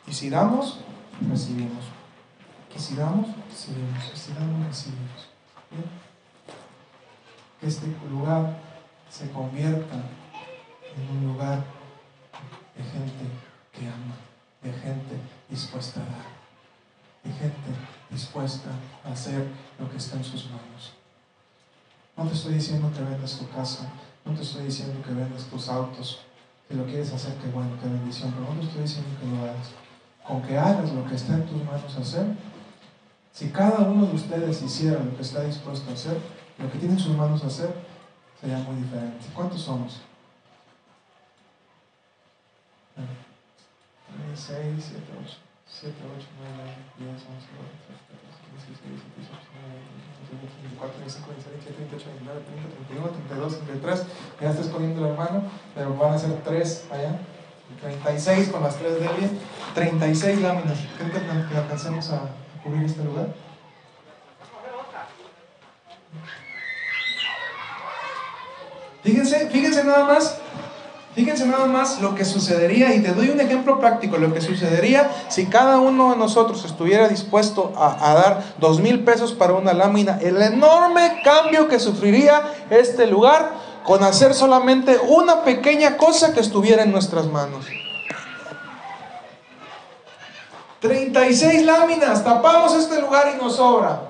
Y 0.06 0.12
si 0.12 0.30
damos, 0.30 0.80
recibimos. 1.28 1.84
Y 2.74 2.78
si 2.78 2.96
damos, 2.96 3.28
recibimos. 3.48 4.04
Y 4.12 4.16
si 4.16 4.32
damos, 4.32 4.66
recibimos. 4.66 5.28
Que 7.60 7.66
este 7.66 7.86
lugar 8.10 8.58
se 9.10 9.30
convierta 9.30 9.96
en 10.96 11.16
un 11.16 11.32
lugar 11.32 11.62
de 12.76 12.82
gente 12.82 13.24
que 13.72 13.86
ama, 13.86 14.16
de 14.62 14.72
gente 14.72 15.20
dispuesta 15.48 16.00
a 16.00 16.04
dar 16.04 16.40
y 17.24 17.28
gente 17.28 17.70
dispuesta 18.10 18.70
a 19.04 19.12
hacer 19.12 19.46
lo 19.78 19.90
que 19.90 19.96
está 19.96 20.16
en 20.16 20.24
sus 20.24 20.46
manos. 20.46 20.94
No 22.16 22.26
te 22.26 22.34
estoy 22.34 22.54
diciendo 22.54 22.90
que 22.94 23.02
vendas 23.02 23.38
tu 23.38 23.48
casa, 23.50 23.90
no 24.24 24.34
te 24.34 24.42
estoy 24.42 24.64
diciendo 24.64 25.02
que 25.04 25.12
vendas 25.12 25.44
tus 25.44 25.68
autos. 25.68 26.20
Si 26.68 26.76
lo 26.76 26.84
quieres 26.84 27.12
hacer, 27.12 27.34
qué 27.42 27.48
bueno, 27.48 27.70
qué 27.82 27.88
bendición, 27.88 28.32
pero 28.32 28.54
no 28.54 28.60
te 28.60 28.66
estoy 28.66 28.82
diciendo 28.82 29.10
que 29.20 29.26
lo 29.26 29.42
hagas. 29.42 29.70
Con 30.26 30.42
que 30.42 30.58
hagas 30.58 30.92
lo 30.92 31.06
que 31.06 31.14
está 31.16 31.34
en 31.34 31.46
tus 31.46 31.64
manos 31.64 31.96
hacer, 31.96 32.26
si 33.32 33.50
cada 33.50 33.78
uno 33.80 34.06
de 34.06 34.14
ustedes 34.14 34.62
hiciera 34.62 35.02
lo 35.02 35.16
que 35.16 35.22
está 35.22 35.42
dispuesto 35.42 35.90
a 35.90 35.94
hacer, 35.94 36.18
lo 36.58 36.70
que 36.70 36.78
tiene 36.78 36.94
en 36.94 37.00
sus 37.00 37.16
manos 37.16 37.42
hacer, 37.44 37.74
sería 38.40 38.58
muy 38.58 38.76
diferente. 38.76 39.26
¿Cuántos 39.34 39.62
somos? 39.62 40.00
3, 42.96 43.06
6, 44.34 44.84
7, 44.90 45.04
8. 45.24 45.36
7, 45.66 45.94
8, 46.18 46.26
9, 46.38 46.74
10, 46.98 47.10
11, 47.10 47.24
12, 47.24 47.40
13, 47.86 48.04
14, 48.10 48.29
15, 50.80 51.04
16, 51.04 51.26
17, 51.36 51.76
18, 51.90 52.10
19, 52.10 52.40
20, 52.40 52.76
21, 52.88 53.10
32, 53.28 53.58
33. 53.60 54.06
Ya 54.40 54.50
está 54.50 54.62
escondiendo 54.62 55.04
el 55.04 55.12
hermano, 55.12 55.42
pero 55.74 55.94
van 55.96 56.14
a 56.14 56.18
ser 56.18 56.32
3 56.42 56.86
allá. 56.90 57.18
36 57.80 58.48
con 58.48 58.62
las 58.62 58.76
3 58.76 59.00
de 59.00 59.06
él. 59.06 59.40
36 59.74 60.40
láminas. 60.40 60.78
¿Creen 60.96 61.48
que 61.48 61.56
alcancemos 61.56 62.10
a 62.10 62.30
cubrir 62.62 62.84
este 62.84 63.04
lugar? 63.04 63.28
Fíjense, 69.02 69.48
fíjense 69.48 69.84
nada 69.84 70.04
más 70.04 70.38
Fíjense 71.14 71.44
nada 71.44 71.66
más 71.66 72.00
lo 72.00 72.14
que 72.14 72.24
sucedería, 72.24 72.94
y 72.94 73.02
te 73.02 73.12
doy 73.12 73.30
un 73.30 73.40
ejemplo 73.40 73.80
práctico, 73.80 74.16
lo 74.16 74.32
que 74.32 74.40
sucedería 74.40 75.10
si 75.28 75.46
cada 75.46 75.80
uno 75.80 76.12
de 76.12 76.16
nosotros 76.16 76.64
estuviera 76.64 77.08
dispuesto 77.08 77.72
a, 77.76 78.14
dar 78.14 78.54
dos 78.58 78.78
mil 78.78 79.02
pesos 79.02 79.32
para 79.32 79.54
una 79.54 79.72
lámina, 79.72 80.18
el 80.22 80.40
enorme 80.40 81.20
cambio 81.24 81.66
que 81.66 81.80
sufriría 81.80 82.42
este 82.70 83.08
lugar 83.08 83.50
con 83.84 84.04
hacer 84.04 84.34
solamente 84.34 84.98
una 85.08 85.42
pequeña 85.42 85.96
cosa 85.96 86.32
que 86.32 86.40
estuviera 86.40 86.84
en 86.84 86.92
nuestras 86.92 87.26
manos. 87.26 87.66
36 90.78 91.64
láminas, 91.66 92.22
tapamos 92.22 92.74
este 92.74 93.00
lugar 93.00 93.32
y 93.34 93.42
nos 93.42 93.56
sobra. 93.56 94.09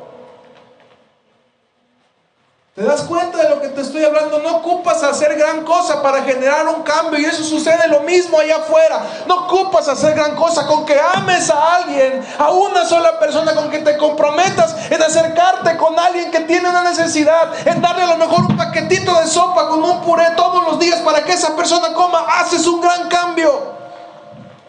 ¿Te 2.73 2.85
das 2.85 3.03
cuenta 3.03 3.39
de 3.39 3.49
lo 3.49 3.61
que 3.61 3.69
te 3.69 3.81
estoy 3.81 4.05
hablando? 4.05 4.39
No 4.39 4.59
ocupas 4.59 5.03
hacer 5.03 5.37
gran 5.37 5.65
cosa 5.65 6.01
para 6.03 6.23
generar 6.23 6.69
un 6.69 6.85
cambio 6.85 7.19
y 7.19 7.25
eso 7.25 7.43
sucede 7.43 7.89
lo 7.89 8.03
mismo 8.03 8.39
allá 8.39 8.59
afuera. 8.59 9.03
No 9.27 9.47
ocupas 9.47 9.89
hacer 9.89 10.15
gran 10.15 10.37
cosa 10.37 10.69
con 10.69 10.87
que 10.87 10.97
ames 11.01 11.51
a 11.51 11.75
alguien, 11.75 12.25
a 12.39 12.51
una 12.51 12.85
sola 12.85 13.19
persona, 13.19 13.57
con 13.57 13.71
que 13.71 13.79
te 13.79 13.97
comprometas 13.97 14.89
en 14.89 15.03
acercarte 15.03 15.77
con 15.77 15.99
alguien 15.99 16.31
que 16.31 16.41
tiene 16.41 16.69
una 16.69 16.85
necesidad, 16.85 17.67
en 17.67 17.83
darle 17.83 18.05
a 18.05 18.17
lo 18.17 18.19
mejor 18.19 18.43
un 18.49 18.57
paquetito 18.57 19.19
de 19.21 19.27
sopa 19.27 19.67
con 19.67 19.83
un 19.83 20.01
puré 20.03 20.31
todos 20.37 20.65
los 20.65 20.79
días 20.79 21.01
para 21.01 21.25
que 21.25 21.33
esa 21.33 21.57
persona 21.57 21.93
coma. 21.93 22.25
Haces 22.39 22.69
un 22.69 22.81
gran 22.81 23.09
cambio. 23.09 23.81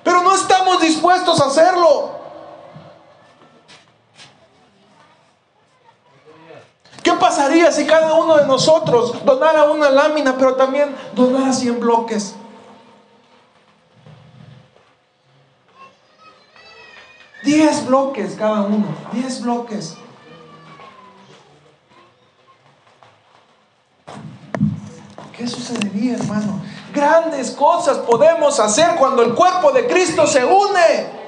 Pero 0.04 0.24
no 0.24 0.34
estamos 0.34 0.82
dispuestos 0.82 1.40
a 1.40 1.46
hacerlo. 1.46 2.21
¿Qué 7.12 7.18
pasaría 7.18 7.70
si 7.74 7.86
cada 7.86 8.14
uno 8.14 8.38
de 8.38 8.48
nosotros 8.48 9.26
donara 9.26 9.64
una 9.64 9.90
lámina, 9.90 10.38
pero 10.38 10.56
también 10.56 10.96
donara 11.14 11.52
100 11.52 11.80
bloques? 11.80 12.36
Diez 17.44 17.86
bloques 17.86 18.36
cada 18.36 18.62
uno, 18.62 18.86
diez 19.12 19.42
bloques. 19.42 19.98
¿Qué 25.36 25.48
sucedería, 25.48 26.16
hermano? 26.16 26.62
Grandes 26.94 27.52
cosas 27.52 27.98
podemos 27.98 28.58
hacer 28.60 28.96
cuando 28.96 29.22
el 29.22 29.34
cuerpo 29.34 29.74
de 29.74 29.86
Cristo 29.86 30.26
se 30.28 30.46
une. 30.46 31.21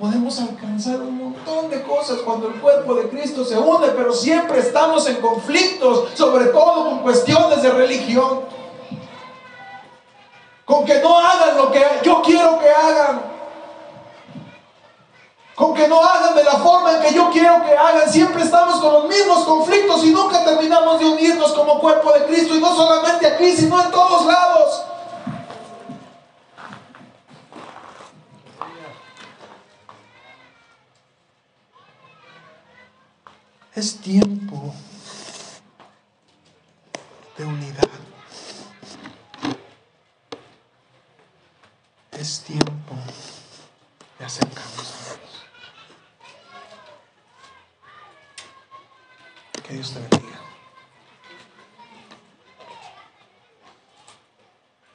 Podemos 0.00 0.40
alcanzar 0.40 0.98
un 1.02 1.18
montón 1.18 1.68
de 1.68 1.82
cosas 1.82 2.20
cuando 2.24 2.48
el 2.48 2.54
cuerpo 2.54 2.94
de 2.94 3.10
Cristo 3.10 3.44
se 3.44 3.58
une, 3.58 3.88
pero 3.88 4.14
siempre 4.14 4.60
estamos 4.60 5.06
en 5.06 5.16
conflictos, 5.16 6.08
sobre 6.14 6.46
todo 6.46 6.86
con 6.86 7.00
cuestiones 7.00 7.60
de 7.60 7.70
religión. 7.70 8.40
Con 10.64 10.86
que 10.86 11.00
no 11.00 11.18
hagan 11.18 11.54
lo 11.58 11.70
que 11.70 11.84
yo 12.02 12.22
quiero 12.22 12.58
que 12.58 12.70
hagan. 12.70 13.20
Con 15.54 15.74
que 15.74 15.86
no 15.86 16.02
hagan 16.02 16.34
de 16.34 16.44
la 16.44 16.52
forma 16.52 16.96
en 16.96 17.02
que 17.02 17.12
yo 17.12 17.28
quiero 17.30 17.62
que 17.62 17.76
hagan. 17.76 18.10
Siempre 18.10 18.42
estamos 18.42 18.80
con 18.80 18.94
los 18.94 19.04
mismos 19.04 19.44
conflictos 19.44 20.02
y 20.02 20.12
nunca 20.12 20.42
terminamos 20.46 20.98
de 20.98 21.10
unirnos 21.10 21.52
como 21.52 21.78
cuerpo 21.78 22.10
de 22.12 22.24
Cristo. 22.24 22.54
Y 22.54 22.60
no 22.60 22.74
solamente 22.74 23.26
aquí, 23.26 23.54
sino 23.54 23.78
en 23.78 23.90
todos 23.90 24.24
lados. 24.24 24.82
Es 33.74 34.00
tiempo 34.00 34.74
de 37.38 37.44
unidad. 37.44 37.88
Es 42.10 42.40
tiempo 42.40 42.96
de 44.18 44.24
acercarnos 44.24 44.92
a 44.92 45.14
Dios. 45.14 45.46
Que 49.62 49.74
Dios 49.74 49.92
te 49.92 50.00
bendiga. 50.00 50.49